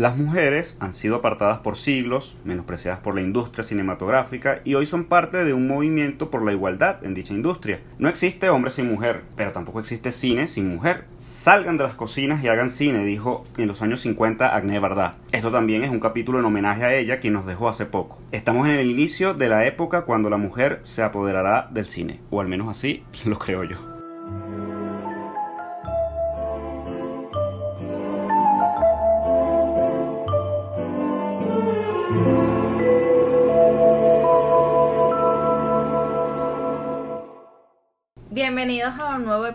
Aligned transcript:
Las 0.00 0.16
mujeres 0.16 0.78
han 0.80 0.94
sido 0.94 1.16
apartadas 1.16 1.58
por 1.58 1.76
siglos, 1.76 2.34
menospreciadas 2.42 3.00
por 3.00 3.14
la 3.14 3.20
industria 3.20 3.64
cinematográfica 3.64 4.62
y 4.64 4.74
hoy 4.74 4.86
son 4.86 5.04
parte 5.04 5.44
de 5.44 5.52
un 5.52 5.68
movimiento 5.68 6.30
por 6.30 6.42
la 6.42 6.52
igualdad 6.52 7.04
en 7.04 7.12
dicha 7.12 7.34
industria. 7.34 7.80
No 7.98 8.08
existe 8.08 8.48
hombre 8.48 8.70
sin 8.70 8.88
mujer, 8.88 9.24
pero 9.36 9.52
tampoco 9.52 9.78
existe 9.78 10.10
cine 10.10 10.46
sin 10.46 10.70
mujer. 10.70 11.04
Salgan 11.18 11.76
de 11.76 11.84
las 11.84 11.96
cocinas 11.96 12.42
y 12.42 12.48
hagan 12.48 12.70
cine, 12.70 13.04
dijo 13.04 13.44
en 13.58 13.68
los 13.68 13.82
años 13.82 14.00
50 14.00 14.56
Agne 14.56 14.78
Barda. 14.78 15.16
Esto 15.32 15.50
también 15.50 15.84
es 15.84 15.90
un 15.90 16.00
capítulo 16.00 16.38
en 16.38 16.46
homenaje 16.46 16.82
a 16.82 16.94
ella, 16.94 17.20
quien 17.20 17.34
nos 17.34 17.44
dejó 17.44 17.68
hace 17.68 17.84
poco. 17.84 18.18
Estamos 18.32 18.68
en 18.68 18.76
el 18.76 18.90
inicio 18.90 19.34
de 19.34 19.50
la 19.50 19.66
época 19.66 20.06
cuando 20.06 20.30
la 20.30 20.38
mujer 20.38 20.80
se 20.80 21.02
apoderará 21.02 21.68
del 21.72 21.84
cine, 21.84 22.20
o 22.30 22.40
al 22.40 22.48
menos 22.48 22.70
así 22.70 23.04
lo 23.26 23.38
creo 23.38 23.64
yo. 23.64 23.89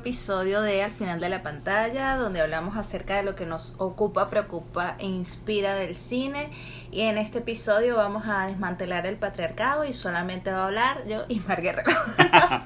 Episodio 0.06 0.62
de 0.62 0.84
Al 0.84 0.92
final 0.92 1.20
de 1.20 1.30
la 1.30 1.42
pantalla, 1.42 2.16
donde 2.16 2.40
hablamos 2.40 2.78
acerca 2.78 3.16
de 3.16 3.24
lo 3.24 3.34
que 3.34 3.48
nos 3.48 3.74
ocupa, 3.80 4.30
preocupa 4.30 4.98
e 5.00 5.08
inspira 5.08 5.74
del 5.74 5.96
cine. 5.96 6.52
Y 6.92 7.02
en 7.02 7.18
este 7.18 7.40
episodio 7.40 7.96
vamos 7.96 8.26
a 8.28 8.46
desmantelar 8.46 9.08
el 9.08 9.16
patriarcado 9.16 9.84
y 9.84 9.94
solamente 9.94 10.52
va 10.52 10.60
a 10.60 10.66
hablar 10.66 11.08
yo 11.08 11.24
y 11.28 11.40
Mar 11.40 11.60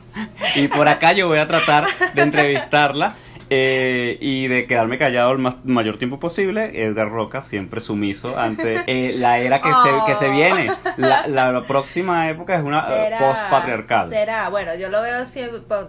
y 0.56 0.68
por 0.68 0.90
acá 0.90 1.14
yo 1.14 1.30
voy 1.30 1.38
a 1.38 1.48
tratar 1.48 1.88
de 2.14 2.22
entrevistarla 2.24 3.16
eh, 3.50 4.18
y 4.22 4.48
de 4.48 4.68
quedarme 4.68 4.98
callado 4.98 5.32
el 5.32 5.40
mayor 5.64 5.98
tiempo 5.98 6.20
posible, 6.20 6.70
de 6.72 7.06
Roca, 7.06 7.42
siempre 7.42 7.82
sumiso 7.82 8.38
ante 8.38 8.84
eh, 8.88 9.14
la 9.18 9.40
era 9.40 9.62
que, 9.62 9.70
se, 9.70 9.90
que 10.06 10.16
se 10.16 10.30
viene. 10.32 10.72
La, 10.98 11.64
próxima 11.68 12.30
época 12.30 12.56
es 12.56 12.64
una 12.64 12.88
eh, 12.90 13.16
post-patriarcal. 13.20 14.10
Será, 14.10 14.50
bueno, 14.50 14.76
yo 14.76 14.90
lo 14.90 15.02
veo 15.02 15.24
así, 15.24 15.42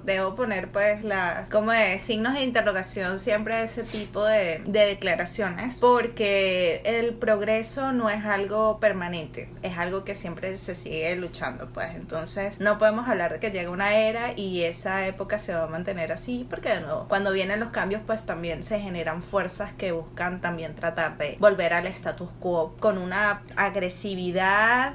debo 0.04 0.34
poner 0.34 0.68
pues 0.70 1.04
las, 1.04 1.48
como 1.50 1.72
de 1.72 1.98
signos 1.98 2.34
de 2.34 2.42
interrogación 2.42 3.18
siempre 3.18 3.62
ese 3.62 3.84
tipo 3.84 4.24
de, 4.24 4.62
de 4.66 4.86
declaraciones, 4.86 5.78
porque 5.78 6.82
el 6.84 7.14
progreso 7.14 7.92
no 7.92 8.10
es 8.10 8.24
algo 8.24 8.80
permanente, 8.80 9.48
es 9.62 9.78
algo 9.78 10.04
que 10.04 10.14
siempre 10.14 10.56
se 10.56 10.74
sigue 10.74 11.14
luchando, 11.16 11.68
pues 11.68 11.94
entonces 11.94 12.60
no 12.60 12.78
podemos 12.78 13.08
hablar 13.08 13.34
de 13.34 13.40
que 13.40 13.50
llega 13.50 13.70
una 13.70 13.96
era 13.96 14.32
y 14.36 14.62
esa 14.62 15.06
época 15.06 15.38
se 15.38 15.54
va 15.54 15.64
a 15.64 15.68
mantener 15.68 16.12
así, 16.12 16.46
porque 16.48 16.70
de 16.70 16.80
nuevo, 16.80 17.06
cuando 17.08 17.32
viene 17.32 17.49
los 17.58 17.70
cambios, 17.70 18.02
pues 18.06 18.26
también 18.26 18.62
se 18.62 18.78
generan 18.78 19.22
fuerzas 19.22 19.72
que 19.72 19.92
buscan 19.92 20.40
también 20.40 20.76
tratar 20.76 21.18
de 21.18 21.36
volver 21.40 21.72
al 21.72 21.86
status 21.86 22.28
quo 22.38 22.76
con 22.78 22.98
una 22.98 23.42
agresividad 23.56 24.94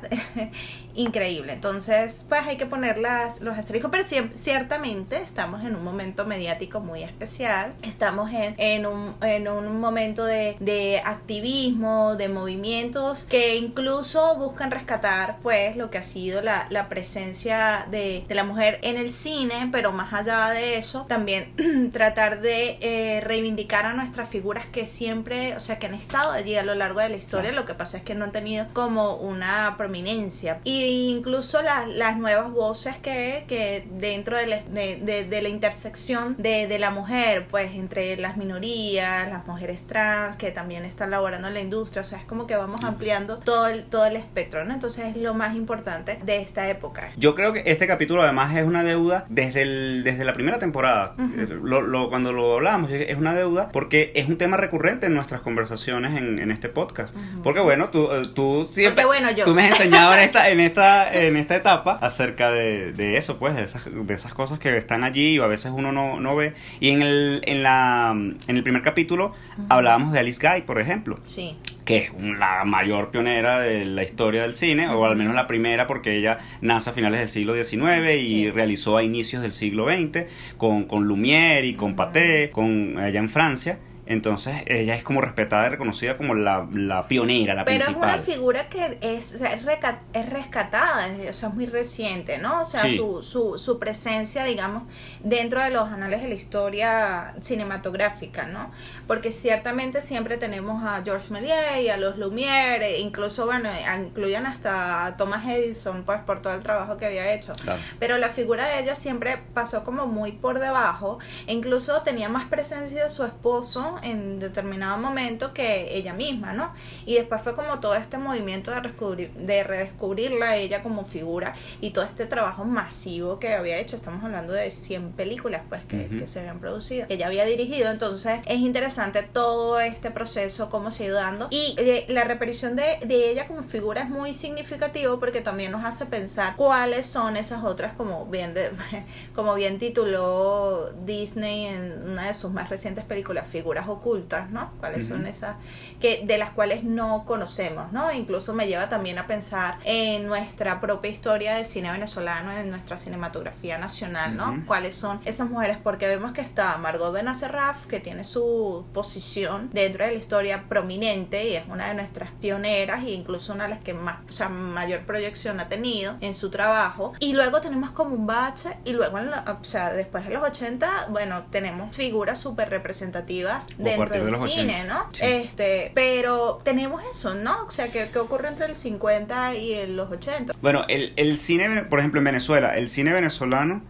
increíble. 0.96 1.54
Entonces, 1.54 2.26
pues 2.28 2.46
hay 2.46 2.58
que 2.58 2.66
poner 2.66 2.98
las, 2.98 3.42
los 3.42 3.58
asteriscos, 3.58 3.92
pero 3.92 4.04
ciertamente 4.34 5.18
estamos 5.22 5.64
en 5.64 5.76
un 5.76 5.84
momento 5.84 6.26
mediático 6.26 6.80
muy 6.80 7.04
especial. 7.04 7.74
Estamos 7.82 8.32
en, 8.32 8.56
en, 8.58 8.86
un, 8.86 9.16
en 9.22 9.48
un 9.48 9.80
momento 9.80 10.26
de, 10.26 10.58
de 10.60 11.02
activismo, 11.04 12.16
de 12.16 12.30
movimientos 12.30 13.26
que 13.26 13.56
incluso 13.56 14.36
buscan 14.38 14.72
rescatar 14.72 15.38
pues 15.42 15.76
lo 15.76 15.90
que 15.90 15.98
ha 15.98 16.04
sido 16.04 16.42
la, 16.42 16.68
la 16.70 16.90
presencia 16.90 17.88
de, 17.92 18.26
de 18.28 18.36
la 18.36 18.44
mujer 18.44 18.80
en 18.82 18.98
el 18.98 19.12
cine, 19.12 19.70
pero 19.72 19.92
más 19.92 20.14
allá 20.14 20.50
de 20.50 20.78
eso, 20.78 21.06
también 21.08 21.92
tratar 21.92 22.42
de 22.42 22.78
eh, 22.82 23.22
reivindicar 23.22 23.86
a 23.86 23.94
nuestras 23.94 24.30
figuras 24.30 24.66
que 24.66 24.86
siempre, 24.86 25.56
o 25.56 25.60
sea, 25.60 25.80
que 25.80 25.88
han 25.88 25.94
estado 25.94 26.32
allí 26.32 26.56
a 26.56 26.64
lo 26.64 26.76
largo 26.76 27.00
de 27.00 27.10
la 27.10 27.16
historia, 27.16 27.52
lo 27.52 27.66
que 27.66 27.74
pasa 27.74 27.98
es 27.98 28.04
que 28.04 28.16
no 28.16 28.26
han 28.26 28.32
tenido 28.32 28.68
como 28.74 29.16
una 29.16 29.76
prominencia. 29.78 30.60
Y 30.64 30.85
incluso 30.88 31.62
las 31.62 32.18
nuevas 32.18 32.52
voces 32.52 32.98
que, 32.98 33.46
que 33.48 33.88
dentro 33.92 34.38
de 34.38 34.48
la, 34.48 34.62
de, 34.62 35.42
la 35.42 35.50
intersección 35.50 36.36
de, 36.38 36.68
de, 36.68 36.80
la 36.80 36.92
mujer, 36.92 37.48
pues 37.50 37.74
entre 37.76 38.18
las 38.18 38.38
minorías, 38.38 39.30
las 39.30 39.46
mujeres 39.48 39.86
trans, 39.88 40.36
que 40.38 40.52
también 40.52 40.86
están 40.86 41.12
laborando 41.12 41.48
en 41.48 41.54
la 41.54 41.62
industria, 41.62 42.02
o 42.02 42.06
sea, 42.06 42.20
es 42.20 42.26
como 42.26 42.48
que 42.48 42.56
vamos 42.56 42.84
ampliando 42.84 43.38
todo 43.38 43.68
el, 43.68 43.86
todo 43.86 44.06
el 44.06 44.16
espectro, 44.16 44.66
¿no? 44.66 44.74
Entonces 44.74 45.06
es 45.06 45.18
lo 45.18 45.34
más 45.34 45.56
importante 45.56 46.20
de 46.24 46.42
esta 46.42 46.70
época. 46.70 47.12
Yo 47.18 47.36
creo 47.36 47.54
que 47.54 47.64
este 47.66 47.88
capítulo 47.88 48.22
además 48.22 48.56
es 48.56 48.66
una 48.66 48.84
deuda 48.84 49.26
desde, 49.30 49.62
el, 49.62 50.04
desde 50.04 50.26
la 50.26 50.34
primera 50.34 50.60
temporada. 50.60 51.16
Eh, 51.18 51.48
lo, 51.64 52.10
cuando 52.10 52.34
lo 52.34 52.56
hablamos, 52.56 52.92
es 52.92 53.18
una 53.18 53.34
deuda 53.34 53.70
porque 53.70 54.12
es 54.16 54.28
un 54.28 54.38
tema 54.38 54.58
recurrente 54.58 55.06
en 55.08 55.14
nuestras 55.14 55.42
conversaciones 55.42 56.18
en, 56.18 56.40
en 56.40 56.52
este 56.52 56.70
podcast. 56.70 57.16
Porque 57.44 57.60
bueno, 57.60 57.90
tú, 57.90 58.12
eh, 58.12 58.24
tú 58.34 58.68
siempre... 58.72 59.06
bueno, 59.06 59.32
yo. 59.32 59.46
Tú 59.46 59.54
me 59.54 59.64
has 59.64 59.80
enseñado 59.80 60.14
en 60.14 60.20
esta... 60.20 60.50
En 60.50 60.60
en 60.78 61.38
esta 61.38 61.56
etapa 61.56 61.98
acerca 62.02 62.52
de, 62.52 63.18
eso, 63.18 63.38
pues, 63.38 63.56
de 63.56 63.64
esas, 63.64 63.88
de 63.92 64.14
esas 64.14 64.34
cosas 64.34 64.60
que 64.60 64.76
están 64.78 65.04
allí 65.04 65.38
o 65.40 65.44
a 65.44 65.48
veces 65.48 65.72
uno 65.76 65.92
no, 65.92 66.36
ve. 66.36 66.54
Y 66.80 66.90
en 66.90 67.02
el, 67.02 67.42
en 67.46 67.64
la, 67.64 68.12
en 68.12 68.58
el 68.58 68.64
primer 68.64 68.82
capítulo 68.82 69.34
hablábamos 69.70 70.14
de 70.14 70.20
Alice 70.20 70.40
Guy, 70.46 70.62
por 70.62 70.80
ejemplo. 70.80 71.20
Sí 71.24 71.58
que 71.86 71.98
es 71.98 72.12
la 72.20 72.66
mayor 72.66 73.12
pionera 73.12 73.60
de 73.60 73.86
la 73.86 74.04
historia 74.04 74.42
del 74.42 74.56
cine, 74.56 74.90
o 74.90 75.06
al 75.06 75.16
menos 75.16 75.36
la 75.36 75.48
primera 75.48 75.88
porque 75.88 76.18
ella 76.18 76.40
nace 76.62 76.90
a 76.90 76.94
finales 76.94 77.20
del 77.20 77.30
siglo 77.30 77.54
XIX 77.54 78.20
y 78.20 78.50
realizó 78.50 78.98
a 78.98 79.04
inicios 79.04 79.44
del 79.44 79.54
siglo 79.54 79.86
XX 79.86 80.26
con, 80.58 80.86
con 80.86 81.06
Lumière 81.08 81.64
y 81.64 81.76
con 81.76 81.96
Pathé, 81.96 82.50
con 82.52 82.98
allá 82.98 83.20
en 83.20 83.30
Francia. 83.30 83.78
Entonces 84.08 84.64
ella 84.68 84.96
es 84.96 85.04
como 85.04 85.22
respetada 85.22 85.66
y 85.68 85.70
reconocida 85.70 86.18
como 86.18 86.36
la, 86.36 86.68
la 86.72 87.08
pionera, 87.08 87.56
la 87.56 87.66
Pero 87.66 87.86
principal. 87.86 88.10
Pero 88.10 88.22
es 88.22 88.28
una 88.28 88.34
figura 88.34 88.70
que 88.70 88.98
es, 89.02 89.42
es 89.42 90.30
rescatada, 90.30 91.08
o 91.30 91.34
sea, 91.34 91.50
es 91.50 91.56
muy 91.56 91.66
reciente, 91.66 92.38
¿no? 92.38 92.62
O 92.62 92.66
sea, 92.66 92.88
su, 92.90 93.24
su, 93.24 93.58
su 93.58 93.80
presencia, 93.80 94.44
digamos, 94.44 94.84
dentro 95.24 95.62
de 95.62 95.72
los 95.72 95.90
anales 95.90 96.22
de 96.22 96.28
la 96.28 96.36
historia 96.36 97.36
cinematográfica, 97.42 98.46
¿no? 98.46 98.72
Porque 99.08 99.32
ciertamente 99.32 100.02
siempre 100.02 100.38
tenemos 100.38 100.84
a 100.84 101.02
George 101.04 101.32
Méliès 101.32 101.82
y 101.82 101.90
a 101.90 101.98
los 101.98 102.18
Lumière, 102.18 102.84
e 102.84 103.00
incluso, 103.00 103.46
bueno, 103.46 103.70
incluyen 103.98 104.46
hasta 104.46 105.06
a 105.06 105.18
Thomas 105.18 105.48
Edison, 105.48 106.04
pues, 106.04 106.20
por 106.20 106.42
todo 106.42 106.54
el 106.54 106.62
trabajo 106.62 106.98
que 106.98 107.06
había 107.08 107.34
hecho. 107.34 107.54
Pero 108.00 108.18
la 108.18 108.30
figura 108.30 108.68
de 108.68 108.82
ella 108.82 108.94
siempre 108.94 109.40
pasó 109.54 109.84
como 109.84 110.06
muy 110.06 110.32
por 110.32 110.60
debajo, 110.60 111.18
e 111.48 111.54
incluso 111.54 112.02
tenía 112.04 112.30
más 112.30 112.46
presencia 112.46 113.04
de 113.04 113.10
su 113.10 113.24
esposo 113.24 113.95
en 114.04 114.40
determinado 114.40 114.98
momento 114.98 115.54
que 115.54 115.96
ella 115.96 116.14
misma, 116.14 116.54
¿no? 116.54 116.74
Y 117.06 117.16
después 117.16 117.42
fue 117.42 117.56
como 117.56 117.80
todo 117.80 117.96
este 117.96 118.18
movimiento 118.18 118.72
de, 118.72 118.80
redescubrir, 118.80 119.32
de 119.34 119.64
redescubrirla 119.64 120.56
ella 120.58 120.84
como 120.84 121.06
figura 121.06 121.54
y 121.82 121.92
todo 121.92 122.06
este 122.06 122.26
trabajo 122.26 122.66
masivo 122.66 123.40
que 123.40 123.54
había 123.54 123.78
hecho, 123.78 123.96
estamos 123.96 124.24
hablando 124.24 124.54
de 124.54 124.70
100 124.72 125.14
películas 125.14 125.62
pues 125.70 125.84
que, 125.86 126.26
se 126.26 126.40
habían 126.40 126.60
producido, 126.60 127.08
que 127.08 127.16
ella 127.16 127.28
había 127.28 127.46
dirigido, 127.46 127.92
entonces 127.92 128.40
es 128.46 128.60
interesante 128.60 129.22
todo 129.24 129.80
este 129.80 130.12
proceso, 130.12 130.70
cómo 130.70 130.92
se 130.92 131.04
ha 131.04 131.08
ido 131.08 131.16
dando. 131.16 131.48
Y 131.52 131.76
eh, 131.78 132.06
la 132.10 132.24
repetición 132.24 132.76
de, 132.76 133.00
de 133.06 133.30
ella 133.30 133.48
como 133.48 133.64
figura 133.64 134.02
es 134.02 134.10
muy 134.10 134.34
significativo 134.34 135.20
porque 135.20 135.42
también 135.42 135.72
nos 135.72 135.84
hace 135.86 136.06
pensar 136.06 136.56
cuáles 136.56 137.06
son 137.06 137.38
esas 137.38 137.64
otras 137.64 137.94
como 137.94 138.26
bien 138.26 138.54
de, 138.54 138.72
como 139.36 139.54
bien 139.56 139.80
tituló 139.80 140.92
Disney 141.06 141.66
en 141.66 142.10
una 142.12 142.28
de 142.28 142.34
sus 142.34 142.52
más 142.52 142.70
recientes 142.70 143.04
películas, 143.04 143.48
figuras 143.48 143.85
ocultas, 143.88 144.50
¿no? 144.50 144.72
¿Cuáles 144.80 145.08
son 145.08 145.26
esas 145.28 145.56
que 146.00 146.24
de 146.26 146.38
las 146.38 146.52
cuales 146.52 146.84
no 146.84 147.26
conocemos, 147.26 147.92
¿no? 147.92 148.12
Incluso 148.12 148.54
me 148.54 148.68
lleva 148.68 148.90
también 148.90 149.18
a 149.18 149.28
pensar 149.28 149.78
en 149.84 150.28
nuestra 150.28 150.80
propia 150.80 151.12
historia 151.12 151.56
del 151.56 151.66
cine 151.66 151.92
venezolano, 151.92 152.52
en 152.52 152.70
nuestra 152.70 152.98
cinematografía 152.98 153.78
nacional, 153.78 154.36
¿no? 154.36 154.64
¿Cuáles 154.66 154.96
son 154.96 155.20
esas 155.26 155.50
mujeres? 155.50 155.78
Porque 155.82 156.08
vemos 156.08 156.34
que 156.34 156.42
está 156.42 156.78
Margot 156.78 157.14
Benacerraf, 157.14 157.86
que 157.88 158.00
tiene 158.00 158.24
su 158.24 158.86
posición 158.94 159.70
dentro 159.74 160.06
de 160.06 160.12
la 160.12 160.18
historia 160.18 160.66
prominente 160.68 161.48
y 161.50 161.56
es 161.56 161.64
una 161.68 161.88
de 161.88 161.94
nuestras 161.94 162.32
pioneras 162.32 163.04
e 163.04 163.12
incluso 163.12 163.54
una 163.54 163.66
de 163.66 163.72
las 163.72 163.80
que 163.80 163.94
más, 163.94 164.20
o 164.28 164.32
sea, 164.32 164.50
mayor 164.50 165.02
proyección 165.02 165.60
ha 165.60 165.70
tenido 165.70 166.18
en 166.22 166.34
su 166.34 166.50
trabajo. 166.50 167.14
Y 167.20 167.34
luego 167.34 167.62
tenemos 167.62 167.92
como 167.92 168.16
un 168.16 168.28
bache 168.28 168.78
y 168.84 168.94
luego, 168.94 169.18
o 169.18 169.64
sea, 169.64 169.92
después 169.92 170.26
de 170.26 170.34
los 170.34 170.44
80, 170.44 171.08
bueno, 171.10 171.44
tenemos 171.50 171.96
figuras 171.96 172.40
súper 172.40 172.70
representativas 172.70 173.64
dentro 173.78 174.26
del 174.26 174.36
cine, 174.50 174.86
¿no? 174.86 175.10
Este, 175.20 175.92
pero 175.94 176.60
tenemos 176.64 177.02
eso, 177.12 177.36
¿no? 177.36 177.66
O 177.66 177.72
sea, 177.72 177.92
¿qué, 177.92 178.08
ocurre 178.20 178.48
entre 178.48 178.66
el 178.68 178.76
50 178.76 179.56
y 179.56 179.88
los 179.88 180.12
80? 180.12 180.54
Bueno, 180.62 180.86
el, 180.88 181.14
el, 181.16 181.38
cine, 181.38 181.84
por 181.84 182.00
ejemplo, 182.00 182.20
en 182.20 182.26
Venezuela, 182.26 182.78
el 182.78 182.90
cine 182.90 183.14
venezolano 183.14 183.82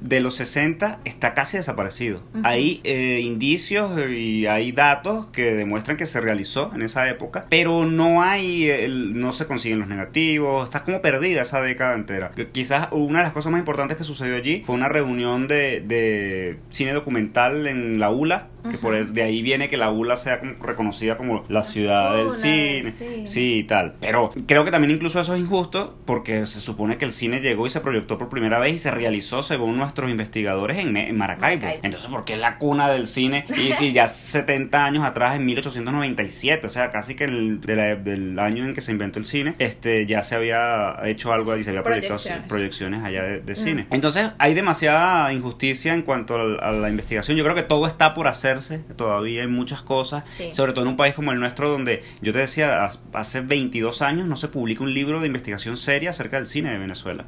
de 0.00 0.20
los 0.20 0.36
60 0.36 1.00
está 1.04 1.34
casi 1.34 1.56
desaparecido. 1.56 2.22
Hay 2.42 2.80
eh, 2.84 3.20
indicios 3.22 3.92
y 4.10 4.46
hay 4.46 4.72
datos 4.72 5.26
que 5.32 5.54
demuestran 5.54 5.96
que 5.96 6.06
se 6.06 6.20
realizó 6.20 6.72
en 6.74 6.82
esa 6.82 7.08
época, 7.08 7.46
pero 7.48 7.86
no 7.86 8.22
hay, 8.22 8.70
no 8.88 9.32
se 9.32 9.46
consiguen 9.46 9.78
los 9.78 9.88
negativos, 9.88 10.64
está 10.64 10.84
como 10.84 11.00
perdida 11.00 11.42
esa 11.42 11.60
década 11.60 11.94
entera. 11.94 12.32
Quizás 12.52 12.88
una 12.90 13.20
de 13.20 13.24
las 13.24 13.32
cosas 13.32 13.52
más 13.52 13.58
importantes 13.58 13.96
que 13.96 14.04
sucedió 14.04 14.36
allí 14.36 14.62
fue 14.64 14.74
una 14.74 14.88
reunión 14.88 15.48
de, 15.48 15.80
de 15.80 16.58
cine 16.70 16.92
documental 16.92 17.66
en 17.66 17.98
la 17.98 18.10
ULA 18.10 18.48
que 18.68 18.78
por 18.78 19.06
de 19.06 19.22
ahí 19.22 19.42
viene 19.42 19.68
que 19.68 19.76
la 19.76 19.90
ULA 19.90 20.16
sea 20.16 20.40
reconocida 20.60 21.16
como 21.16 21.44
la 21.48 21.62
ciudad 21.62 22.16
del 22.16 22.34
cine, 22.34 22.92
sí. 23.26 23.58
y 23.58 23.64
tal. 23.64 23.94
Pero 24.00 24.32
creo 24.46 24.64
que 24.64 24.70
también 24.70 24.92
incluso 24.92 25.20
eso 25.20 25.34
es 25.34 25.40
injusto 25.40 25.98
porque 26.04 26.46
se 26.46 26.60
supone 26.60 26.98
que 26.98 27.04
el 27.04 27.12
cine 27.12 27.40
llegó 27.40 27.66
y 27.66 27.70
se 27.70 27.80
proyectó 27.80 28.18
por 28.18 28.28
primera 28.28 28.58
vez 28.58 28.74
y 28.74 28.78
se 28.78 28.90
realizó 28.90 29.42
según 29.42 29.76
nuestros 29.76 30.10
investigadores 30.10 30.78
en, 30.78 31.16
Maracaibo. 31.16 31.66
Entonces, 31.82 32.08
¿por 32.10 32.24
qué 32.24 32.34
es 32.34 32.40
la 32.40 32.58
cuna 32.58 32.90
del 32.90 33.06
cine? 33.06 33.44
Y 33.56 33.72
si 33.72 33.92
ya 33.92 34.06
70 34.06 34.84
años 34.84 35.04
atrás, 35.04 35.36
en 35.36 35.46
1897, 35.46 36.66
o 36.66 36.70
sea, 36.70 36.90
casi 36.90 37.14
que 37.14 37.24
el, 37.24 37.60
del 37.60 38.38
año 38.38 38.64
en 38.64 38.74
que 38.74 38.80
se 38.80 38.92
inventó 38.92 39.18
el 39.18 39.26
cine, 39.26 39.54
este 39.58 40.06
ya 40.06 40.22
se 40.22 40.34
había 40.34 40.96
hecho 41.04 41.32
algo 41.32 41.56
y 41.56 41.64
se 41.64 41.70
había 41.70 41.82
proyectado 41.82 42.18
proyecciones 42.48 43.02
allá 43.04 43.22
de, 43.22 43.56
cine. 43.56 43.86
Mm. 43.90 43.94
Entonces, 43.94 44.30
hay 44.38 44.54
demasiada 44.54 45.32
injusticia 45.32 45.94
en 45.94 46.02
cuanto 46.02 46.36
a, 46.36 46.72
la 46.72 46.88
investigación. 46.88 47.36
Yo 47.36 47.44
creo 47.44 47.54
que 47.54 47.62
todo 47.62 47.86
está 47.86 48.14
por 48.14 48.26
hacerse, 48.50 48.78
todavía 48.96 49.42
hay 49.42 49.48
muchas 49.48 49.82
cosas, 49.82 50.24
sobre 50.52 50.72
todo 50.72 50.84
en 50.84 50.88
un 50.88 50.96
país 50.96 51.14
como 51.14 51.32
el 51.32 51.40
nuestro, 51.40 51.68
donde 51.68 52.02
yo 52.20 52.32
te 52.32 52.40
decía, 52.40 52.88
hace 53.12 53.40
22 53.40 54.02
años 54.02 54.26
no 54.26 54.36
se 54.36 54.48
publica 54.48 54.82
un 54.82 54.92
libro 54.92 55.20
de 55.20 55.26
investigación 55.26 55.76
seria 55.76 56.10
acerca 56.10 56.36
del 56.36 56.46
cine 56.46 56.70
de 56.70 56.78
Venezuela. 56.78 57.24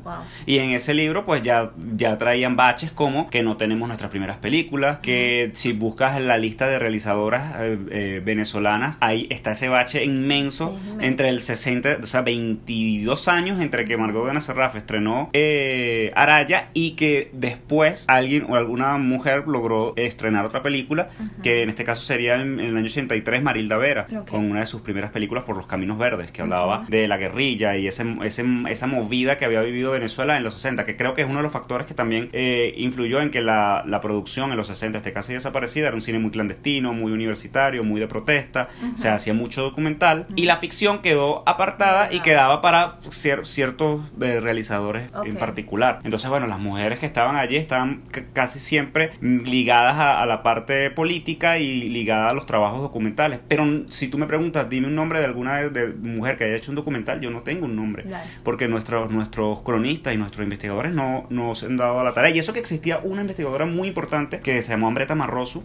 Y 0.46 0.58
en 0.58 0.72
ese 0.72 0.94
libro, 0.94 1.24
pues 1.24 1.42
ya, 1.42 1.72
ya 1.96 2.18
traían 2.18 2.56
baches 2.56 2.90
como 2.90 3.30
que 3.30 3.42
no 3.42 3.56
tenemos 3.56 3.88
nuestras 3.88 4.10
primeras 4.10 4.38
películas, 4.38 4.98
que 4.98 5.50
si 5.54 5.72
buscas 5.72 6.20
la 6.20 6.36
lista 6.38 6.66
de 6.68 6.78
realizadoras 6.78 7.54
eh, 7.60 7.78
eh, 7.90 8.22
venezolanas, 8.24 8.96
ahí 9.00 9.26
está 9.30 9.52
ese 9.52 9.68
bache 9.68 10.04
inmenso, 10.04 10.78
entre 11.00 11.28
el 11.28 11.42
60, 11.42 11.98
o 12.02 12.06
sea, 12.06 12.22
22 12.22 13.28
años 13.28 13.60
entre 13.60 13.84
que 13.84 13.96
Margot 13.96 14.32
de 14.32 14.40
Serraf 14.40 14.76
estrenó 14.76 15.30
eh, 15.32 16.12
Araya 16.14 16.70
y 16.74 16.92
que 16.92 17.30
después 17.32 18.04
alguien 18.08 18.46
o 18.48 18.56
alguna 18.56 18.96
mujer 18.98 19.44
logró 19.46 19.94
estrenar 19.96 20.44
otra 20.44 20.62
película, 20.62 21.10
que 21.42 21.62
en 21.62 21.68
este 21.68 21.84
caso 21.84 22.02
sería 22.02 22.40
en, 22.40 22.60
el 22.60 22.76
año 22.76 22.86
83 22.86 23.42
Marilda 23.42 23.76
Vera, 23.76 24.06
con 24.28 24.50
una 24.50 24.60
de 24.60 24.66
sus 24.66 24.82
primeras 24.82 25.10
películas 25.10 25.44
por 25.44 25.56
los 25.56 25.66
Caminos 25.66 25.98
Verdes, 25.98 26.30
que 26.30 26.42
hablaba 26.42 26.84
de 26.88 27.08
la 27.08 27.16
guerrilla 27.16 27.76
y 27.76 27.86
ese, 27.86 28.04
ese, 28.22 28.44
esa 28.68 28.86
movida 28.86 29.38
que 29.38 29.44
había 29.44 29.62
vivido 29.62 29.92
Venezuela 29.92 30.36
en 30.36 30.44
los 30.44 30.54
60, 30.54 30.84
que 30.84 30.96
creo 30.96 31.14
que 31.14 31.22
es 31.22 31.28
uno 31.28 31.38
de 31.38 31.42
los 31.44 31.52
factores 31.52 31.86
que 31.86 31.94
también 31.94 32.28
eh, 32.32 32.74
influyó 32.76 33.20
en 33.20 33.30
que 33.30 33.40
la, 33.40 33.84
la, 33.86 34.00
producción 34.00 34.50
en 34.50 34.56
los 34.56 34.66
60 34.66 34.98
esté 34.98 35.12
casi 35.12 35.32
desaparecida, 35.32 35.88
era 35.88 35.96
un 35.96 36.02
cine 36.02 36.18
muy 36.18 36.30
clandestino, 36.30 36.92
muy 36.92 37.12
universitario, 37.12 37.84
muy 37.84 38.00
de 38.00 38.08
protesta, 38.08 38.68
se 38.96 39.08
hacía 39.08 39.34
mucho 39.34 39.62
documental 39.62 40.26
y 40.36 40.44
la 40.44 40.56
ficción 40.58 41.02
quedó 41.02 41.42
apartada 41.46 42.12
y 42.12 42.20
quedaba 42.20 42.60
para 42.60 42.98
ciertos 43.10 44.00
eh, 44.20 44.40
realizadores 44.40 45.10
en 45.24 45.36
particular. 45.36 46.00
Entonces, 46.04 46.28
bueno, 46.30 46.46
las 46.46 46.58
mujeres 46.58 46.98
que 46.98 47.06
estaban 47.06 47.36
allí 47.36 47.56
estaban 47.56 48.02
casi 48.32 48.58
siempre 48.58 49.10
ligadas 49.20 49.96
a, 49.98 50.26
la 50.26 50.42
parte 50.42 50.90
política 50.90 51.01
y 51.10 51.88
ligadas 51.88 52.30
a 52.30 52.34
los 52.34 52.46
trabajos 52.46 52.80
documentales. 52.80 53.40
Pero 53.48 53.64
si 53.88 54.08
tú 54.08 54.18
me 54.18 54.26
preguntas, 54.26 54.68
dime 54.68 54.86
un 54.88 54.94
nombre 54.94 55.18
de 55.18 55.26
alguna 55.26 55.56
de, 55.56 55.88
mujer 55.88 56.36
que 56.36 56.44
haya 56.44 56.56
hecho 56.56 56.70
un 56.70 56.76
documental, 56.76 57.20
yo 57.20 57.30
no 57.30 57.42
tengo 57.42 57.66
un 57.66 57.76
nombre. 57.76 58.04
Porque 58.42 58.68
nuestros, 58.68 59.10
nuestros 59.10 59.62
cronistas 59.62 60.14
y 60.14 60.16
nuestros 60.16 60.44
investigadores 60.44 60.92
no, 60.92 61.26
no 61.30 61.54
se 61.54 61.66
han 61.66 61.76
dado 61.76 62.00
a 62.00 62.04
la 62.04 62.12
tarea. 62.12 62.34
Y 62.34 62.38
eso 62.38 62.52
que 62.52 62.60
existía 62.60 62.98
una 63.02 63.22
investigadora 63.22 63.66
muy 63.66 63.88
importante 63.88 64.40
que 64.40 64.62
se 64.62 64.70
llamó 64.70 64.88
Ambreta 64.88 65.14
Marrosu, 65.14 65.64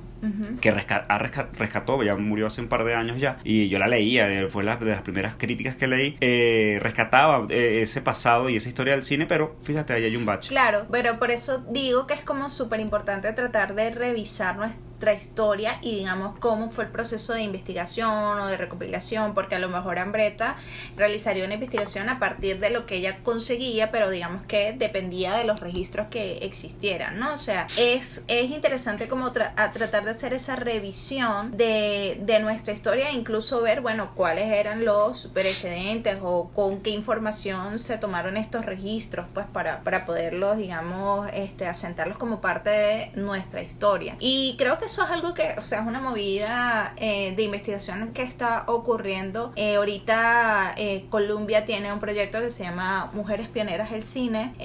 que 0.62 0.72
rescató, 0.72 2.04
ya 2.04 2.16
murió 2.16 2.48
hace 2.48 2.62
un 2.62 2.68
par 2.68 2.84
de 2.84 2.96
años 2.96 3.20
ya, 3.20 3.38
y 3.44 3.70
yo 3.70 3.80
la 3.80 3.88
leía, 3.88 4.30
eh, 4.30 4.50
fue 4.50 4.64
la, 4.64 4.78
de 4.78 4.92
las 4.92 5.02
primeras 5.02 5.36
críticas 5.38 5.76
que 5.76 5.88
leí, 5.88 6.18
eh, 6.22 6.80
rescataba 6.82 7.48
eh, 7.50 7.82
ese 7.82 8.02
pasado 8.02 8.50
y 8.50 8.56
esa 8.56 8.70
historia 8.70 8.94
del 8.94 9.04
cine, 9.04 9.26
pero 9.26 9.56
fíjate, 9.64 9.94
ahí 9.94 10.04
hay 10.04 10.16
un 10.16 10.26
bache. 10.26 10.50
Claro, 10.50 10.86
pero 10.92 11.20
por 11.20 11.32
eso 11.32 11.64
digo 11.70 12.08
que 12.08 12.14
es 12.14 12.22
como 12.22 12.50
súper 12.50 12.80
importante 12.80 13.32
tratar 13.34 13.76
de 13.76 13.90
revisar 13.92 14.58
nuestra 14.58 14.87
historia 15.14 15.80
y 15.82 15.98
digamos 15.98 16.38
cómo 16.40 16.72
fue 16.72 16.86
el 16.86 16.92
proceso 16.92 17.34
de 17.34 17.42
investigación 17.42 18.40
o 18.40 18.48
de 18.48 18.58
recopilación, 18.58 19.34
porque 19.34 19.56
a 19.56 19.60
lo 19.60 19.70
mejor 19.70 20.00
Ambreta 20.00 20.56
realizaría 20.96 21.46
una 21.46 21.54
investigación 21.54 22.10
a 22.10 22.20
partir 22.20 22.60
de 22.60 22.70
lo 22.70 22.86
que 22.86 22.98
ella 22.98 23.20
conseguía, 23.24 23.92
pero 23.92 24.10
digamos 24.10 24.44
que 24.46 24.74
dependía 24.74 25.36
de 25.36 25.44
los 25.44 25.60
registros 25.60 26.08
que 26.08 26.40
existieran, 26.40 27.20
¿no? 27.20 27.34
O 27.34 27.38
sea, 27.38 27.68
es, 27.78 28.24
es 28.28 28.52
interesante 28.52 29.08
como 29.08 29.32
tratar 29.32 30.04
de 30.04 30.12
hacer 30.12 30.34
esa 30.34 30.56
revisión 30.56 31.56
de, 31.56 32.20
de 32.22 32.40
nuestra 32.40 32.74
historia 32.74 33.10
e 33.10 33.14
incluso 33.14 33.62
ver, 33.62 33.82
bueno, 33.82 34.12
cuáles 34.16 34.52
eran 34.52 34.86
los 34.86 35.28
precedentes 35.28 36.18
o 36.22 36.50
con 36.50 36.82
qué 36.82 36.90
información 36.90 37.80
se 37.80 37.98
tomaron 37.98 38.38
estos 38.38 38.66
registros, 38.66 39.28
pues 39.34 39.46
para, 39.48 39.84
para 39.84 40.06
poderlos, 40.06 40.58
digamos, 40.58 41.30
este, 41.34 41.68
asentarlos 41.68 42.18
como 42.18 42.42
parte 42.42 42.70
de 42.70 43.12
nuestra 43.16 43.62
historia. 43.62 44.16
Y 44.20 44.56
creo 44.58 44.78
que 44.78 44.87
eso 44.88 45.04
es 45.04 45.10
algo 45.10 45.34
que, 45.34 45.54
o 45.58 45.64
sea, 45.64 45.82
es 45.82 45.88
una 45.88 46.00
movida 46.00 46.94
eh, 46.96 47.34
de 47.36 47.44
investigación 47.44 48.14
que 48.14 48.24
está 48.24 48.64
ocurriendo. 48.68 49.52
Eh, 49.58 49.76
ahorita 49.76 50.76
eh, 50.78 51.06
Columbia 51.10 51.66
tiene 51.66 51.92
un 51.92 52.00
proyecto 52.00 52.40
que 52.40 52.50
se 52.50 52.64
llama 52.64 53.12
Mujeres 53.14 53.50
Pioneras 53.50 53.92
del 53.92 54.06
Cine 54.06 54.56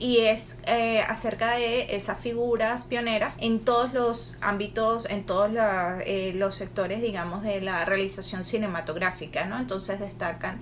y 0.00 0.18
es 0.18 0.60
acerca 1.08 1.52
de 1.52 1.94
esas 1.94 2.18
figuras 2.18 2.86
pioneras 2.86 3.36
en 3.38 3.60
todos 3.60 3.92
los 3.92 4.36
ámbitos, 4.40 5.06
en 5.08 5.24
todos 5.24 5.50
los 6.34 6.54
sectores, 6.56 7.00
digamos, 7.00 7.44
de 7.44 7.60
la 7.60 7.84
realización 7.84 8.42
cinematográfica, 8.42 9.46
¿no? 9.46 9.58
Entonces 9.58 10.00
destacan 10.00 10.60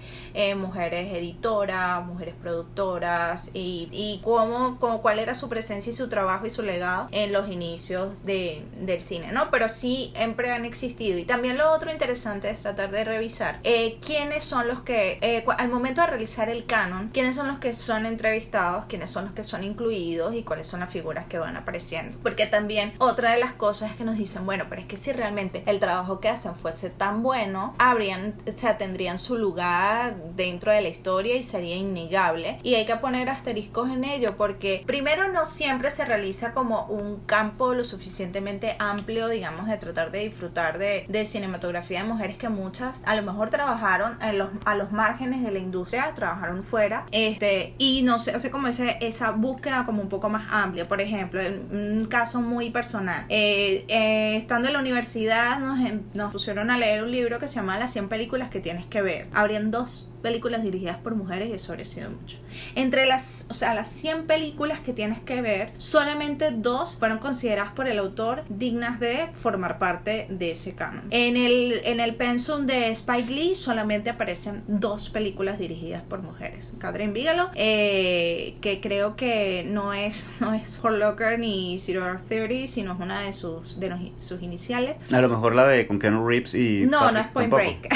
mujeres 0.57 1.15
editoras, 1.15 2.05
mujeres 2.05 2.35
productoras 2.41 3.51
y, 3.55 3.89
y 3.93 4.21
cómo, 4.23 4.79
cómo, 4.79 5.01
cuál 5.01 5.19
era 5.19 5.35
su 5.35 5.49
presencia 5.49 5.91
y 5.91 5.95
su 5.95 6.09
trabajo 6.11 6.45
y 6.47 6.51
su 6.51 6.63
legado 6.63 7.09
en 7.13 7.33
los 7.33 7.49
inicios 7.49 8.25
de, 8.27 8.63
del 8.81 9.06
cine, 9.07 9.33
¿no? 9.33 9.51
Pero 9.51 9.69
sí 9.69 10.13
siempre 10.15 10.53
han 10.53 10.65
existido. 10.65 11.19
Y 11.19 11.25
también 11.25 11.57
lo 11.57 11.73
otro 11.73 11.91
interesante 11.91 12.51
es 12.51 12.61
tratar 12.61 12.91
de 12.91 13.05
revisar 13.05 13.61
eh, 13.65 13.99
quiénes 14.05 14.45
son 14.45 14.67
los 14.67 14.81
que, 14.81 15.19
eh, 15.23 15.45
al 15.59 15.69
momento 15.69 16.01
de 16.01 16.09
realizar 16.09 16.49
el 16.49 16.67
canon, 16.67 17.11
quiénes 17.13 17.37
son 17.37 17.49
los 17.49 17.59
que 17.59 17.75
son 17.75 18.07
entrevistados, 18.07 18.87
quiénes 18.87 19.11
son 19.11 19.27
los 19.27 19.35
que 19.35 19.45
son 19.45 19.63
incluidos 19.63 20.35
y 20.35 20.43
cuáles 20.43 20.67
son 20.67 20.81
las 20.81 20.91
figuras 20.91 21.27
que 21.27 21.39
van 21.39 21.57
apareciendo. 21.57 22.19
Porque 22.23 22.47
también 22.47 22.93
otra 22.99 23.33
de 23.33 23.39
las 23.39 23.53
cosas 23.53 23.91
es 23.91 23.97
que 23.97 24.05
nos 24.05 24.17
dicen, 24.17 24.47
bueno, 24.47 24.65
pero 24.69 24.81
es 24.81 24.87
que 24.87 24.97
si 24.97 25.13
realmente 25.13 25.63
el 25.67 25.79
trabajo 25.79 26.21
que 26.21 26.29
hacen 26.29 26.55
fuese 26.55 26.91
tan 26.91 27.23
bueno, 27.23 27.75
habrían, 27.79 28.35
o 28.47 28.57
sea, 28.57 28.79
tendrían 28.79 29.19
su 29.19 29.37
lugar 29.37 30.17
dentro 30.35 30.73
de 30.73 30.81
la 30.81 30.89
historia 30.89 31.37
y 31.37 31.43
sería 31.43 31.77
innegable. 31.77 32.59
Y 32.63 32.75
hay 32.75 32.87
que 32.87 32.97
poner 32.97 33.29
asteriscos 33.29 33.91
en 33.91 34.05
ello 34.05 34.37
porque 34.37 34.83
primero 34.87 35.31
no 35.31 35.45
siempre 35.45 35.91
se 35.91 36.05
realiza 36.05 36.53
como 36.53 36.87
un 36.87 37.21
campo 37.27 37.75
lo 37.75 37.85
suficientemente 37.85 38.77
amplio 38.79 38.96
amplio, 38.97 39.29
digamos, 39.29 39.67
de 39.69 39.77
tratar 39.77 40.11
de 40.11 40.21
disfrutar 40.21 40.79
de, 40.79 41.05
de 41.09 41.25
cinematografía 41.25 42.03
de 42.03 42.09
mujeres 42.09 42.37
que 42.37 42.49
muchas 42.49 43.03
a 43.05 43.15
lo 43.15 43.23
mejor 43.23 43.51
trabajaron 43.51 44.19
en 44.23 44.39
los, 44.39 44.49
a 44.65 44.75
los 44.75 44.93
márgenes 44.93 45.43
de 45.43 45.51
la 45.51 45.59
industria, 45.59 46.13
trabajaron 46.15 46.65
fuera, 46.65 47.07
este, 47.13 47.75
y 47.79 48.03
no 48.03 48.19
se 48.19 48.33
hace 48.33 48.51
como 48.51 48.69
ese, 48.69 48.99
esa 49.01 49.31
búsqueda 49.33 49.85
como 49.85 50.03
un 50.03 50.09
poco 50.09 50.29
más 50.29 50.47
amplia. 50.51 50.87
Por 50.87 51.01
ejemplo, 51.01 51.41
un 51.71 52.07
caso 52.07 52.41
muy 52.41 52.71
personal, 52.71 53.27
eh, 53.29 53.85
eh, 53.89 54.37
estando 54.37 54.69
en 54.69 54.75
la 54.75 54.81
universidad 54.81 55.59
nos, 55.59 55.79
nos 56.15 56.33
pusieron 56.33 56.71
a 56.71 56.79
leer 56.79 57.03
un 57.03 57.11
libro 57.11 57.39
que 57.39 57.49
se 57.49 57.57
llama 57.57 57.79
Las 57.79 57.93
100 57.93 58.09
películas 58.09 58.51
que 58.51 58.61
tienes 58.61 58.87
que 58.87 59.03
ver. 59.03 59.29
Habrían 59.33 59.71
dos 59.71 60.11
películas 60.27 60.65
dirigidas 60.65 60.97
por 60.99 61.15
mujeres 61.15 61.51
y 61.51 61.53
eso 61.53 61.71
habría 61.71 61.85
sido 61.85 62.11
mucho. 62.11 62.39
Entre 62.75 63.07
las, 63.07 63.47
o 63.49 63.55
sea, 63.55 63.75
las 63.75 63.89
100 63.91 64.27
películas 64.27 64.81
que 64.81 64.93
tienes 64.93 65.21
que 65.21 65.41
ver, 65.41 65.73
solamente 65.77 66.51
dos 66.51 66.97
fueron 66.99 67.19
consideradas 67.19 67.71
por 67.71 67.87
el 67.87 68.01
autor 68.01 68.43
dignas 68.49 68.99
de 68.99 69.29
formar 69.39 69.79
parte 69.79 70.27
de 70.29 70.51
ese 70.51 70.75
canon. 70.75 71.05
En 71.11 71.37
el, 71.37 71.81
en 71.85 72.01
el 72.01 72.17
pensum 72.17 72.67
de 72.67 72.91
Spike 72.91 73.31
Lee 73.33 73.55
solamente 73.55 74.11
aparecen 74.11 74.65
dos 74.67 75.11
películas 75.11 75.61
dirigidas 75.61 76.03
por 76.03 76.23
mujeres. 76.23 76.73
Catherine 76.81 77.13
Bigelow, 77.13 77.51
eh, 77.55 78.57
que 78.61 78.81
creo 78.81 79.15
que 79.15 79.65
no 79.69 79.93
es, 79.93 80.27
no 80.41 80.55
es 80.55 80.81
For 80.81 80.91
Locker 80.91 81.39
ni 81.39 81.79
Zero 81.79 82.17
Theory, 82.29 82.67
sino 82.67 82.95
es 82.95 82.99
una 82.99 83.21
de 83.21 83.33
sus, 83.33 83.79
de 83.79 84.13
sus 84.17 84.43
iniciales. 84.43 84.97
A 85.13 85.21
lo 85.21 85.29
mejor 85.29 85.55
la 85.55 85.69
de 85.69 85.87
con 85.87 86.01
Keanu 86.01 86.27
Reeves 86.27 86.53
y... 86.57 86.85
No, 86.85 87.13
no 87.13 87.21
es 87.21 87.29
Point 87.29 87.53
Break. 87.53 87.95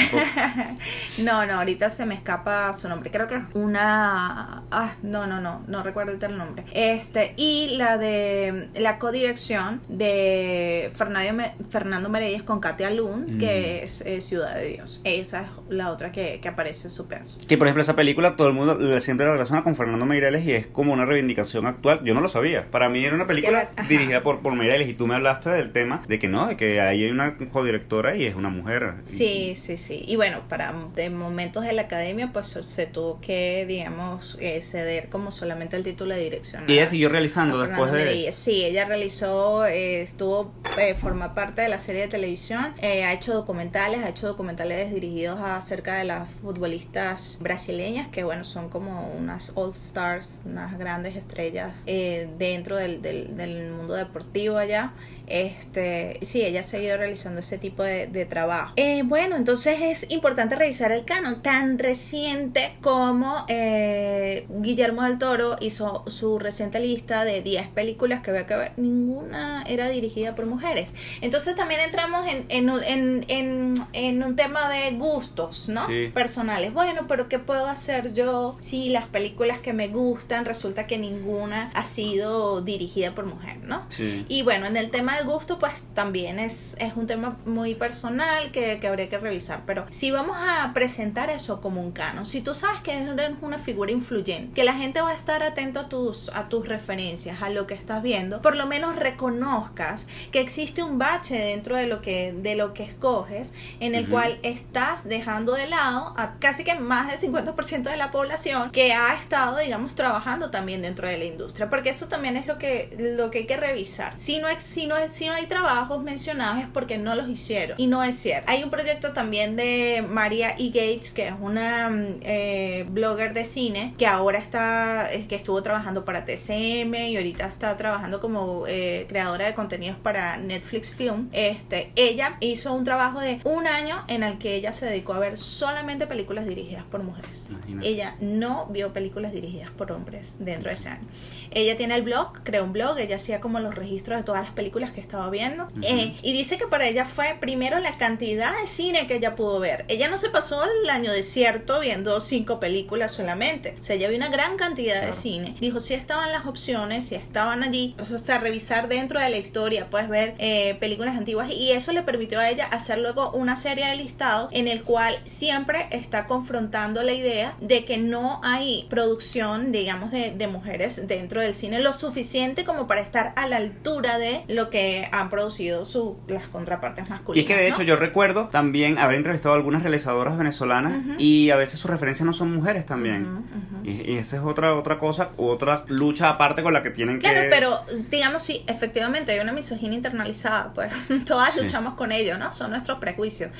no, 1.17 1.45
no, 1.45 1.55
ahorita 1.55 1.89
se 1.89 2.05
me 2.05 2.20
escapa 2.21 2.73
su 2.73 2.87
nombre. 2.87 3.11
Creo 3.11 3.27
que 3.27 3.35
es 3.35 3.41
una. 3.53 4.63
Ah, 4.71 4.95
no, 5.01 5.27
no, 5.27 5.41
no, 5.41 5.63
no 5.67 5.83
recuerdo 5.83 6.13
el 6.25 6.37
nombre. 6.37 6.65
Este, 6.73 7.33
y 7.35 7.75
la 7.77 7.97
de 7.97 8.69
la 8.75 8.99
codirección 8.99 9.81
de 9.87 10.91
Fernando, 10.93 11.43
Fernando 11.69 12.09
Mereyes 12.09 12.43
con 12.43 12.59
Katia 12.59 12.89
Lund, 12.91 13.39
que 13.39 13.81
mm. 13.83 14.07
es, 14.07 14.25
Ciudad 14.25 14.55
de 14.55 14.67
Dios. 14.67 15.01
Esa 15.03 15.41
es 15.41 15.47
la 15.69 15.91
otra 15.91 16.11
que, 16.11 16.39
que 16.39 16.47
aparece 16.47 16.87
en 16.87 16.93
su 16.93 17.07
pedazo. 17.07 17.37
Que 17.47 17.57
por 17.57 17.67
ejemplo, 17.67 17.81
esa 17.81 17.95
película 17.95 18.35
todo 18.35 18.47
el 18.47 18.53
mundo 18.53 19.01
siempre 19.01 19.25
la 19.25 19.33
relaciona 19.33 19.63
con 19.63 19.75
Fernando 19.75 20.05
Meireles 20.05 20.45
y 20.45 20.53
es 20.53 20.67
como 20.67 20.93
una 20.93 21.05
reivindicación 21.05 21.65
actual. 21.65 22.01
Yo 22.03 22.13
no 22.13 22.21
lo 22.21 22.29
sabía. 22.29 22.69
Para 22.69 22.89
mí 22.89 23.03
era 23.03 23.15
una 23.15 23.27
película 23.27 23.71
dirigida 23.89 24.21
por, 24.21 24.41
por 24.41 24.53
Meireles 24.53 24.89
y 24.89 24.93
tú 24.93 25.07
me 25.07 25.15
hablaste 25.15 25.49
del 25.49 25.71
tema 25.71 26.03
de 26.07 26.19
que 26.19 26.27
no, 26.27 26.47
de 26.47 26.55
que 26.55 26.81
ahí 26.81 27.03
hay 27.03 27.11
una 27.11 27.37
codirectora 27.51 28.15
y 28.15 28.25
es 28.25 28.35
una 28.35 28.49
mujer. 28.49 28.95
Sí, 29.05 29.55
sí, 29.55 29.77
sí. 29.77 30.03
Y 30.07 30.15
bueno, 30.15 30.41
para 30.47 30.73
de 30.95 31.09
momentos 31.09 31.65
de 31.65 31.73
la 31.73 31.87
cadena 31.87 32.00
academia, 32.01 32.31
pues 32.33 32.47
se 32.47 32.87
tuvo 32.87 33.19
que, 33.21 33.65
digamos, 33.67 34.37
eh, 34.39 34.61
ceder 34.61 35.09
como 35.09 35.31
solamente 35.31 35.77
el 35.77 35.83
título 35.83 36.13
de 36.15 36.21
dirección. 36.21 36.63
Y 36.67 36.73
ella 36.73 36.87
siguió 36.87 37.09
realizando 37.09 37.59
después 37.61 37.91
de... 37.91 38.31
Sí, 38.31 38.65
ella 38.65 38.85
realizó, 38.85 39.65
eh, 39.65 40.01
estuvo, 40.01 40.51
eh, 40.79 40.95
forma 40.95 41.35
parte 41.35 41.61
de 41.61 41.69
la 41.69 41.77
serie 41.77 42.01
de 42.01 42.07
televisión, 42.07 42.73
eh, 42.81 43.03
ha 43.03 43.13
hecho 43.13 43.33
documentales, 43.33 44.03
ha 44.03 44.09
hecho 44.09 44.27
documentales 44.27 44.93
dirigidos 44.93 45.39
acerca 45.41 45.95
de 45.95 46.05
las 46.05 46.29
futbolistas 46.29 47.37
brasileñas, 47.41 48.07
que 48.07 48.23
bueno, 48.23 48.43
son 48.43 48.69
como 48.69 49.11
unas 49.17 49.51
all 49.55 49.71
stars, 49.71 50.39
unas 50.45 50.77
grandes 50.77 51.15
estrellas 51.15 51.85
dentro 51.85 52.77
del, 52.77 53.01
del, 53.01 53.37
del 53.37 53.71
mundo 53.71 53.93
deportivo 53.93 54.57
allá. 54.57 54.93
Este, 55.31 56.19
sí, 56.23 56.43
ella 56.43 56.59
ha 56.59 56.63
seguido 56.63 56.97
realizando 56.97 57.39
ese 57.39 57.57
tipo 57.57 57.83
de, 57.83 58.25
trabajo. 58.29 58.73
Eh, 58.75 59.01
bueno, 59.03 59.35
entonces 59.35 59.81
es 59.81 60.11
importante 60.11 60.55
revisar 60.55 60.91
el 60.91 61.05
canon 61.05 61.41
tan 61.41 61.79
reciente 61.79 62.71
como 62.81 63.45
eh, 63.47 64.45
Guillermo 64.49 65.03
del 65.03 65.17
Toro 65.17 65.55
hizo 65.59 66.03
su 66.07 66.37
reciente 66.37 66.79
lista 66.79 67.25
de 67.25 67.41
10 67.41 67.69
películas 67.69 68.21
que 68.21 68.31
veo 68.31 68.45
que 68.45 68.55
ver, 68.55 68.71
ninguna 68.77 69.63
era 69.67 69.89
dirigida 69.89 70.35
por 70.35 70.45
mujeres. 70.45 70.91
Entonces 71.21 71.55
también 71.55 71.81
entramos 71.81 72.27
en, 72.27 72.45
en, 72.49 73.25
en, 73.27 73.73
en 73.93 74.23
un 74.23 74.35
tema 74.35 74.69
de 74.69 74.91
gustos, 74.91 75.69
¿no? 75.69 75.87
Personales. 76.13 76.73
Bueno, 76.73 77.05
pero 77.07 77.27
¿qué 77.27 77.39
puedo 77.39 77.65
hacer 77.67 78.13
yo 78.13 78.57
si 78.59 78.89
las 78.89 79.05
películas 79.05 79.59
que 79.59 79.73
me 79.73 79.87
gustan 79.87 80.45
resulta 80.45 80.85
que 80.87 80.97
ninguna 80.97 81.71
ha 81.73 81.83
sido 81.83 82.61
dirigida 82.61 83.15
por 83.15 83.25
mujer, 83.25 83.57
¿no? 83.63 83.85
Sí. 83.89 84.25
Y 84.27 84.43
bueno, 84.43 84.67
en 84.67 84.77
el 84.77 84.91
tema 84.91 85.20
gusto, 85.23 85.59
pues 85.59 85.87
también 85.93 86.39
es, 86.39 86.75
es 86.79 86.95
un 86.95 87.07
tema 87.07 87.37
muy 87.45 87.75
personal 87.75 88.51
que, 88.51 88.79
que, 88.79 88.87
habría 88.87 89.09
que 89.09 89.17
revisar. 89.17 89.63
Pero 89.65 89.85
si 89.89 90.11
vamos 90.11 90.37
a 90.39 90.71
presentar 90.73 91.29
eso 91.29 91.61
como 91.61 91.81
un 91.81 91.91
canon, 91.91 92.25
si 92.25 92.41
tú 92.41 92.53
sabes 92.53 92.81
que 92.81 92.93
eres 92.93 93.35
una 93.41 93.57
figura 93.57 93.91
influyente, 93.91 94.53
que 94.53 94.63
la 94.63 94.73
gente 94.73 95.01
va 95.01 95.09
a 95.09 95.13
estar 95.13 95.43
atento 95.43 95.79
a 95.79 95.89
tus, 95.89 96.29
a 96.29 96.49
tus 96.49 96.67
referencias, 96.67 97.41
a 97.41 97.49
lo 97.49 97.67
que 97.67 97.73
estás 97.73 98.01
viendo, 98.03 98.41
por 98.41 98.55
lo 98.55 98.65
menos 98.65 98.95
reconozcas 98.95 100.07
que 100.31 100.39
existe 100.39 100.83
un 100.83 100.97
bache 100.97 101.37
dentro 101.37 101.75
de 101.75 101.87
lo 101.87 102.01
que, 102.01 102.33
de 102.33 102.55
lo 102.55 102.73
que 102.73 102.83
escoges, 102.83 103.53
en 103.79 103.95
el 103.95 104.09
cual 104.09 104.39
estás 104.43 105.07
dejando 105.07 105.53
de 105.53 105.67
lado 105.67 106.13
a 106.17 106.35
casi 106.39 106.63
que 106.63 106.75
más 106.75 107.07
del 107.07 107.31
50% 107.31 107.83
de 107.83 107.97
la 107.97 108.11
población 108.11 108.71
que 108.71 108.93
ha 108.93 109.13
estado, 109.13 109.57
digamos, 109.57 109.95
trabajando 109.95 110.51
también 110.51 110.81
dentro 110.81 111.07
de 111.07 111.17
la 111.17 111.25
industria. 111.25 111.69
Porque 111.69 111.89
eso 111.89 112.07
también 112.07 112.37
es 112.37 112.47
lo 112.47 112.57
que, 112.57 112.95
lo 113.17 113.31
que 113.31 113.39
hay 113.39 113.45
que 113.45 113.57
revisar. 113.57 114.13
Si 114.17 114.39
no, 114.39 114.47
si 114.57 114.87
no 114.87 114.97
si 115.11 115.27
no 115.27 115.33
hay 115.33 115.45
trabajos 115.45 116.01
mencionados 116.03 116.63
es 116.63 116.67
porque 116.67 116.97
no 116.97 117.15
los 117.15 117.27
hicieron. 117.29 117.79
Y 117.79 117.87
no 117.87 118.03
es 118.03 118.15
cierto. 118.15 118.51
Hay 118.51 118.63
un 118.63 118.69
proyecto 118.69 119.13
también 119.13 119.55
de 119.55 120.03
María 120.07 120.55
E. 120.57 120.67
Gates, 120.67 121.13
que 121.13 121.27
es 121.27 121.33
una 121.39 121.89
mm, 121.89 122.19
eh, 122.21 122.85
blogger 122.89 123.33
de 123.33 123.45
cine, 123.45 123.93
que 123.97 124.07
ahora 124.07 124.39
está, 124.39 125.07
que 125.27 125.35
estuvo 125.35 125.61
trabajando 125.61 126.05
para 126.05 126.25
TCM 126.25 126.95
y 126.95 127.17
ahorita 127.17 127.45
está 127.45 127.75
trabajando 127.77 128.21
como 128.21 128.65
eh, 128.67 129.05
creadora 129.07 129.45
de 129.45 129.53
contenidos 129.53 129.97
para 129.97 130.37
Netflix 130.37 130.93
Film. 130.93 131.29
Este, 131.33 131.91
ella 131.95 132.37
hizo 132.39 132.73
un 132.73 132.83
trabajo 132.83 133.19
de 133.19 133.41
un 133.43 133.67
año 133.67 134.03
en 134.07 134.23
el 134.23 134.37
que 134.37 134.55
ella 134.55 134.71
se 134.71 134.85
dedicó 134.85 135.13
a 135.13 135.19
ver 135.19 135.37
solamente 135.37 136.07
películas 136.07 136.45
dirigidas 136.45 136.83
por 136.85 137.03
mujeres. 137.03 137.47
Ella 137.81 138.15
no 138.19 138.67
vio 138.67 138.93
películas 138.93 139.31
dirigidas 139.31 139.71
por 139.71 139.91
hombres 139.91 140.37
dentro 140.39 140.69
de 140.69 140.75
ese 140.75 140.89
año. 140.89 141.07
Ella 141.51 141.75
tiene 141.75 141.95
el 141.95 142.01
blog, 142.01 142.43
creó 142.43 142.63
un 142.63 142.73
blog, 142.73 142.97
ella 142.97 143.17
hacía 143.17 143.41
como 143.41 143.59
los 143.59 143.75
registros 143.75 144.17
de 144.17 144.23
todas 144.23 144.43
las 144.43 144.53
películas 144.53 144.90
que 144.91 145.01
estaba 145.01 145.29
viendo. 145.29 145.67
Eh, 145.81 146.15
y 146.21 146.33
dice 146.33 146.57
que 146.57 146.67
para 146.67 146.87
ella 146.87 147.05
fue 147.05 147.37
primero 147.39 147.79
la 147.79 147.91
cantidad 147.93 148.59
de 148.59 148.67
cine 148.67 149.07
que 149.07 149.15
ella 149.15 149.35
pudo 149.35 149.59
ver. 149.59 149.85
Ella 149.87 150.09
no 150.09 150.17
se 150.17 150.29
pasó 150.29 150.63
el 150.63 150.89
año 150.89 151.11
desierto 151.11 151.79
viendo 151.79 152.19
cinco 152.21 152.59
películas 152.59 153.11
solamente. 153.11 153.75
O 153.79 153.83
sea, 153.83 153.95
ella 153.95 154.07
vio 154.07 154.17
una 154.17 154.29
gran 154.29 154.57
cantidad 154.57 155.05
de 155.05 155.13
cine. 155.13 155.55
Dijo, 155.59 155.79
si 155.79 155.93
estaban 155.93 156.31
las 156.31 156.45
opciones, 156.45 157.07
si 157.07 157.15
estaban 157.15 157.63
allí. 157.63 157.95
O 157.99 158.17
sea, 158.17 158.37
revisar 158.39 158.87
dentro 158.87 159.19
de 159.19 159.29
la 159.29 159.37
historia, 159.37 159.89
puedes 159.89 160.09
ver 160.09 160.35
eh, 160.39 160.75
películas 160.79 161.17
antiguas. 161.17 161.49
Y 161.49 161.71
eso 161.71 161.91
le 161.91 162.03
permitió 162.03 162.39
a 162.39 162.49
ella 162.49 162.65
hacer 162.65 162.99
luego 162.99 163.31
una 163.31 163.55
serie 163.55 163.85
de 163.87 163.95
listados 163.95 164.51
en 164.51 164.67
el 164.67 164.83
cual 164.83 165.17
siempre 165.25 165.87
está 165.91 166.27
confrontando 166.27 167.03
la 167.03 167.13
idea 167.13 167.55
de 167.61 167.85
que 167.85 167.97
no 167.97 168.41
hay 168.43 168.85
producción, 168.89 169.71
digamos, 169.71 170.11
de, 170.11 170.31
de 170.31 170.47
mujeres 170.47 171.07
dentro 171.07 171.41
del 171.41 171.55
cine 171.55 171.79
lo 171.79 171.93
suficiente 171.93 172.65
como 172.65 172.87
para 172.87 173.01
estar 173.01 173.33
a 173.35 173.47
la 173.47 173.57
altura 173.57 174.17
de 174.17 174.43
lo 174.47 174.69
que 174.69 174.80
han 175.11 175.29
producido 175.29 175.85
su, 175.85 176.17
las 176.27 176.47
contrapartes 176.47 177.09
masculinas. 177.09 177.37
Y 177.37 177.39
es 177.41 177.45
que 177.45 177.61
de 177.61 177.69
hecho 177.69 177.83
yo 177.83 177.95
recuerdo 177.95 178.49
también 178.49 178.97
haber 178.97 179.15
entrevistado 179.15 179.53
a 179.53 179.57
algunas 179.57 179.83
realizadoras 179.83 180.37
venezolanas 180.37 180.93
y 181.17 181.49
a 181.49 181.55
veces 181.55 181.79
sus 181.79 181.89
referencias 181.89 182.25
no 182.25 182.33
son 182.33 182.53
mujeres 182.53 182.85
también. 182.85 183.43
y, 183.83 184.17
esa 184.17 184.37
es 184.37 184.43
otra, 184.43 184.75
otra 184.75 184.99
cosa, 184.99 185.31
otra 185.37 185.85
lucha 185.87 186.29
aparte 186.29 186.63
con 186.63 186.73
la 186.73 186.81
que 186.81 186.91
tienen 186.91 187.19
que... 187.19 187.29
Claro, 187.29 187.47
pero 187.49 187.81
digamos 188.09 188.41
sí, 188.41 188.63
efectivamente 188.67 189.31
hay 189.31 189.39
una 189.39 189.51
misoginia 189.51 189.95
internalizada, 189.97 190.73
pues 190.73 190.91
todas 191.25 191.57
luchamos 191.57 191.93
con 191.95 192.11
ello, 192.11 192.37
¿no? 192.37 192.53
Son 192.53 192.71
nuestros 192.71 192.99
prejuicios. 192.99 193.51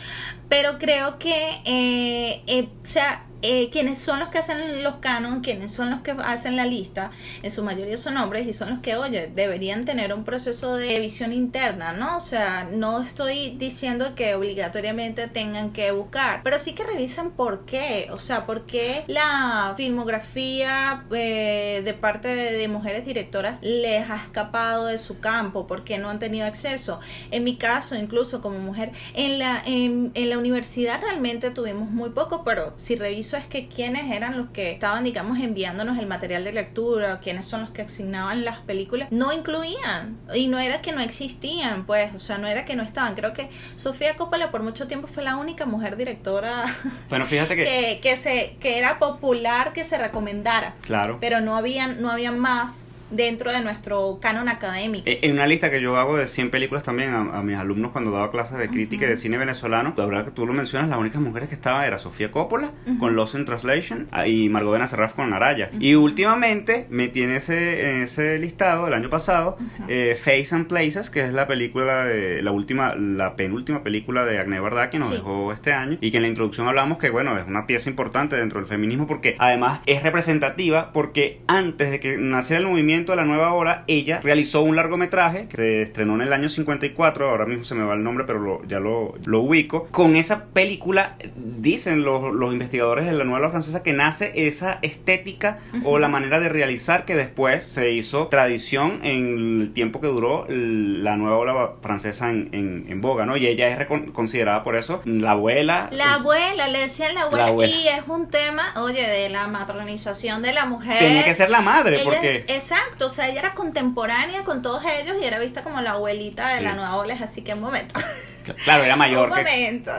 Pero 0.49 0.77
creo 0.77 1.17
que, 1.17 1.61
eh, 1.65 2.43
eh, 2.47 2.69
o 2.81 2.85
sea, 2.85 3.25
eh, 3.41 3.69
quienes 3.71 3.99
son 3.99 4.19
los 4.19 4.29
que 4.29 4.37
hacen 4.37 4.83
los 4.83 4.97
canon, 4.97 5.41
quienes 5.41 5.71
son 5.71 5.89
los 5.89 6.01
que 6.01 6.11
hacen 6.11 6.55
la 6.55 6.65
lista, 6.65 7.11
en 7.41 7.49
su 7.49 7.63
mayoría 7.63 7.97
son 7.97 8.17
hombres 8.17 8.47
y 8.47 8.53
son 8.53 8.69
los 8.69 8.79
que, 8.79 8.95
oye, 8.95 9.31
deberían 9.33 9.85
tener 9.85 10.13
un 10.13 10.23
proceso 10.23 10.75
de 10.75 10.99
visión 10.99 11.33
interna, 11.33 11.93
¿no? 11.93 12.17
O 12.17 12.19
sea, 12.19 12.67
no 12.71 13.01
estoy 13.01 13.55
diciendo 13.57 14.13
que 14.15 14.35
obligatoriamente 14.35 15.27
tengan 15.27 15.71
que 15.71 15.91
buscar, 15.91 16.41
pero 16.43 16.59
sí 16.59 16.73
que 16.73 16.83
revisen 16.83 17.31
por 17.31 17.65
qué, 17.65 18.09
o 18.11 18.19
sea, 18.19 18.45
por 18.45 18.65
qué 18.65 19.03
la 19.07 19.73
filmografía 19.75 21.05
eh, 21.11 21.81
de 21.83 21.93
parte 21.93 22.27
de, 22.29 22.61
mujeres 22.71 23.05
directoras 23.05 23.61
les 23.63 24.09
ha 24.09 24.15
escapado 24.15 24.85
de 24.85 24.97
su 24.97 25.19
campo, 25.19 25.67
por 25.67 25.83
qué 25.83 25.97
no 25.97 26.09
han 26.09 26.19
tenido 26.19 26.45
acceso. 26.45 26.99
En 27.31 27.43
mi 27.43 27.57
caso, 27.57 27.95
incluso 27.95 28.41
como 28.41 28.59
mujer, 28.59 28.91
en 29.13 29.39
la, 29.39 29.61
en, 29.65 30.11
en 30.13 30.29
la 30.29 30.37
universidad 30.37 31.01
realmente 31.01 31.51
tuvimos 31.51 31.89
muy 31.89 32.11
poco, 32.11 32.43
pero 32.45 32.71
si 32.77 32.95
reviso 32.95 33.30
es 33.37 33.45
que 33.45 33.67
quienes 33.67 34.11
eran 34.11 34.37
los 34.37 34.49
que 34.49 34.71
estaban, 34.71 35.03
digamos, 35.03 35.39
enviándonos 35.39 35.97
el 35.97 36.07
material 36.07 36.43
de 36.43 36.53
lectura, 36.53 37.19
quienes 37.19 37.47
son 37.47 37.61
los 37.61 37.69
que 37.71 37.81
asignaban 37.81 38.45
las 38.45 38.59
películas, 38.59 39.09
no 39.11 39.31
incluían. 39.33 40.17
Y 40.33 40.47
no 40.47 40.59
era 40.59 40.81
que 40.81 40.91
no 40.91 41.01
existían, 41.01 41.85
pues, 41.85 42.13
o 42.13 42.19
sea, 42.19 42.37
no 42.37 42.47
era 42.47 42.65
que 42.65 42.75
no 42.75 42.83
estaban. 42.83 43.15
Creo 43.15 43.33
que 43.33 43.49
Sofía 43.75 44.15
Coppola 44.15 44.51
por 44.51 44.63
mucho 44.63 44.87
tiempo 44.87 45.07
fue 45.07 45.23
la 45.23 45.35
única 45.35 45.65
mujer 45.65 45.97
directora 45.97 46.65
bueno, 47.09 47.25
fíjate 47.25 47.55
que... 47.55 47.99
que, 48.01 48.17
se, 48.17 48.57
que 48.59 48.77
era 48.77 48.99
popular 48.99 49.73
que 49.73 49.83
se 49.83 49.97
recomendara. 49.97 50.75
Claro. 50.81 51.17
Pero 51.19 51.41
no 51.41 51.55
habían, 51.55 52.01
no 52.01 52.11
había 52.11 52.31
más 52.31 52.87
dentro 53.11 53.51
de 53.51 53.61
nuestro 53.61 54.19
canon 54.21 54.49
académico. 54.49 55.03
Eh, 55.07 55.19
en 55.21 55.33
una 55.33 55.47
lista 55.47 55.69
que 55.69 55.81
yo 55.81 55.97
hago 55.97 56.17
de 56.17 56.27
100 56.27 56.51
películas 56.51 56.83
también 56.83 57.11
a, 57.11 57.41
mis 57.41 57.57
alumnos 57.57 57.91
cuando 57.91 58.11
daba 58.11 58.31
clases 58.31 58.57
de 58.57 58.69
crítica 58.69 59.05
y 59.05 59.09
de 59.09 59.17
cine 59.17 59.37
venezolano, 59.37 59.93
la 59.97 60.05
verdad 60.05 60.25
que 60.25 60.31
tú 60.31 60.45
lo 60.45 60.53
mencionas, 60.53 60.89
las 60.89 60.99
únicas 60.99 61.21
mujeres 61.21 61.49
que 61.49 61.55
estaban 61.55 61.85
era 61.85 61.97
Sofía 61.97 62.31
Coppola 62.31 62.71
con 62.99 63.15
Lost 63.15 63.35
in 63.35 63.45
Translation 63.45 64.07
ah, 64.11 64.27
y 64.27 64.49
Margot 64.49 64.71
Serraf 64.87 65.13
con 65.13 65.33
Araya. 65.33 65.69
Y 65.79 65.95
últimamente 65.95 66.87
me 66.89 67.07
tiene 67.07 67.37
ese, 67.37 68.03
ese 68.03 68.39
listado 68.39 68.87
el 68.87 68.93
año 68.93 69.09
pasado 69.09 69.57
eh, 69.87 70.15
Face 70.17 70.55
and 70.55 70.67
Places, 70.67 71.09
que 71.09 71.25
es 71.25 71.33
la 71.33 71.47
película 71.47 72.05
de 72.05 72.41
la 72.41 72.51
última, 72.51 72.95
la 72.95 73.35
penúltima 73.35 73.83
película 73.83 74.25
de 74.25 74.39
Agne 74.39 74.59
Barda 74.59 74.89
que 74.89 74.99
nos 74.99 75.11
dejó 75.11 75.51
este 75.51 75.73
año 75.73 75.97
y 75.99 76.11
que 76.11 76.17
en 76.17 76.23
la 76.23 76.29
introducción 76.29 76.67
hablamos 76.67 76.97
que 76.97 77.09
bueno, 77.09 77.37
es 77.37 77.47
una 77.47 77.67
pieza 77.67 77.89
importante 77.89 78.35
dentro 78.35 78.59
del 78.59 78.67
feminismo 78.67 79.07
porque 79.07 79.35
además 79.39 79.81
es 79.85 80.03
representativa 80.03 80.91
porque 80.93 81.41
antes 81.47 81.91
de 81.91 81.99
que 81.99 82.17
naciera 82.17 82.61
el 82.61 82.67
movimiento 82.67 83.00
de 83.09 83.15
la 83.15 83.25
nueva 83.25 83.53
hora, 83.53 83.83
ella 83.87 84.21
realizó 84.23 84.61
un 84.61 84.75
largometraje 84.75 85.47
que 85.47 85.57
se 85.57 85.81
estrenó 85.81 86.15
en 86.15 86.21
el 86.21 86.33
año 86.33 86.49
54, 86.49 87.29
ahora 87.29 87.45
mismo 87.45 87.63
se 87.63 87.75
me 87.75 87.83
va 87.83 87.93
el 87.93 88.03
nombre, 88.03 88.25
pero 88.25 88.61
ya 88.67 88.79
lo, 88.79 89.15
lo, 89.25 89.41
ubico. 89.41 89.87
Con 89.91 90.15
esa 90.15 90.45
película, 90.45 91.15
dicen 91.35 92.03
los, 92.03 92.33
los, 92.33 92.51
investigadores 92.53 93.05
de 93.05 93.13
la 93.13 93.23
nueva 93.23 93.39
ola 93.39 93.49
francesa 93.49 93.81
que 93.81 93.93
nace 93.93 94.31
esa 94.47 94.79
estética 94.81 95.59
o 95.83 95.99
la 95.99 96.07
manera 96.07 96.39
de 96.39 96.49
realizar 96.49 97.05
que 97.05 97.15
después 97.15 97.63
se 97.63 97.91
hizo 97.91 98.27
tradición 98.27 98.99
en 99.03 99.61
el 99.61 99.73
tiempo 99.73 99.99
que 100.01 100.07
duró 100.07 100.45
la 100.47 101.17
nueva 101.17 101.37
ola 101.37 101.71
francesa 101.81 102.29
en, 102.29 102.49
en, 102.51 103.01
boga, 103.01 103.25
¿no? 103.25 103.37
Y 103.37 103.47
ella 103.47 103.69
es 103.69 103.87
considerada 104.13 104.63
por 104.63 104.75
eso 104.75 105.01
la 105.05 105.31
abuela. 105.31 105.89
La 105.91 106.15
abuela, 106.15 106.67
le 106.67 106.79
decían 106.79 107.15
la 107.15 107.21
abuela, 107.21 107.51
y 107.65 107.87
es 107.87 108.07
un 108.07 108.27
tema, 108.27 108.63
oye, 108.77 109.07
de 109.07 109.29
la 109.29 109.47
matronización 109.47 110.41
de 110.41 110.53
la 110.53 110.65
mujer. 110.65 110.99
Tenía 110.99 111.23
que 111.23 111.33
ser 111.33 111.49
la 111.49 111.61
madre, 111.61 111.99
porque... 112.03 112.45
exacto 112.47 112.90
o 112.99 113.09
sea, 113.09 113.29
ella 113.29 113.39
era 113.39 113.53
contemporánea 113.53 114.43
con 114.43 114.61
todos 114.61 114.83
ellos 114.85 115.17
y 115.21 115.25
era 115.25 115.39
vista 115.39 115.63
como 115.63 115.81
la 115.81 115.91
abuelita 115.91 116.55
de 116.55 116.61
la 116.61 116.73
nueva 116.73 116.95
ola, 116.97 117.17
así 117.21 117.41
que 117.41 117.53
un 117.53 117.61
momento. 117.61 117.93
Claro, 118.63 118.83
era 118.83 118.95
mayor. 118.95 119.29
un 119.29 119.37
momento. 119.37 119.91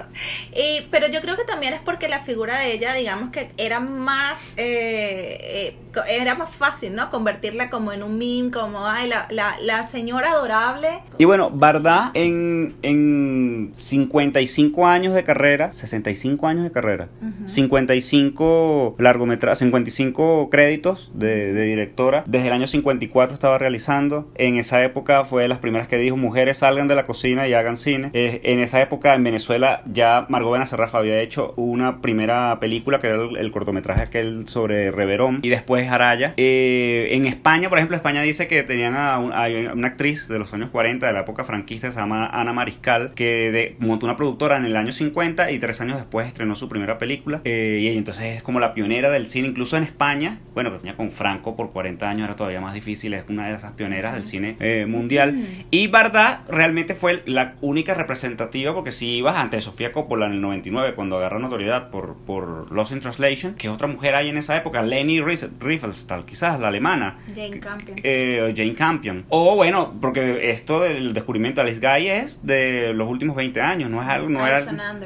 Y, 0.55 0.83
pero 0.91 1.09
yo 1.09 1.21
creo 1.21 1.37
que 1.37 1.45
también 1.45 1.75
es 1.75 1.81
porque 1.81 2.09
la 2.09 2.21
figura 2.21 2.59
de 2.59 2.73
ella, 2.73 2.95
digamos 2.95 3.31
que 3.31 3.51
era 3.57 3.81
más... 3.81 4.41
Eh, 4.57 5.39
eh, 5.41 5.77
era 6.09 6.35
más 6.35 6.51
fácil, 6.51 6.95
¿no? 6.95 7.11
Convertirla 7.11 7.69
como 7.71 7.93
en 7.93 8.03
un 8.03 8.19
meme, 8.19 8.51
como, 8.51 8.87
ay, 8.87 9.09
la, 9.09 9.27
la, 9.31 9.57
la 9.61 9.85
señora 9.85 10.31
adorable. 10.31 10.89
Y 11.19 11.25
bueno, 11.25 11.51
Bardá 11.51 12.11
en, 12.15 12.75
en 12.83 13.73
55 13.77 14.87
años 14.87 15.15
de 15.15 15.25
carrera, 15.25 15.73
65 15.73 16.47
años 16.47 16.65
de 16.65 16.73
carrera, 16.73 17.09
55 17.47 18.97
largometrajes, 18.99 19.59
55 19.59 20.49
créditos 20.51 21.11
de, 21.15 21.53
de, 21.53 21.63
directora, 21.65 22.25
desde 22.27 22.47
el 22.47 22.53
año 22.53 22.67
54 22.67 23.35
estaba 23.35 23.59
realizando, 23.59 24.31
en 24.35 24.57
esa 24.57 24.83
época 24.83 25.25
fue 25.25 25.43
de 25.43 25.49
las 25.49 25.59
primeras 25.59 25.89
que 25.89 25.99
dijo, 25.99 26.17
mujeres 26.17 26.59
salgan 26.59 26.89
de 26.89 26.95
la 26.95 27.05
cocina 27.05 27.47
y 27.49 27.55
hagan 27.55 27.77
cine, 27.77 28.11
eh, 28.15 28.32
en 28.43 28.61
esa 28.61 28.81
época 28.81 29.15
en 29.15 29.25
Venezuela 29.25 29.83
ya 29.87 30.27
Margot 30.29 30.53
Benacerrafa 30.53 30.99
había 30.99 31.21
hecho 31.21 31.55
una 31.57 32.01
primera 32.01 32.59
película 32.61 33.01
que 33.01 33.09
era 33.09 33.17
el, 33.17 33.51
cortometraje 33.51 34.03
aquel 34.03 34.49
sobre 34.49 34.91
Reverón 34.91 35.41
y 35.43 35.49
después 35.49 35.89
Araya. 35.89 36.35
Eh, 36.37 37.09
en 37.13 37.27
España, 37.27 37.69
por 37.69 37.79
ejemplo, 37.79 37.97
España 37.97 38.23
dice 38.23 38.47
que 38.47 38.63
tenían 38.63 38.95
a, 38.97 39.19
una 39.19 39.89
actriz 39.89 40.29
de 40.29 40.39
los 40.39 40.53
años 40.55 40.71
40 40.71 41.07
de 41.07 41.13
la 41.13 41.21
época 41.21 41.45
franquista, 41.45 41.91
se 41.93 41.99
llama 41.99 42.27
Ana 42.27 42.53
Mariscal, 42.53 43.13
que 43.15 43.77
montó 43.79 44.07
una 44.07 44.17
productora 44.17 44.57
en 44.57 44.65
el 44.65 44.77
año 44.77 44.93
50 44.93 45.51
y 45.51 45.59
tres 45.59 45.81
años 45.81 45.97
después 45.97 46.27
estrenó 46.27 46.55
su 46.55 46.69
primera 46.69 46.99
película. 46.99 47.41
Eh, 47.45 47.81
y 47.83 47.97
entonces 47.97 48.37
es 48.37 48.43
como 48.43 48.61
la 48.61 48.75
pionera 48.75 49.11
del 49.11 49.29
cine, 49.29 49.49
incluso 49.49 49.77
en 49.77 49.83
España. 49.83 50.39
Bueno, 50.55 50.73
que 50.73 50.79
tenía 50.79 50.97
con 50.97 51.11
Franco 51.11 51.57
por 51.57 51.73
40 51.73 52.09
años, 52.09 52.25
era 52.25 52.37
todavía 52.37 52.61
más 52.61 52.75
difícil, 52.75 53.15
es 53.15 53.25
una 53.29 53.49
de 53.49 53.55
esas 53.55 53.73
pioneras 53.73 54.15
del 54.15 54.25
cine 54.25 54.57
eh, 54.61 54.87
mundial. 54.89 55.39
Y 55.71 55.89
Bardá 55.89 56.45
realmente 56.49 56.95
fue 56.95 57.23
la 57.27 57.55
única 57.61 57.95
representativa, 58.23 58.73
porque 58.75 58.93
si 58.93 59.17
ibas 59.17 59.37
antes 59.37 59.59
de 59.59 59.63
Sofía 59.63 59.93
Coppola 59.93 60.27
en 60.27 60.33
el 60.33 60.41
99, 60.41 60.95
cuando 60.95 61.17
agarró 61.17 61.39
notoriedad 61.39 61.91
por, 61.91 62.17
por 62.17 62.71
Lost 62.71 62.93
in 62.93 63.01
Translation, 63.01 63.55
que 63.55 63.69
otra 63.69 63.89
mujer 63.89 64.15
hay 64.15 64.29
en 64.29 64.37
esa 64.37 64.57
época, 64.57 64.83
Leni 64.83 65.21
Riefenstahl, 65.21 66.25
quizás, 66.25 66.61
la 66.61 66.69
alemana. 66.69 67.19
Jane 67.35 67.59
Campion. 67.59 68.01
Eh, 68.03 68.53
Jane 68.57 68.75
Campion. 68.75 69.25
O 69.29 69.57
bueno, 69.57 69.95
porque 70.01 70.51
esto 70.51 70.81
del 70.81 71.13
descubrimiento 71.13 71.61
de 71.61 71.71
Alice 71.71 71.87
Guy 71.87 72.09
es 72.09 72.47
de 72.47 72.93
los 72.95 73.09
últimos 73.09 73.37
20 73.37 73.61
años, 73.61 73.91
no 73.91 74.01
es 74.03 74.09
algo... 74.09 74.29
No 74.29 74.47
era, 74.47 74.61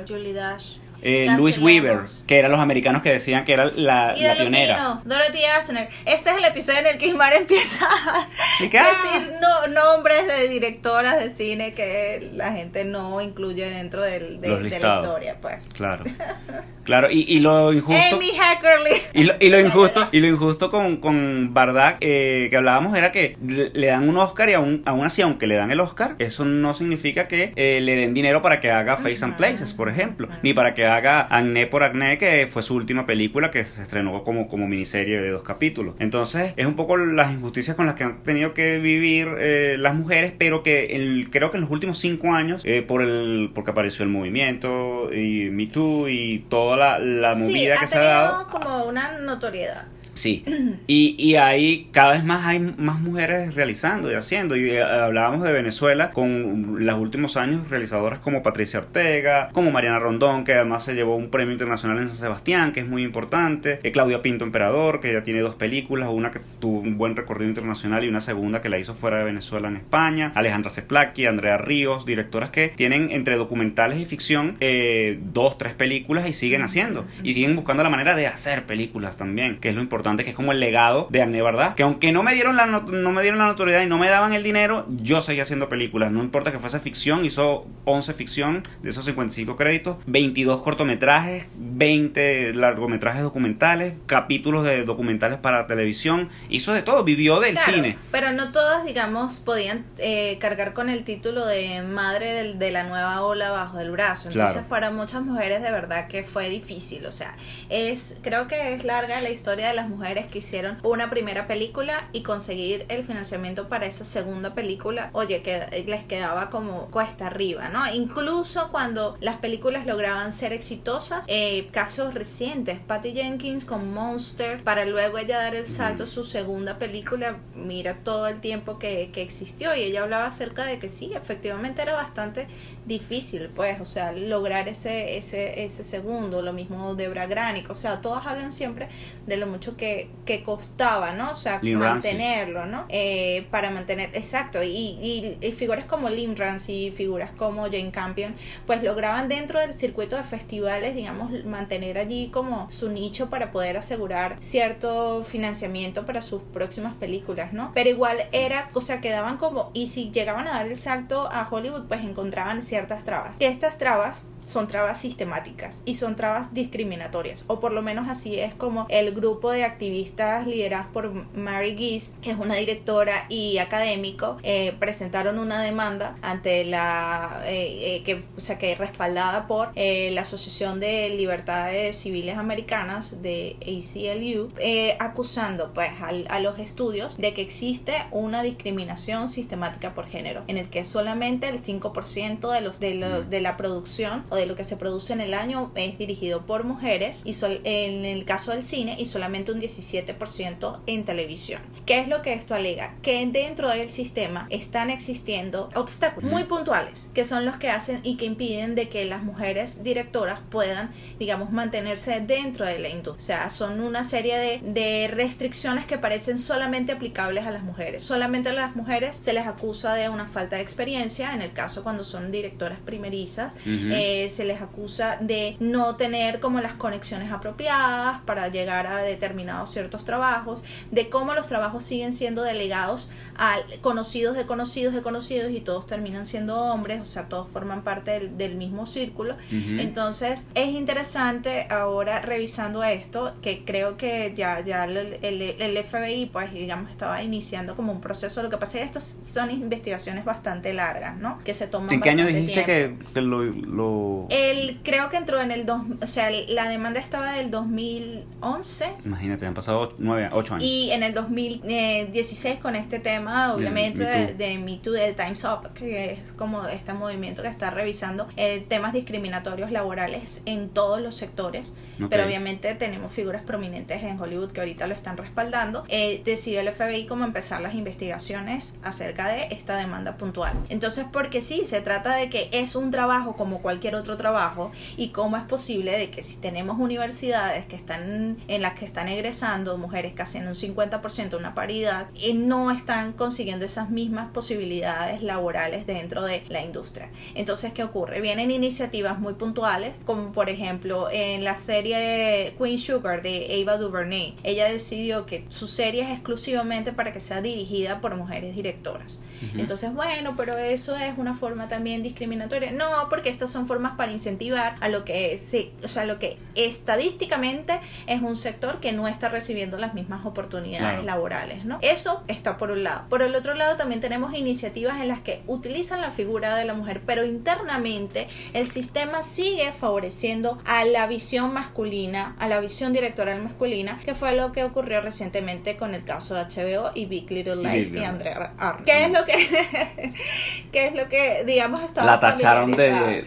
Julie 0.07 0.33
Dash 0.33 0.77
eh, 1.03 1.29
Louis 1.37 1.59
Weaver, 1.59 2.01
que 2.27 2.39
eran 2.39 2.51
los 2.51 2.61
americanos 2.61 3.03
que 3.03 3.11
decían 3.11 3.45
que 3.45 3.53
era 3.53 3.67
la, 3.67 4.15
la 4.17 4.35
pionera. 4.35 5.01
Dorothy 5.05 5.45
Arzner. 5.45 5.89
Este 6.05 6.31
es 6.31 6.37
el 6.37 6.45
episodio 6.45 6.81
en 6.81 6.87
el 6.87 6.99
que 6.99 7.07
Ismar 7.07 7.33
empieza 7.41 7.87
a 7.87 8.29
decir 8.61 9.33
no, 9.41 9.67
nombres 9.69 10.27
de 10.27 10.49
directoras 10.49 11.19
de 11.19 11.31
cine 11.31 11.75
que 11.75 12.31
la 12.35 12.53
gente 12.53 12.85
no 12.85 13.21
incluye 13.21 13.69
dentro 13.69 14.03
del, 14.03 14.41
de, 14.41 14.49
la 14.49 14.69
historia, 14.69 15.37
pues. 15.41 15.69
Claro. 15.75 16.05
Claro, 16.87 17.11
y, 17.11 17.25
y 17.27 17.41
lo 17.41 17.73
injusto. 17.73 18.17
Amy 18.17 18.31
Hackerly. 18.31 18.97
Y 19.13 19.25
lo, 19.25 19.35
y 19.41 19.49
lo 19.51 19.61
injusto, 19.67 20.09
y 20.13 20.21
lo 20.21 20.29
injusto 20.29 20.71
con, 20.71 20.99
con 20.99 21.53
Bardak, 21.53 21.99
eh, 22.01 22.47
que 22.49 22.57
hablábamos, 22.57 22.97
era 22.97 23.11
que 23.11 23.37
le 23.43 23.89
dan 23.89 24.09
un 24.09 24.17
Oscar 24.17 24.49
y 24.49 24.53
aún, 24.53 24.83
aún 24.87 25.05
así, 25.05 25.21
aunque 25.21 25.49
le 25.49 25.57
dan 25.57 25.73
el 25.73 25.81
Oscar, 25.81 26.15
eso 26.21 26.45
no 26.45 26.75
significa 26.75 27.27
que 27.27 27.53
eh, 27.57 27.81
le 27.83 27.97
den 27.97 28.15
dinero 28.15 28.41
para 28.41 28.61
que 28.61 28.71
haga 28.71 28.97
Face 28.97 29.25
and 29.25 29.37
Places, 29.37 29.75
por 29.75 29.89
ejemplo, 29.89 30.29
ni 30.43 30.55
para 30.55 30.75
que 30.75 30.87
haga 30.87 31.23
Agné 31.23 31.67
por 31.67 31.83
Agné, 31.83 32.19
que 32.19 32.47
fue 32.47 32.63
su 32.63 32.77
última 32.77 33.05
película 33.05 33.51
que 33.51 33.65
se 33.65 33.83
estrenó 33.83 34.23
como, 34.23 34.47
como 34.47 34.69
miniserie 34.69 35.21
de 35.21 35.31
dos 35.31 35.43
capítulos. 35.43 35.97
Entonces, 35.99 36.55
es 36.57 36.67
un 36.67 36.77
poco 36.77 36.97
las 36.97 37.33
injusticias 37.33 37.77
con 37.77 37.87
las 37.87 37.97
que 37.97 38.05
han 38.05 38.23
tenido 38.23 38.55
que 38.55 38.79
vivir 38.79 39.29
eh, 39.41 39.77
las 39.77 39.95
mujeres, 39.95 40.33
pero 40.39 40.63
que 40.63 40.87
el, 40.97 41.31
creo 41.31 41.51
que 41.51 41.57
en 41.57 41.63
los 41.63 41.71
últimos 41.71 41.99
cinco 41.99 42.33
años, 42.33 42.63
eh, 42.65 42.83
por 42.83 43.03
el, 43.03 43.51
porque 43.53 43.73
apareció 43.73 44.05
el 44.05 44.11
movimiento 44.11 45.11
y 45.13 45.51
Me 45.51 45.67
Too 45.67 46.09
y 46.09 46.45
toda 46.77 46.99
la, 46.99 47.31
la 47.31 47.35
movida 47.35 47.77
que 47.79 47.87
se 47.87 47.99
ha 47.99 48.03
dado. 48.03 48.49
como 48.49 48.85
una 48.85 49.19
notoriedad. 49.19 49.85
Sí, 50.17 50.45
y, 50.87 51.15
y 51.19 51.37
ahí 51.37 51.89
cada 51.93 52.13
vez 52.13 52.25
más 52.25 52.47
hay 52.47 52.59
más 52.59 53.01
mujeres 53.01 53.55
realizando 53.55 54.11
y 54.11 54.15
haciendo. 54.15 54.57
Y 54.57 54.71
eh, 54.71 54.83
hablábamos 54.83 55.43
de 55.43 55.53
Venezuela 55.53 56.11
con 56.11 56.87
los 56.87 56.99
últimos 56.99 57.37
años 57.37 57.69
realizadoras 57.69 58.21
como 58.21 58.43
Patricia 58.43 58.81
Ortega, 58.81 59.51
como 59.53 59.71
Mariana 59.71 59.99
Rondón, 59.99 60.45
que 60.45 60.55
además 60.55 60.85
se 60.85 60.95
llevó 60.95 61.17
un 61.17 61.29
premio 61.29 61.53
internacional 61.53 61.99
en 61.99 62.09
San 62.09 62.17
Sebastián, 62.17 62.73
que 62.73 62.81
es 62.81 62.89
muy 62.89 63.03
importante. 63.03 63.79
Eh, 63.83 63.93
Claudia 63.93 64.23
Pinto 64.23 64.45
Emperador, 64.47 65.01
que 65.01 65.13
ya 65.13 65.23
tiene 65.23 65.41
dos 65.41 65.55
películas, 65.55 66.09
una 66.11 66.31
que 66.31 66.41
tuvo 66.61 66.81
un 66.81 66.97
buen 66.97 67.15
recorrido 67.15 67.51
internacional 67.51 68.03
y 68.03 68.09
una 68.09 68.23
segunda 68.23 68.63
que 68.63 68.71
la 68.71 68.79
hizo 68.79 68.95
fuera 68.95 69.19
de 69.19 69.25
Venezuela 69.25 69.69
en 69.69 69.77
España. 69.77 70.33
Alejandra 70.35 70.71
Ceplaki, 70.71 71.27
Andrea 71.27 71.59
Ríos, 71.59 72.07
directoras 72.07 72.49
que 72.49 72.69
tienen 72.69 73.11
entre 73.11 73.37
documentales 73.37 74.01
y 74.01 74.07
ficción 74.07 74.57
eh, 74.61 75.21
dos, 75.35 75.59
tres 75.59 75.75
películas 75.75 76.27
y 76.27 76.33
siguen 76.33 76.63
haciendo. 76.63 77.05
Y 77.23 77.35
siguen 77.35 77.55
buscando 77.55 77.83
la 77.83 77.91
manera 77.91 78.17
de 78.17 78.27
hacer 78.29 78.65
películas 78.65 79.19
también, 79.19 79.59
que 79.59 79.69
es 79.69 79.75
lo 79.75 79.83
importante 79.83 80.06
que 80.17 80.31
es 80.31 80.37
como 80.37 80.53
el 80.53 80.61
legado 80.61 81.09
de 81.11 81.23
Agne 81.23 81.43
¿verdad? 81.43 81.75
Que 81.75 81.83
aunque 81.83 82.13
no 82.13 82.23
me 82.23 82.35
dieron 82.35 82.57
la 82.57 82.67
no 82.67 83.13
me 83.13 83.23
dieron 83.23 83.39
la 83.39 83.47
notoriedad 83.47 83.83
y 83.83 83.87
no 83.87 83.99
me 83.99 84.09
daban 84.09 84.33
el 84.33 84.43
dinero, 84.43 84.87
yo 84.89 85.21
seguía 85.21 85.43
haciendo 85.43 85.69
películas, 85.69 86.13
no 86.13 86.23
importa 86.23 86.53
que 86.53 86.59
fuese 86.59 86.79
ficción, 86.79 87.25
hizo 87.25 87.67
11 87.85 88.15
ficción 88.15 88.69
de 88.83 88.91
esos 88.91 89.05
55 89.05 89.57
créditos, 89.57 89.97
22 90.07 90.63
cortometrajes, 90.63 91.47
20 91.57 92.55
largometrajes 92.55 93.23
documentales, 93.23 93.95
capítulos 94.07 94.65
de 94.65 94.85
documentales 94.85 95.39
para 95.39 95.67
televisión, 95.67 96.29
hizo 96.49 96.73
de 96.73 96.83
todo, 96.83 97.05
vivió 97.05 97.41
del 97.41 97.59
cine. 97.59 97.99
Pero 98.13 98.33
no 98.33 98.53
todas, 98.53 98.85
digamos, 98.85 99.39
podían 99.39 99.85
eh, 99.99 100.39
cargar 100.41 100.73
con 100.73 100.89
el 100.89 101.05
título 101.05 101.47
de 101.47 101.83
madre 101.83 102.55
de, 102.55 102.71
la 102.71 102.85
nueva 102.85 103.23
ola 103.23 103.51
bajo 103.51 103.79
del 103.79 103.91
brazo. 103.91 104.29
Entonces, 104.29 104.63
para 104.63 104.91
muchas 104.91 105.23
mujeres 105.23 105.63
de 105.63 105.71
verdad 105.71 106.09
que 106.09 106.23
fue 106.25 106.49
difícil, 106.49 107.07
o 107.07 107.13
sea, 107.13 107.37
es 107.69 108.21
creo 108.23 108.49
que 108.49 108.75
es 108.75 108.85
larga 108.85 109.21
la 109.21 109.31
historia 109.31 109.69
de 109.69 109.75
las 109.75 109.89
mujeres 109.89 109.96
mujeres 109.97 110.27
que 110.27 110.39
hicieron 110.39 110.79
una 110.83 111.09
primera 111.11 111.47
película 111.47 112.09
y 112.13 112.23
conseguir 112.23 112.85
el 112.89 113.05
financiamiento 113.05 113.69
para 113.69 113.87
esa 113.87 114.05
segunda 114.05 114.55
película, 114.55 115.11
oye, 115.13 115.43
que 115.43 115.85
les 115.87 116.05
quedaba 116.05 116.51
como 116.51 116.87
cuesta 116.91 117.29
arriba, 117.29 117.69
¿no? 117.69 117.83
Incluso 117.93 118.71
cuando 118.71 119.17
las 119.21 119.37
películas 119.37 119.87
lograban 119.87 120.33
ser 120.33 120.53
exitosas, 120.53 121.25
eh, 121.29 121.69
casos 121.73 122.15
recientes, 122.15 122.79
Patty 122.79 123.13
Jenkins 123.13 123.65
con 123.65 123.93
Monster, 123.93 124.63
para 124.63 124.85
luego 124.85 125.19
ella 125.19 125.39
dar 125.39 125.55
el 125.55 125.69
salto 125.69 126.05
a 126.05 126.07
su 126.07 126.25
segunda 126.25 126.79
película, 126.79 127.39
mira 127.55 127.95
todo 128.05 128.27
el 128.29 128.41
tiempo 128.41 128.79
que, 128.79 129.11
que 129.13 129.23
existió 129.23 129.75
y 129.75 129.83
ella 129.83 130.03
hablaba 130.03 130.27
acerca 130.27 130.65
de 130.65 130.79
que 130.79 130.89
sí, 130.89 131.13
efectivamente 131.15 131.83
era 131.83 131.95
bastante 131.95 132.47
difícil, 132.85 133.49
pues, 133.49 133.81
o 133.81 133.85
sea, 133.85 134.13
lograr 134.13 134.69
ese, 134.69 135.17
ese, 135.17 135.65
ese 135.65 135.83
segundo, 135.83 136.43
lo 136.43 136.53
mismo 136.53 136.95
de 136.95 137.09
Granic, 137.09 137.71
o 137.71 137.75
sea, 137.75 138.01
todas 138.01 138.27
hablan 138.27 138.53
siempre 138.53 138.89
de 139.27 139.37
lo 139.37 139.47
mucho 139.47 139.77
que, 139.77 139.86
que 140.25 140.43
costaba, 140.43 141.13
¿no? 141.13 141.31
O 141.31 141.35
sea, 141.35 141.61
mantenerlo, 141.63 142.67
¿no? 142.67 142.85
Eh, 142.89 143.47
para 143.51 143.71
mantener, 143.71 144.11
exacto, 144.15 144.63
y, 144.63 145.39
y, 145.41 145.53
figuras 145.53 145.85
como 145.85 146.11
Lim 146.11 146.37
Ramsey, 146.37 146.91
figuras 146.91 147.31
como 147.31 147.65
Jane 147.65 147.91
Campion, 147.91 148.35
pues 148.67 148.83
lograban 148.83 149.29
dentro 149.29 149.61
del 149.61 149.75
circuito 149.75 150.17
de 150.17 150.25
festivales, 150.25 150.95
digamos, 150.95 151.45
mantener 151.45 151.99
allí 151.99 152.29
como 152.29 152.71
su 152.71 152.89
nicho 152.89 153.31
para 153.31 153.53
poder 153.53 153.77
asegurar 153.77 154.37
cierto 154.41 155.23
financiamiento 155.25 156.05
para 156.05 156.23
sus 156.23 156.43
próximas 156.43 156.95
películas, 156.95 157.53
¿no? 157.53 157.73
Pero 157.75 157.89
igual 157.89 158.19
era, 158.33 158.69
o 158.75 158.81
sea, 158.81 159.01
quedaban 159.01 159.37
como, 159.37 159.71
y 159.73 159.87
si 159.87 160.11
llegaban 160.11 160.49
a 160.49 160.53
dar 160.53 160.67
el 160.67 160.77
salto 160.77 161.29
a 161.31 161.49
Hollywood, 161.49 161.87
pues 161.87 162.03
encontraban 162.03 162.63
ciertas 162.63 163.05
trabas. 163.05 163.33
Y 163.39 163.45
estas 163.45 163.79
trabas 163.79 164.23
son 164.47 164.69
trabas 164.69 165.01
sistemáticas 165.01 165.83
y 165.85 165.95
son 165.95 166.17
trabas 166.17 166.55
discriminatorias, 166.55 167.45
o 167.49 167.61
por 167.61 167.73
lo 167.73 167.83
menos 167.83 168.09
así 168.09 168.39
es 168.39 168.55
como 168.55 168.87
el 168.89 169.13
grupo 169.13 169.51
de 169.51 169.65
activistas 169.65 170.47
lideradas 170.47 170.87
por 170.93 171.13
Mary 171.37 171.77
Geese, 171.77 172.15
que 172.23 172.31
es 172.31 172.39
una 172.39 172.55
directora 172.55 173.27
y 173.29 173.59
académico, 173.59 174.39
eh, 174.43 174.75
presentaron 174.79 175.39
una 175.39 175.61
demanda 175.61 176.17
ante 176.23 176.65
la, 176.65 177.43
eh, 177.47 177.97
eh, 177.97 178.03
que, 178.05 178.25
o 178.37 178.41
sea, 178.41 178.59
que 178.59 178.75
respaldada 178.77 179.47
por 179.47 179.73
la 179.77 180.21
Asociación 180.21 180.81
de 180.81 181.11
Libertades 181.11 181.97
Civiles 181.97 182.39
Americanas 182.39 183.23
de 183.23 183.57
ACLU, 183.63 184.53
acusando 184.99 185.73
pues 185.73 185.91
a, 186.01 186.41
los 186.41 186.59
estudios 186.59 187.17
de 187.17 187.35
que 187.35 187.43
existe 187.43 188.05
una 188.11 188.43
discriminación 188.43 189.29
sistemática 189.29 189.95
por 189.95 190.07
género, 190.07 190.45
en 190.47 190.59
el 190.59 190.69
que 190.69 190.85
solamente 190.85 191.49
el 191.49 191.59
5% 191.61 192.53
de, 192.53 192.61
los, 192.61 192.79
de, 192.79 193.25
de 193.29 193.41
la 193.41 193.57
producción 193.57 194.25
de 194.37 194.47
lo 194.47 194.57
que 194.57 194.65
se 194.65 194.77
produce 194.77 195.13
en 195.13 195.21
el 195.21 195.35
año 195.35 195.73
es 195.75 195.99
dirigido 195.99 196.47
por 196.47 196.65
mujeres 196.65 197.23
y 197.25 197.35
en 197.65 198.05
el 198.05 198.25
caso 198.25 198.53
del 198.53 198.63
cine 198.63 198.97
y 198.99 199.07
solamente 199.07 199.53
un 199.53 199.61
17% 199.61 200.81
en 200.87 201.05
televisión. 201.05 201.61
¿Qué 201.85 202.01
es 202.01 202.09
lo 202.09 202.23
que 202.23 202.35
esto 202.35 202.55
alega? 202.55 202.95
Que 203.03 203.27
dentro 203.27 203.71
del 203.71 203.89
sistema 203.89 204.47
están 204.51 204.91
existiendo 204.91 205.71
obstáculos 205.75 206.31
muy 206.31 206.45
puntuales 206.45 207.11
que 207.15 207.25
son 207.25 207.45
los 207.45 207.57
que 207.57 207.71
hacen 207.71 208.01
y 208.03 208.17
que 208.17 208.25
impiden 208.25 208.75
de 208.75 208.89
que 208.89 209.05
las 209.05 209.23
mujeres 209.23 209.83
directoras 209.83 210.41
puedan, 210.51 210.91
digamos, 211.19 211.51
mantenerse 211.51 212.21
dentro 212.21 212.67
de 212.67 212.79
la 212.79 212.89
industria. 212.89 213.17
O 213.17 213.21
sea, 213.21 213.51
son 213.51 213.81
una 213.81 214.05
serie 214.05 214.37
de, 214.37 214.61
de 214.63 215.09
restricciones 215.09 215.87
que 215.87 215.99
parecen 215.99 216.39
solamente 216.39 216.93
aplicables 216.93 217.47
a 217.47 217.51
las 217.51 217.63
mujeres. 217.63 218.03
Solamente 218.03 218.51
a 218.51 218.53
las 218.53 218.77
mujeres 218.77 219.17
se 219.17 219.33
les 219.33 219.47
acusa 219.47 219.95
de 219.95 220.09
una 220.09 220.27
falta 220.27 220.57
de 220.57 220.63
experiencia, 220.63 221.33
en 221.33 221.43
el 221.43 221.53
caso 221.53 221.83
cuando 221.83 222.05
son 222.05 222.31
directoras 222.31 222.79
primerizas 222.85 223.55
eh, 223.67 224.26
se 224.29 224.45
les 224.45 224.61
acusa 224.61 225.19
de 225.21 225.57
no 225.61 225.97
tener 225.97 226.41
como 226.41 226.61
las 226.61 226.75
conexiones 226.75 227.33
apropiadas 227.33 228.21
para 228.23 228.49
llegar 228.49 228.87
a 228.87 228.99
determinados 228.99 229.71
ciertos 229.71 230.05
trabajos, 230.05 230.63
de 230.91 231.09
cómo 231.09 231.35
los 231.35 231.47
trabajos 231.47 231.85
siguen 231.85 232.13
siendo 232.13 232.43
delegados 232.43 233.09
a 233.39 233.57
conocidos 233.83 234.37
de 234.37 234.47
conocidos 234.47 234.95
de 234.95 235.03
conocidos 235.03 235.53
y 235.53 235.61
todos 235.61 235.87
terminan 235.87 236.27
siendo 236.27 236.57
hombres, 236.57 237.01
o 237.01 237.05
sea, 237.05 237.29
todos 237.29 237.49
forman 237.51 237.83
parte 237.83 238.29
del, 238.29 238.57
mismo 238.57 238.87
círculo. 238.87 239.37
Entonces, 239.51 240.51
es 240.55 240.69
interesante 240.69 241.67
ahora 241.69 242.21
revisando 242.21 242.83
esto, 242.83 243.35
que 243.43 243.65
creo 243.65 243.97
que 243.97 244.33
ya, 244.35 244.61
ya 244.61 244.85
el, 244.85 245.19
el, 245.23 245.85
FBI, 245.85 246.31
pues, 246.33 246.53
digamos, 246.55 246.91
estaba 246.91 247.23
iniciando 247.23 247.77
como 247.77 247.93
un 247.93 248.01
proceso. 248.01 248.43
Lo 248.43 248.49
que 248.49 248.57
pasa 248.57 248.79
es 248.79 248.83
que 248.83 248.87
estas 248.87 249.21
son 249.25 249.51
investigaciones 249.51 250.25
bastante 250.25 250.73
largas, 250.73 251.19
¿no? 251.19 251.39
Que 251.45 251.53
se 251.53 251.67
toman 251.67 251.93
¿En 251.93 252.01
qué 252.01 252.11
año 252.11 252.27
dijiste 252.27 252.65
que, 252.65 253.21
lo, 253.21 254.16
El, 254.31 254.81
creo 254.83 255.11
que 255.11 255.17
entró 255.17 255.41
en 255.41 255.51
el... 255.51 255.67
Dos, 255.67 255.83
o 256.03 256.07
sea, 256.07 256.31
la 256.49 256.69
demanda 256.69 257.01
estaba 257.01 257.33
del 257.33 257.51
2011. 257.51 258.95
Imagínate, 259.05 259.47
han 259.47 259.55
pasado 259.55 259.95
nueve, 259.99 260.29
ocho 260.33 260.55
años. 260.55 260.69
Y 260.69 260.91
en 260.93 261.03
el 261.03 261.15
2016 261.15 262.61
con 262.61 262.77
este 262.77 262.99
tema, 262.99 263.55
obviamente, 263.55 264.05
de, 264.35 264.59
Me 264.59 264.77
Too, 264.77 264.93
del 264.93 265.15
Time's 265.15 265.45
Up, 265.45 265.73
que 265.75 266.13
es 266.13 266.33
como 266.33 266.67
este 266.67 266.93
movimiento 266.93 267.43
que 267.43 267.49
está 267.49 267.71
revisando 267.71 268.29
eh, 268.37 268.65
temas 268.69 268.93
discriminatorios 268.93 269.71
laborales 269.71 270.43
en 270.47 270.69
todos 270.69 271.01
los 271.01 271.15
sectores. 271.15 271.75
Pero 272.11 272.27
obviamente 272.27 272.75
tenemos 272.75 273.11
figuras 273.11 273.43
prominentes 273.43 274.03
en 274.03 274.21
Hollywood 274.21 274.53
que 274.53 274.61
ahorita 274.61 274.87
lo 274.87 274.95
están 274.95 275.17
respaldando. 275.17 275.85
Eh, 275.89 276.23
decidió 276.25 276.61
el 276.61 276.71
FBI 276.71 277.07
como 277.07 277.25
empezar 277.25 277.61
las 277.61 277.75
investigaciones 277.75 278.79
acerca 278.83 279.29
de 279.29 279.49
esta 279.51 279.77
demanda 279.77 280.17
puntual. 280.17 280.53
Entonces, 280.69 281.07
porque 281.11 281.41
sí, 281.41 281.65
se 281.65 281.81
trata 281.81 282.15
de 282.15 282.29
que 282.29 282.49
es 282.53 282.77
un 282.77 282.91
trabajo 282.91 283.37
como 283.37 283.63
cualquier 283.63 283.95
otro 283.95 284.06
trabajo 284.15 284.71
y 284.97 285.09
cómo 285.09 285.37
es 285.37 285.43
posible 285.43 285.99
de 285.99 286.11
que 286.11 286.23
si 286.23 286.37
tenemos 286.37 286.79
universidades 286.79 287.67
que 287.67 287.77
están 287.77 288.37
en 288.47 288.63
las 288.63 288.75
que 288.75 288.85
están 288.85 289.09
egresando 289.09 289.77
mujeres 289.79 290.13
casi 290.15 290.39
en 290.39 290.47
un 290.47 290.55
50% 290.55 291.37
una 291.37 291.55
paridad 291.55 292.09
y 292.15 292.35
no 292.35 292.71
están 292.71 293.13
consiguiendo 293.13 293.65
esas 293.65 293.91
mismas 293.91 294.31
posibilidades 294.33 295.23
laborales 295.23 295.87
dentro 295.87 296.23
de 296.23 296.45
la 296.49 296.63
industria. 296.63 297.11
Entonces, 297.35 297.73
¿qué 297.73 297.83
ocurre? 297.83 298.21
Vienen 298.21 298.51
iniciativas 298.51 299.19
muy 299.19 299.35
puntuales, 299.35 299.97
como 300.05 300.33
por 300.33 300.49
ejemplo 300.49 301.09
en 301.11 301.45
la 301.45 301.59
serie 301.59 302.55
Queen 302.59 302.79
Sugar 302.79 303.23
de 303.23 303.63
Ava 303.63 303.79
DuVernay. 303.79 304.37
Ella 304.45 304.69
decidió 304.69 305.27
que 305.27 305.45
su 305.49 305.67
serie 305.67 306.03
es 306.03 306.11
exclusivamente 306.11 306.93
para 306.93 307.13
que 307.13 307.21
sea 307.21 307.41
dirigida 307.41 308.01
por 308.01 308.17
mujeres 308.17 308.55
directoras. 308.55 309.21
Entonces, 309.57 309.93
bueno, 309.93 310.35
pero 310.37 310.57
eso 310.57 310.97
es 310.97 311.17
una 311.19 311.35
forma 311.35 311.69
también 311.69 312.03
discriminatoria. 312.03 312.73
No, 312.73 313.09
porque 313.11 313.29
estas 313.29 313.51
son 313.51 313.67
formas 313.67 313.86
para 313.93 314.13
incentivar 314.13 314.77
a 314.81 314.89
lo 314.89 315.05
que 315.05 315.39
se, 315.39 315.73
o 315.85 315.89
sea, 315.89 316.05
lo 316.05 316.19
que 316.19 316.39
estadísticamente 316.55 317.81
es 318.07 318.23
un 318.23 318.37
sector 318.37 318.81
que 318.81 318.93
no 318.93 319.09
está 319.09 319.29
recibiendo 319.29 319.77
las 319.77 319.95
mismas 319.95 320.25
oportunidades 320.27 321.05
laborales, 321.05 321.65
¿no? 321.65 321.79
Eso 321.83 322.23
está 322.29 322.57
por 322.57 322.71
un 322.71 322.85
lado. 322.85 323.09
Por 323.09 323.23
el 323.23 323.35
otro 323.35 323.55
lado 323.55 323.77
también 323.77 324.01
tenemos 324.01 324.35
iniciativas 324.35 325.01
en 325.01 325.09
las 325.09 325.21
que 325.21 325.43
utilizan 325.47 326.01
la 326.01 326.11
figura 326.11 326.57
de 326.57 326.65
la 326.65 326.75
mujer, 326.75 327.03
pero 327.05 327.25
internamente 327.25 328.29
el 328.53 328.69
sistema 328.71 329.23
sigue 329.23 329.73
favoreciendo 329.73 330.59
a 330.65 330.85
la 330.85 331.07
visión 331.07 331.53
masculina, 331.53 332.37
a 332.39 332.49
la 332.49 332.61
visión 332.61 332.93
directoral 332.93 333.43
masculina, 333.43 334.01
que 334.05 334.15
fue 334.15 334.35
lo 334.35 334.53
que 334.53 334.65
ocurrió 334.65 335.01
recientemente 335.01 335.77
con 335.77 335.95
el 335.95 336.05
caso 336.05 336.35
de 336.35 336.43
HBO 336.43 336.91
y 336.95 337.07
Big 337.07 337.31
Little 337.31 337.57
Lies 337.57 337.93
y, 337.93 337.99
Andrea 337.99 338.53
Arnold. 338.59 338.85
¿Qué 338.85 339.05
es 339.05 339.11
lo 339.11 339.25
que 339.25 339.35
qué 340.73 340.87
es 340.87 340.95
lo 340.95 341.09
que 341.09 341.45
digamos 341.45 341.81
estaba 341.81 342.07
La 342.07 342.21
tacharon 342.21 342.73
de, 342.73 343.27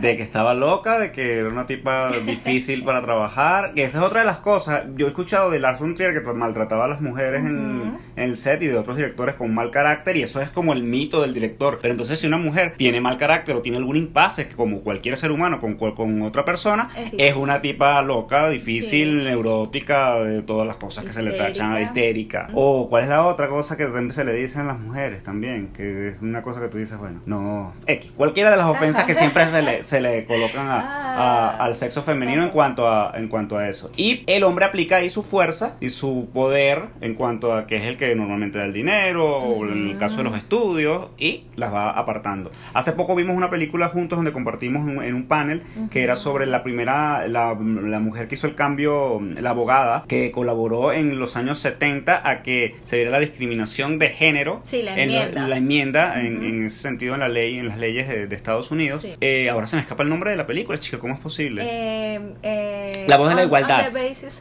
de 0.00 0.16
que 0.16 0.22
estaba 0.22 0.54
loca, 0.54 0.98
de 0.98 1.12
que 1.12 1.38
era 1.38 1.48
una 1.48 1.66
tipa 1.66 2.10
difícil 2.24 2.84
para 2.84 3.02
trabajar, 3.02 3.72
que 3.74 3.84
esa 3.84 3.98
es 3.98 4.04
otra 4.04 4.20
de 4.20 4.26
las 4.26 4.38
cosas. 4.38 4.84
Yo 4.96 5.06
he 5.06 5.08
escuchado 5.08 5.50
de 5.50 5.58
Lars 5.58 5.80
von 5.80 5.94
que 5.94 6.20
maltrataba 6.34 6.84
a 6.84 6.88
las 6.88 7.00
mujeres 7.00 7.40
en, 7.40 7.98
el 8.16 8.36
set 8.36 8.62
y 8.62 8.66
de 8.66 8.76
otros 8.76 8.96
directores 8.96 9.34
con 9.34 9.54
mal 9.54 9.70
carácter 9.70 10.16
y 10.16 10.22
eso 10.22 10.40
es 10.40 10.50
como 10.50 10.72
el 10.72 10.82
mito 10.82 11.22
del 11.22 11.34
director. 11.34 11.78
Pero 11.80 11.92
entonces 11.92 12.18
si 12.18 12.26
una 12.26 12.38
mujer 12.38 12.74
tiene 12.76 13.00
mal 13.00 13.16
carácter 13.16 13.56
o 13.56 13.62
tiene 13.62 13.78
algún 13.78 13.96
impasse, 13.96 14.48
como 14.48 14.80
cualquier 14.80 15.16
ser 15.16 15.30
humano 15.30 15.60
con, 15.60 15.74
con 15.76 16.22
otra 16.22 16.44
persona, 16.44 16.88
es, 17.16 17.36
una 17.36 17.60
tipa 17.60 18.00
loca, 18.02 18.48
difícil, 18.48 19.24
neurótica, 19.24 20.20
de 20.22 20.42
todas 20.42 20.66
las 20.66 20.76
cosas 20.76 21.04
que 21.04 21.12
se 21.12 21.22
le 21.22 21.32
tachan, 21.32 21.80
histérica. 21.82 22.48
O 22.54 22.88
cuál 22.88 23.04
es 23.04 23.08
la 23.08 23.24
otra 23.26 23.48
cosa 23.48 23.76
que 23.76 23.86
se 24.12 24.24
le 24.24 24.32
dicen 24.32 24.62
a 24.62 24.64
las 24.64 24.78
mujeres 24.78 25.22
también, 25.22 25.68
que 25.68 26.08
es 26.08 26.22
una 26.22 26.42
cosa 26.42 26.60
que 26.60 26.68
tú 26.68 26.78
dices, 26.78 26.98
bueno, 26.98 27.20
no, 27.26 27.74
X. 27.86 28.12
Cualquiera 28.16 28.50
de 28.50 28.56
las 28.56 28.66
ofensas 28.66 29.04
que 29.04 29.14
siempre 29.14 29.50
se 29.50 29.62
le, 29.62 29.82
se 29.82 30.00
le 30.00 30.24
colocan 30.24 30.66
ah. 30.68 31.56
al 31.58 31.74
sexo 31.74 32.02
femenino 32.02 32.42
en 32.42 32.50
cuanto, 32.50 32.88
a, 32.88 33.12
en 33.16 33.28
cuanto 33.28 33.58
a 33.58 33.68
eso. 33.68 33.90
Y 33.96 34.24
el 34.26 34.44
hombre 34.44 34.64
aplica 34.64 34.96
ahí 34.96 35.10
su 35.10 35.22
fuerza 35.22 35.76
y 35.80 35.90
su 35.90 36.28
poder 36.32 36.84
en 37.00 37.14
cuanto 37.14 37.52
a 37.52 37.66
que 37.66 37.76
es 37.76 37.84
el 37.84 37.96
que 37.96 38.05
normalmente 38.14 38.58
da 38.58 38.64
el 38.64 38.72
dinero, 38.72 39.26
o 39.26 39.66
en 39.66 39.90
el 39.90 39.98
caso 39.98 40.18
de 40.18 40.24
los 40.24 40.36
estudios, 40.36 41.08
y 41.18 41.44
las 41.56 41.72
va 41.72 41.90
apartando. 41.90 42.50
Hace 42.74 42.92
poco 42.92 43.14
vimos 43.14 43.36
una 43.36 43.50
película 43.50 43.88
juntos 43.88 44.16
donde 44.16 44.32
compartimos 44.32 44.86
en 45.04 45.14
un 45.14 45.26
panel 45.26 45.62
que 45.90 46.02
era 46.02 46.16
sobre 46.16 46.46
la 46.46 46.62
primera, 46.62 47.26
la, 47.28 47.54
mujer 47.54 48.28
que 48.28 48.34
hizo 48.34 48.46
el 48.46 48.54
cambio, 48.54 49.20
la 49.20 49.50
abogada, 49.50 50.04
que 50.06 50.30
colaboró 50.30 50.92
en 50.92 51.18
los 51.18 51.36
años 51.36 51.58
70 51.58 52.28
a 52.28 52.42
que 52.42 52.76
se 52.84 52.96
diera 52.96 53.10
la 53.10 53.20
discriminación 53.20 53.98
de 53.98 54.10
género. 54.10 54.60
Sí, 54.64 54.82
la 54.82 54.98
enmienda. 55.00 55.42
En 55.42 55.50
la, 55.50 55.56
enmienda, 55.56 56.20
en, 56.20 56.66
ese 56.66 56.78
sentido, 56.78 57.14
en 57.14 57.20
la 57.20 57.28
ley, 57.28 57.58
en 57.58 57.68
las 57.68 57.78
leyes 57.78 58.08
de, 58.08 58.36
Estados 58.36 58.70
Unidos. 58.70 59.04
Eh, 59.22 59.48
ahora 59.48 59.66
se 59.66 59.76
me 59.76 59.80
escapa 59.80 60.02
el 60.02 60.10
nombre 60.10 60.30
de 60.30 60.36
la 60.36 60.46
película, 60.46 60.78
chica, 60.78 60.98
¿cómo 60.98 61.14
es 61.14 61.20
posible? 61.20 61.62
Eh, 61.64 62.20
eh, 62.42 63.04
la 63.08 63.16
voz 63.16 63.30
de 63.30 63.34
la 63.34 63.44
igualdad. 63.44 63.88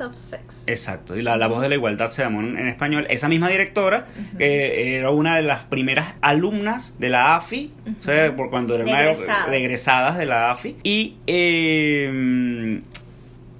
of 0.01 0.15
sex. 0.15 0.67
Exacto, 0.67 1.15
y 1.15 1.21
la, 1.21 1.37
la 1.37 1.47
voz 1.47 1.61
de 1.61 1.69
la 1.69 1.75
igualdad 1.75 2.11
se 2.11 2.23
llamó 2.23 2.41
en, 2.41 2.67
español. 2.67 3.07
Esa 3.09 3.29
misma 3.29 3.47
directora 3.57 4.05
era 4.39 5.09
una 5.09 5.35
de 5.35 5.43
las 5.43 5.63
primeras 5.65 6.13
alumnas 6.21 6.95
de 6.99 7.09
la 7.09 7.35
AFI, 7.35 7.73
o 7.99 8.03
sea, 8.03 8.35
por 8.35 8.49
cuando 8.49 8.75
era 8.75 8.83
una 8.83 9.45
regresadas 9.47 10.17
de 10.17 10.25
la 10.25 10.51
AFI. 10.51 10.77
Y 10.83 11.15
eh, 11.27 12.81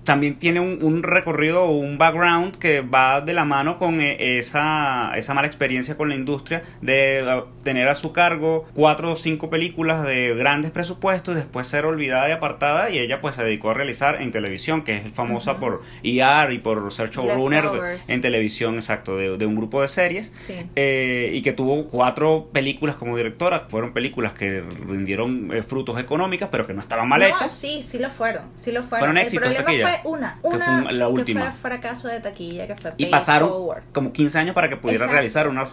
también 0.05 0.37
tiene 0.37 0.59
un, 0.59 1.03
recorrido 1.03 1.63
o 1.63 1.71
un 1.71 1.97
background 1.97 2.57
que 2.57 2.81
va 2.81 3.21
de 3.21 3.33
la 3.33 3.43
mano 3.43 3.77
con 3.77 3.99
eh, 3.99 4.37
esa, 4.37 5.11
esa 5.15 5.33
mala 5.33 5.47
experiencia 5.47 5.97
con 5.97 6.09
la 6.09 6.15
industria 6.15 6.63
de 6.81 7.23
uh, 7.23 7.63
tener 7.63 7.87
a 7.87 7.95
su 7.95 8.13
cargo 8.13 8.65
cuatro 8.73 9.11
o 9.11 9.15
cinco 9.15 9.49
películas 9.49 10.05
de 10.05 10.33
grandes 10.35 10.71
presupuestos 10.71 11.33
y 11.33 11.37
después 11.37 11.67
ser 11.67 11.85
olvidada 11.85 12.29
y 12.29 12.31
apartada 12.31 12.89
y 12.91 12.99
ella 12.99 13.19
pues 13.19 13.35
se 13.35 13.43
dedicó 13.43 13.71
a 13.71 13.73
realizar 13.73 14.21
en 14.21 14.31
televisión 14.31 14.83
que 14.83 14.97
es 14.97 15.11
famosa 15.11 15.57
por 15.57 15.81
ER 16.03 16.51
y 16.51 16.59
por 16.59 16.91
ser 16.93 17.09
showrunner 17.09 17.65
en 18.07 18.21
televisión 18.21 18.75
exacto 18.75 19.17
de, 19.17 19.45
un 19.45 19.55
grupo 19.55 19.81
de 19.81 19.87
series 19.87 20.31
eh, 20.75 21.31
y 21.33 21.41
que 21.41 21.51
tuvo 21.51 21.87
cuatro 21.87 22.49
películas 22.53 22.95
como 22.95 23.17
directora. 23.17 23.65
Fueron 23.69 23.93
películas 23.93 24.33
que 24.33 24.61
rindieron 24.61 25.51
eh, 25.51 25.63
frutos 25.63 25.99
económicas 25.99 26.49
pero 26.51 26.67
que 26.67 26.73
no 26.73 26.81
estaban 26.81 27.09
mal 27.09 27.23
hechas. 27.23 27.51
sí 27.51 27.81
sí 27.81 27.97
lo 27.97 28.09
fueron 28.11 28.43
sí 28.55 28.71
lo 28.71 28.83
fueron, 28.83 28.99
fueron 28.99 29.17
éxitos 29.17 29.55
una, 30.03 30.39
una 30.43 30.91
la 30.91 31.08
última. 31.08 31.45
que 31.45 31.51
fue 31.51 31.60
fracaso 31.60 32.08
de 32.08 32.19
taquilla, 32.19 32.67
que 32.67 32.75
fue 32.75 32.93
Y 32.97 33.08
pasaron 33.08 33.51
como 33.93 34.12
15 34.12 34.38
años 34.39 34.55
para 34.55 34.69
que 34.69 34.77
pudiera 34.77 35.08
realizar 35.08 35.47
una, 35.47 35.65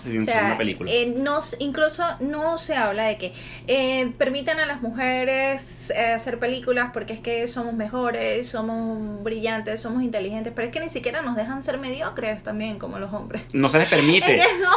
película. 0.57 0.91
Eh, 0.93 1.15
incluso 1.59 2.05
no 2.21 2.59
se 2.59 2.77
habla 2.77 3.05
de 3.05 3.19
que 3.19 3.33
eh, 3.67 4.13
permitan 4.19 4.61
a 4.61 4.67
las 4.67 4.83
mujeres 4.83 5.91
eh, 5.91 6.13
hacer 6.13 6.39
películas 6.39 6.91
porque 6.93 7.13
es 7.13 7.21
que 7.21 7.47
somos 7.49 7.75
mejores, 7.75 8.49
somos 8.49 9.23
brillantes, 9.23 9.81
somos 9.81 10.03
inteligentes, 10.03 10.53
pero 10.55 10.69
es 10.69 10.73
que 10.73 10.81
ni 10.81 10.89
siquiera 10.89 11.23
nos 11.23 11.37
dejan 11.37 11.63
ser 11.63 11.79
mediocres 11.79 12.43
también 12.43 12.79
como 12.79 12.99
los 12.99 13.13
hombres. 13.13 13.43
No 13.53 13.69
se 13.69 13.79
les 13.79 13.89
permite. 13.91 14.41
no, 14.63 14.71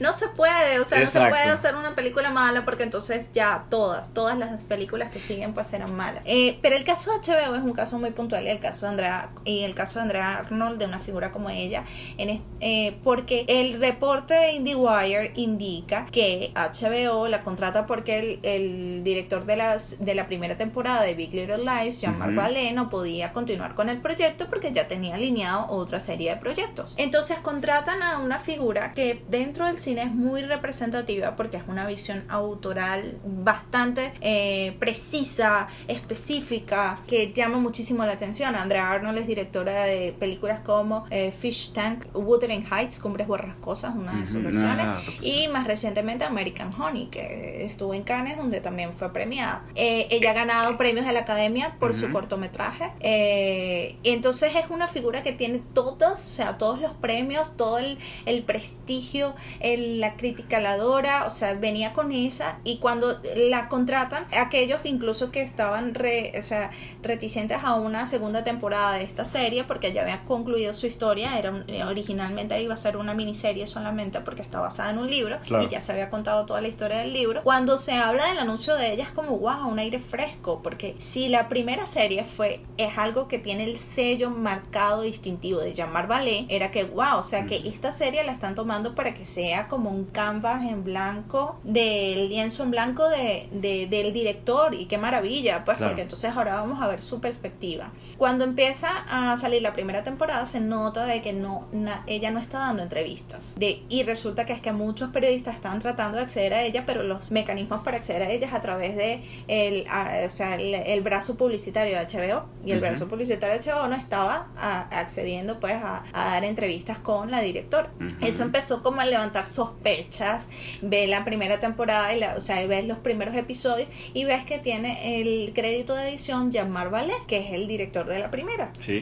no 0.00 0.12
se 0.12 0.28
puede, 0.28 0.80
o 0.80 0.84
sea, 0.84 1.00
no 1.00 1.06
se 1.06 1.20
puede 1.20 1.50
hacer 1.50 1.76
una 1.76 1.94
película 1.94 2.30
mala 2.30 2.64
porque 2.64 2.82
entonces 2.82 3.32
ya 3.32 3.64
todas, 3.70 4.14
todas 4.14 4.36
las 4.38 4.60
películas 4.62 5.10
que 5.10 5.20
siguen 5.20 5.54
pues 5.54 5.66
serán 5.68 5.94
malas. 5.96 6.22
pero 6.62 6.76
el 6.76 6.84
caso 6.84 7.12
de 7.12 7.18
HBO 7.18 7.54
es 7.54 7.62
un 7.62 7.72
caso 7.72 7.98
muy 7.98 8.10
puntual 8.10 8.44
y 8.44 8.48
el 8.48 8.58
caso 8.58 8.87
Andrea 8.88 9.30
y 9.44 9.62
el 9.62 9.74
caso 9.74 9.98
de 9.98 10.02
Andrea 10.02 10.38
Arnold 10.38 10.78
de 10.78 10.86
una 10.86 10.98
figura 10.98 11.32
como 11.32 11.50
ella 11.50 11.84
en 12.16 12.42
eh, 12.60 12.98
porque 13.04 13.44
el 13.48 13.80
reporte 13.80 14.34
de 14.34 14.52
IndieWire 14.52 15.32
indica 15.36 16.06
que 16.06 16.52
HBO 16.54 17.28
la 17.28 17.42
contrata 17.42 17.86
porque 17.86 18.38
el, 18.42 19.04
director 19.04 19.44
de 19.46 19.56
las 19.56 20.04
de 20.04 20.14
la 20.14 20.26
primera 20.26 20.56
temporada 20.56 21.02
de 21.02 21.14
Big 21.14 21.32
Little 21.32 21.58
Lies 21.58 22.00
Jean-Marc 22.00 22.32
uh 22.36 22.74
no 22.74 22.90
podía 22.90 23.32
continuar 23.32 23.74
con 23.74 23.88
el 23.88 24.00
proyecto 24.00 24.48
porque 24.48 24.72
ya 24.72 24.88
tenía 24.88 25.14
alineado 25.14 25.66
otra 25.68 26.00
serie 26.00 26.30
de 26.30 26.36
proyectos. 26.36 26.94
Entonces 26.98 27.38
contratan 27.38 28.02
a 28.02 28.18
una 28.18 28.38
figura 28.38 28.94
que 28.94 29.22
dentro 29.28 29.66
del 29.66 29.78
cine 29.78 30.02
es 30.02 30.12
muy 30.12 30.42
representativa 30.42 31.36
porque 31.36 31.56
es 31.56 31.62
una 31.68 31.86
visión 31.86 32.24
autoral 32.28 33.18
bastante 33.24 34.12
eh, 34.20 34.76
precisa 34.78 35.68
específica 35.86 37.00
que 37.06 37.32
llama 37.32 37.58
muchísimo 37.58 38.04
la 38.04 38.12
atención. 38.12 38.54
Andrea 38.54 38.77
Andrea 38.78 38.92
Arnold 38.92 39.18
es 39.18 39.26
directora 39.26 39.84
de 39.84 40.14
películas 40.18 40.60
como 40.60 41.04
eh, 41.10 41.32
Fish 41.32 41.72
Tank, 41.72 42.06
Wuthering 42.14 42.64
Heights, 42.70 43.00
Cumbres 43.00 43.26
Borrascosas, 43.26 43.94
una 43.94 44.12
de 44.12 44.26
sus 44.26 44.42
versiones, 44.42 44.86
ah, 44.86 45.00
y 45.20 45.48
más 45.48 45.66
recientemente 45.66 46.24
American 46.24 46.72
Honey, 46.72 47.06
que 47.06 47.64
estuvo 47.64 47.94
en 47.94 48.02
Cannes, 48.02 48.36
donde 48.36 48.60
también 48.60 48.92
fue 48.94 49.12
premiada. 49.12 49.64
Eh, 49.74 50.06
ella 50.10 50.30
ha 50.30 50.34
ganado 50.34 50.76
premios 50.76 51.06
de 51.06 51.12
la 51.12 51.20
Academia 51.20 51.76
por 51.80 51.94
su 51.94 52.10
cortometraje. 52.12 52.92
Eh, 53.00 53.96
entonces 54.04 54.54
es 54.54 54.70
una 54.70 54.88
figura 54.88 55.22
que 55.22 55.32
tiene 55.32 55.60
todos, 55.74 56.12
o 56.12 56.14
sea, 56.16 56.58
todos 56.58 56.80
los 56.80 56.92
premios, 56.92 57.56
todo 57.56 57.78
el, 57.78 57.98
el 58.26 58.42
prestigio, 58.42 59.34
la 59.60 60.14
crítica 60.14 60.60
la 60.60 60.72
adora, 60.72 61.24
o 61.26 61.30
sea, 61.30 61.54
venía 61.54 61.92
con 61.92 62.12
esa 62.12 62.60
y 62.64 62.78
cuando 62.78 63.20
la 63.36 63.68
contratan, 63.68 64.26
aquellos 64.36 64.80
incluso 64.84 65.30
que 65.30 65.42
estaban 65.42 65.94
re, 65.94 66.32
o 66.38 66.42
sea, 66.42 66.70
reticentes 67.02 67.58
a 67.62 67.74
una 67.74 68.06
segunda 68.06 68.44
temporada 68.44 68.67
de 68.68 69.02
esta 69.02 69.24
serie 69.24 69.64
porque 69.64 69.92
ya 69.92 70.02
había 70.02 70.24
concluido 70.24 70.72
su 70.72 70.86
historia, 70.86 71.38
era 71.38 71.64
originalmente 71.86 72.60
iba 72.62 72.74
a 72.74 72.76
ser 72.76 72.96
una 72.96 73.14
miniserie 73.14 73.66
solamente 73.66 74.20
porque 74.20 74.42
está 74.42 74.60
basada 74.60 74.90
en 74.90 74.98
un 74.98 75.08
libro 75.08 75.38
y 75.62 75.68
ya 75.68 75.80
se 75.80 75.92
había 75.92 76.10
contado 76.10 76.46
toda 76.46 76.60
la 76.60 76.68
historia 76.68 76.98
del 76.98 77.12
libro. 77.12 77.42
Cuando 77.42 77.76
se 77.78 77.92
habla 77.92 78.26
del 78.26 78.38
anuncio 78.38 78.74
de 78.74 78.92
ella 78.92 79.04
es 79.04 79.10
como 79.10 79.38
wow, 79.38 79.68
un 79.68 79.78
aire 79.78 79.98
fresco, 79.98 80.60
porque 80.62 80.94
si 80.98 81.28
la 81.28 81.48
primera 81.48 81.86
serie 81.86 82.24
fue 82.24 82.60
es 82.76 82.98
algo 82.98 83.28
que 83.28 83.38
tiene 83.38 83.64
el 83.64 83.78
sello 83.78 84.30
marcado 84.30 85.02
distintivo 85.02 85.60
de 85.60 85.74
llamar 85.74 86.06
ballet, 86.06 86.46
era 86.48 86.70
que 86.70 86.84
wow, 86.84 87.18
o 87.18 87.22
sea 87.22 87.46
que 87.46 87.68
esta 87.68 87.92
serie 87.92 88.24
la 88.24 88.32
están 88.32 88.54
tomando 88.54 88.94
para 88.94 89.14
que 89.14 89.24
sea 89.24 89.68
como 89.68 89.90
un 89.90 90.04
canvas 90.04 90.64
en 90.64 90.84
blanco 90.84 91.58
del 91.64 92.28
lienzo 92.28 92.62
en 92.64 92.70
blanco 92.70 93.08
de, 93.08 93.48
del 93.88 94.12
director 94.12 94.74
y 94.74 94.86
qué 94.86 94.98
maravilla, 94.98 95.64
pues 95.64 95.78
porque 95.78 96.02
entonces 96.02 96.32
ahora 96.34 96.54
vamos 96.54 96.80
a 96.82 96.86
ver 96.86 97.00
su 97.00 97.20
perspectiva. 97.20 97.90
Cuando 98.16 98.44
empieza 98.48 98.88
a 99.08 99.36
salir 99.36 99.62
la 99.62 99.72
primera 99.72 100.02
temporada 100.02 100.44
se 100.44 100.60
nota 100.60 101.04
de 101.06 101.22
que 101.22 101.32
no 101.32 101.68
ella 102.06 102.30
no 102.30 102.40
está 102.40 102.58
dando 102.58 102.82
entrevistas 102.82 103.54
de, 103.58 103.82
y 103.88 104.02
resulta 104.02 104.46
que 104.46 104.52
es 104.52 104.60
que 104.60 104.72
muchos 104.72 105.10
periodistas 105.10 105.54
estaban 105.54 105.78
tratando 105.78 106.16
de 106.16 106.24
acceder 106.24 106.54
a 106.54 106.62
ella 106.62 106.84
pero 106.86 107.02
los 107.02 107.30
mecanismos 107.30 107.82
para 107.82 107.96
acceder 107.96 108.22
a 108.22 108.30
ellas 108.30 108.52
a 108.52 108.60
través 108.60 108.96
de 108.96 109.22
el, 109.48 109.86
o 110.26 110.30
sea, 110.30 110.54
el, 110.56 111.00
brazo 111.02 111.36
publicitario 111.36 111.98
de 111.98 112.04
HBO 112.04 112.46
y 112.64 112.72
el 112.72 112.80
brazo 112.80 113.08
publicitario 113.08 113.58
de 113.58 113.70
HBO 113.70 113.88
no 113.88 113.96
estaba 113.96 114.48
accediendo 114.90 115.60
pues 115.60 115.74
a, 115.74 116.04
dar 116.12 116.44
entrevistas 116.44 116.98
con 116.98 117.30
la 117.30 117.40
directora. 117.40 117.90
Eso 118.20 118.42
empezó 118.42 118.82
como 118.82 119.00
a 119.00 119.06
levantar 119.06 119.46
sospechas, 119.46 120.48
ve 120.82 121.06
la 121.06 121.24
primera 121.24 121.58
temporada, 121.58 122.14
y 122.14 122.20
la, 122.20 122.36
o 122.36 122.40
sea, 122.40 122.64
ves 122.66 122.86
los 122.86 122.98
primeros 122.98 123.34
episodios 123.34 123.88
y 124.14 124.24
ves 124.24 124.44
que 124.44 124.58
tiene 124.58 125.20
el 125.20 125.52
crédito 125.54 125.94
de 125.94 126.08
edición 126.08 126.50
Jean-Marc 126.50 126.90
Ballet, 126.90 127.26
que 127.26 127.38
es 127.38 127.52
el 127.52 127.68
director 127.68 128.06
de 128.06 128.18
la 128.18 128.30
primera. 128.30 128.37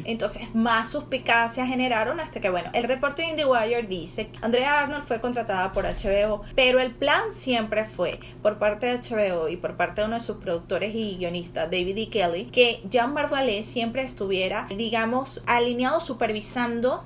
Entonces 0.05 0.55
más 0.55 0.91
suspicacias 0.91 1.69
generaron 1.69 2.21
hasta 2.21 2.41
que, 2.41 2.51
bueno, 2.51 2.71
el 2.73 2.85
reporte 2.85 3.23
de 3.37 3.45
Wire 3.45 3.87
dice 3.87 4.29
que 4.29 4.39
Andrea 4.43 4.81
Arnold 4.81 5.05
fue 5.05 5.21
contratada 5.21 5.73
por 5.73 5.85
HBO, 5.85 6.43
pero 6.55 6.81
el 6.81 6.93
plan 6.93 7.31
siempre 7.31 7.85
fue 7.85 8.21
por 8.43 8.59
parte 8.59 8.87
de 8.87 8.99
HBO 8.99 9.49
y 9.49 9.57
por 9.57 9.77
parte 9.77 10.01
de 10.01 10.07
uno 10.07 10.15
de 10.15 10.21
sus 10.21 10.37
productores 10.37 10.95
y 10.95 11.17
guionistas, 11.17 11.71
David 11.71 11.99
E. 11.99 12.09
Kelly, 12.09 12.45
que 12.47 12.81
Jean 12.89 13.13
Marvalet 13.13 13.63
siempre 13.63 14.03
estuviera, 14.03 14.67
digamos, 14.77 15.43
alineado, 15.47 16.01
supervisando 16.01 17.05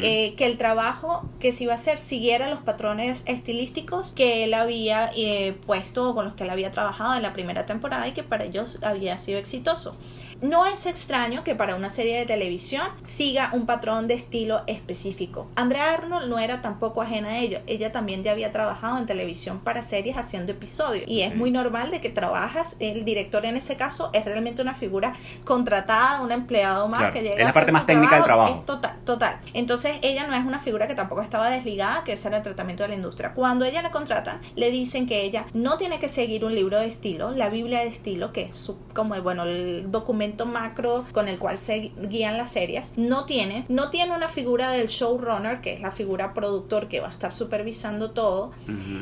eh, 0.00 0.34
que 0.36 0.46
el 0.46 0.56
trabajo 0.56 1.28
que 1.40 1.52
se 1.52 1.64
iba 1.64 1.72
a 1.72 1.74
hacer 1.74 1.98
siguiera 1.98 2.48
los 2.48 2.60
patrones 2.60 3.22
estilísticos 3.26 4.12
que 4.12 4.44
él 4.44 4.54
había 4.54 5.10
eh, 5.14 5.54
puesto 5.66 6.08
o 6.08 6.14
con 6.14 6.24
los 6.24 6.34
que 6.34 6.44
él 6.44 6.50
había 6.50 6.72
trabajado 6.72 7.14
en 7.14 7.22
la 7.22 7.34
primera 7.34 7.66
temporada 7.66 8.08
y 8.08 8.12
que 8.12 8.22
para 8.22 8.44
ellos 8.44 8.78
había 8.82 9.18
sido 9.18 9.38
exitoso. 9.38 9.96
No 10.40 10.66
es 10.66 10.86
extraño 10.86 11.42
que 11.42 11.56
para 11.56 11.74
una 11.74 11.88
serie 11.88 12.16
de 12.16 12.24
televisión 12.24 12.86
siga 13.02 13.50
un 13.52 13.66
patrón 13.66 14.06
de 14.06 14.14
estilo 14.14 14.62
específico. 14.68 15.48
Andrea 15.56 15.92
Arnold 15.92 16.28
no 16.28 16.38
era 16.38 16.62
tampoco 16.62 17.02
ajena 17.02 17.30
a 17.30 17.38
ello. 17.38 17.58
Ella 17.66 17.90
también 17.90 18.22
ya 18.22 18.30
había 18.30 18.52
trabajado 18.52 18.98
en 18.98 19.06
televisión 19.06 19.58
para 19.58 19.82
series 19.82 20.16
haciendo 20.16 20.52
episodios. 20.52 21.02
Y 21.08 21.22
es 21.22 21.34
muy 21.34 21.50
normal 21.50 21.90
de 21.90 22.00
que 22.00 22.10
trabajas, 22.10 22.76
el 22.78 23.04
director 23.04 23.44
en 23.46 23.56
ese 23.56 23.76
caso 23.76 24.10
es 24.12 24.24
realmente 24.24 24.62
una 24.62 24.74
figura 24.74 25.14
contratada, 25.44 26.20
un 26.20 26.30
empleado 26.30 26.86
más 26.86 27.12
que 27.12 27.22
llega. 27.22 27.40
Es 27.40 27.46
la 27.46 27.52
parte 27.52 27.72
más 27.72 27.84
técnica 27.84 28.14
del 28.14 28.24
trabajo. 28.24 28.62
total, 28.64 28.96
total. 29.04 29.40
Entonces 29.54 29.96
ella 30.02 30.28
no 30.28 30.36
es 30.36 30.44
una 30.44 30.60
figura 30.60 30.86
que 30.86 30.94
tampoco 30.94 31.20
estaba 31.20 31.50
desligada, 31.50 32.04
que 32.04 32.12
ese 32.12 32.28
era 32.28 32.36
el 32.36 32.42
tratamiento 32.44 32.84
de 32.84 32.90
la 32.90 32.94
industria. 32.94 33.34
Cuando 33.34 33.64
ella 33.64 33.82
la 33.82 33.90
contratan, 33.90 34.40
le 34.54 34.70
dicen 34.70 35.08
que 35.08 35.22
ella 35.22 35.46
no 35.52 35.78
tiene 35.78 35.98
que 35.98 36.06
seguir 36.06 36.44
un 36.44 36.54
libro 36.54 36.78
de 36.78 36.86
estilo, 36.86 37.32
la 37.32 37.48
Biblia 37.48 37.80
de 37.80 37.88
estilo, 37.88 38.32
que 38.32 38.42
es 38.42 38.70
como 38.94 39.20
bueno, 39.20 39.42
el 39.42 39.90
documento 39.90 40.27
macro 40.46 41.04
con 41.12 41.28
el 41.28 41.38
cual 41.38 41.58
se 41.58 41.92
guían 41.96 42.36
las 42.36 42.52
series, 42.52 42.94
no 42.96 43.24
tiene, 43.24 43.64
no 43.68 43.90
tiene 43.90 44.14
una 44.14 44.28
figura 44.28 44.70
del 44.70 44.88
showrunner, 44.88 45.60
que 45.60 45.74
es 45.74 45.80
la 45.80 45.90
figura 45.90 46.34
productor 46.34 46.88
que 46.88 47.00
va 47.00 47.08
a 47.08 47.12
estar 47.12 47.32
supervisando 47.32 48.10
todo. 48.10 48.52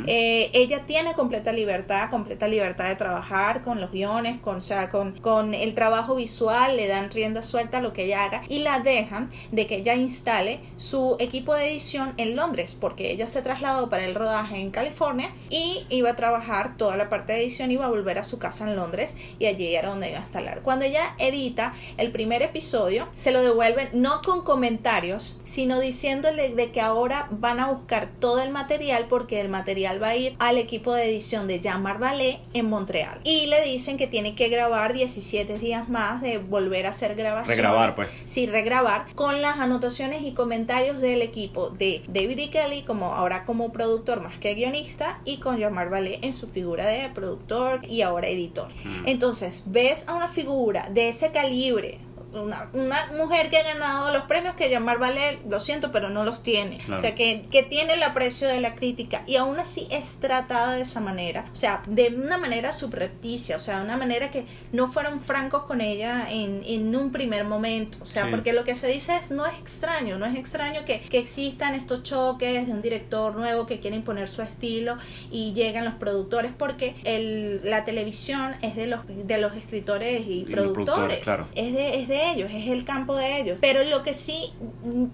Eh, 0.06 0.50
ella 0.52 0.84
tiene 0.86 1.14
completa 1.14 1.52
libertad, 1.52 2.10
completa 2.10 2.48
libertad 2.48 2.88
de 2.88 2.96
trabajar 2.96 3.62
con 3.62 3.80
los 3.80 3.90
guiones, 3.90 4.40
con, 4.40 4.56
o 4.56 4.60
sea, 4.60 4.90
con, 4.90 5.12
con 5.20 5.54
el 5.54 5.74
trabajo 5.74 6.14
visual, 6.14 6.76
le 6.76 6.86
dan 6.86 7.10
rienda 7.10 7.42
suelta 7.42 7.78
a 7.78 7.80
lo 7.80 7.92
que 7.92 8.04
ella 8.04 8.24
haga 8.24 8.42
y 8.48 8.60
la 8.60 8.80
dejan 8.80 9.30
de 9.52 9.66
que 9.66 9.76
ella 9.76 9.94
instale 9.94 10.60
su 10.76 11.16
equipo 11.18 11.54
de 11.54 11.70
edición 11.70 12.14
en 12.16 12.36
Londres, 12.36 12.76
porque 12.78 13.10
ella 13.10 13.26
se 13.26 13.42
trasladó 13.42 13.88
para 13.88 14.04
el 14.04 14.14
rodaje 14.14 14.60
en 14.60 14.70
California 14.70 15.30
y 15.50 15.86
iba 15.90 16.10
a 16.10 16.16
trabajar 16.16 16.76
toda 16.76 16.96
la 16.96 17.08
parte 17.08 17.32
de 17.32 17.42
edición, 17.42 17.70
iba 17.70 17.86
a 17.86 17.88
volver 17.88 18.18
a 18.18 18.24
su 18.24 18.38
casa 18.38 18.68
en 18.68 18.76
Londres 18.76 19.16
y 19.38 19.46
allí 19.46 19.74
era 19.74 19.88
donde 19.88 20.10
iba 20.10 20.18
a 20.18 20.22
instalar. 20.22 20.62
Cuando 20.62 20.84
ella 20.84 21.14
edita 21.18 21.74
el 21.96 22.10
primer 22.10 22.42
episodio, 22.42 23.08
se 23.14 23.32
lo 23.32 23.42
devuelven 23.42 23.88
no 23.92 24.22
con 24.22 24.42
comentarios, 24.42 25.38
sino 25.44 25.80
diciéndole 25.80 26.54
de 26.54 26.70
que 26.70 26.80
ahora 26.80 27.28
van 27.30 27.60
a 27.60 27.70
buscar 27.70 28.10
todo 28.20 28.42
el 28.42 28.50
material 28.50 29.06
porque 29.08 29.40
el 29.40 29.48
material 29.48 30.02
va 30.02 30.08
a 30.08 30.16
ir 30.16 30.36
al 30.38 30.58
equipo 30.58 30.94
de 30.94 31.04
edición 31.04 31.46
de 31.46 31.60
Jean-Marc 31.60 31.98
Ballet 31.98 32.40
en 32.54 32.68
Montreal. 32.68 33.20
Y 33.24 33.46
le 33.46 33.62
dicen 33.62 33.96
que 33.96 34.06
tiene 34.06 34.34
que 34.34 34.48
grabar 34.48 34.92
17 34.92 35.58
días 35.58 35.88
más 35.88 36.22
de 36.22 36.38
volver 36.38 36.86
a 36.86 36.90
hacer 36.90 37.14
grabación. 37.14 37.56
Regrabar, 37.56 37.94
pues. 37.94 38.08
Sí, 38.24 38.46
regrabar 38.46 39.06
con 39.14 39.42
las 39.42 39.58
anotaciones 39.58 40.22
y 40.22 40.32
comentarios 40.32 41.00
del 41.00 41.22
equipo 41.22 41.70
de 41.70 42.02
David 42.08 42.38
E. 42.38 42.50
Kelly, 42.50 42.82
como 42.82 43.14
ahora 43.14 43.44
como 43.44 43.72
productor 43.72 44.20
más 44.20 44.38
que 44.38 44.54
guionista, 44.54 45.20
y 45.24 45.38
con 45.38 45.58
Jean-Marc 45.58 45.90
Ballet 45.90 46.24
en 46.24 46.34
su 46.34 46.48
figura 46.48 46.86
de 46.86 47.08
productor 47.10 47.80
y 47.88 48.02
ahora 48.02 48.28
editor. 48.28 48.68
Mm. 48.84 49.06
Entonces, 49.06 49.64
ves 49.66 50.08
a 50.08 50.14
una 50.14 50.28
figura 50.28 50.88
de 50.90 51.05
ese 51.08 51.30
calibre 51.32 51.98
una, 52.42 52.68
una, 52.72 53.06
mujer 53.16 53.50
que 53.50 53.58
ha 53.58 53.62
ganado 53.62 54.12
los 54.12 54.24
premios 54.24 54.54
que 54.54 54.70
llamar 54.70 54.98
Valer, 54.98 55.38
lo 55.48 55.60
siento, 55.60 55.92
pero 55.92 56.08
no 56.08 56.24
los 56.24 56.42
tiene. 56.42 56.78
O 56.92 56.96
sea, 56.96 57.14
que, 57.14 57.46
que, 57.50 57.62
tiene 57.62 57.94
el 57.94 58.02
aprecio 58.02 58.48
de 58.48 58.60
la 58.60 58.74
crítica 58.74 59.22
y 59.26 59.36
aún 59.36 59.58
así 59.58 59.88
es 59.90 60.18
tratada 60.20 60.74
de 60.74 60.82
esa 60.82 61.00
manera. 61.00 61.46
O 61.52 61.54
sea, 61.54 61.82
de 61.86 62.08
una 62.08 62.38
manera 62.38 62.72
subrepticia, 62.72 63.56
o 63.56 63.60
sea, 63.60 63.78
de 63.78 63.84
una 63.84 63.96
manera 63.96 64.30
que 64.30 64.46
no 64.72 64.90
fueron 64.92 65.20
francos 65.20 65.64
con 65.64 65.80
ella 65.80 66.26
en, 66.30 66.62
en 66.64 66.94
un 66.94 67.12
primer 67.12 67.44
momento. 67.44 67.98
O 68.02 68.06
sea, 68.06 68.30
porque 68.30 68.52
lo 68.52 68.64
que 68.64 68.74
se 68.74 68.86
dice 68.88 69.16
es, 69.16 69.30
no 69.30 69.46
es 69.46 69.54
extraño, 69.58 70.18
no 70.18 70.26
es 70.26 70.36
extraño 70.36 70.84
que, 70.84 71.00
que 71.00 71.18
existan 71.18 71.74
estos 71.74 72.02
choques 72.02 72.66
de 72.66 72.72
un 72.72 72.80
director 72.80 73.34
nuevo 73.34 73.66
que 73.66 73.80
quiere 73.80 73.96
imponer 73.96 74.28
su 74.28 74.42
estilo 74.42 74.96
y 75.30 75.52
llegan 75.52 75.84
los 75.84 75.94
productores 75.94 76.52
porque 76.56 76.94
el, 77.04 77.60
la 77.64 77.84
televisión 77.84 78.54
es 78.62 78.76
de 78.76 78.86
los, 78.86 79.00
de 79.06 79.38
los 79.38 79.54
escritores 79.54 80.24
y, 80.26 80.44
productores. 80.44 81.20
Es 81.54 81.72
de, 81.72 82.00
es 82.00 82.08
de 82.08 82.25
ellos, 82.32 82.50
es 82.52 82.68
el 82.68 82.84
campo 82.84 83.14
de 83.14 83.40
ellos. 83.40 83.58
Pero 83.60 83.84
lo 83.84 84.02
que 84.02 84.12
sí 84.12 84.52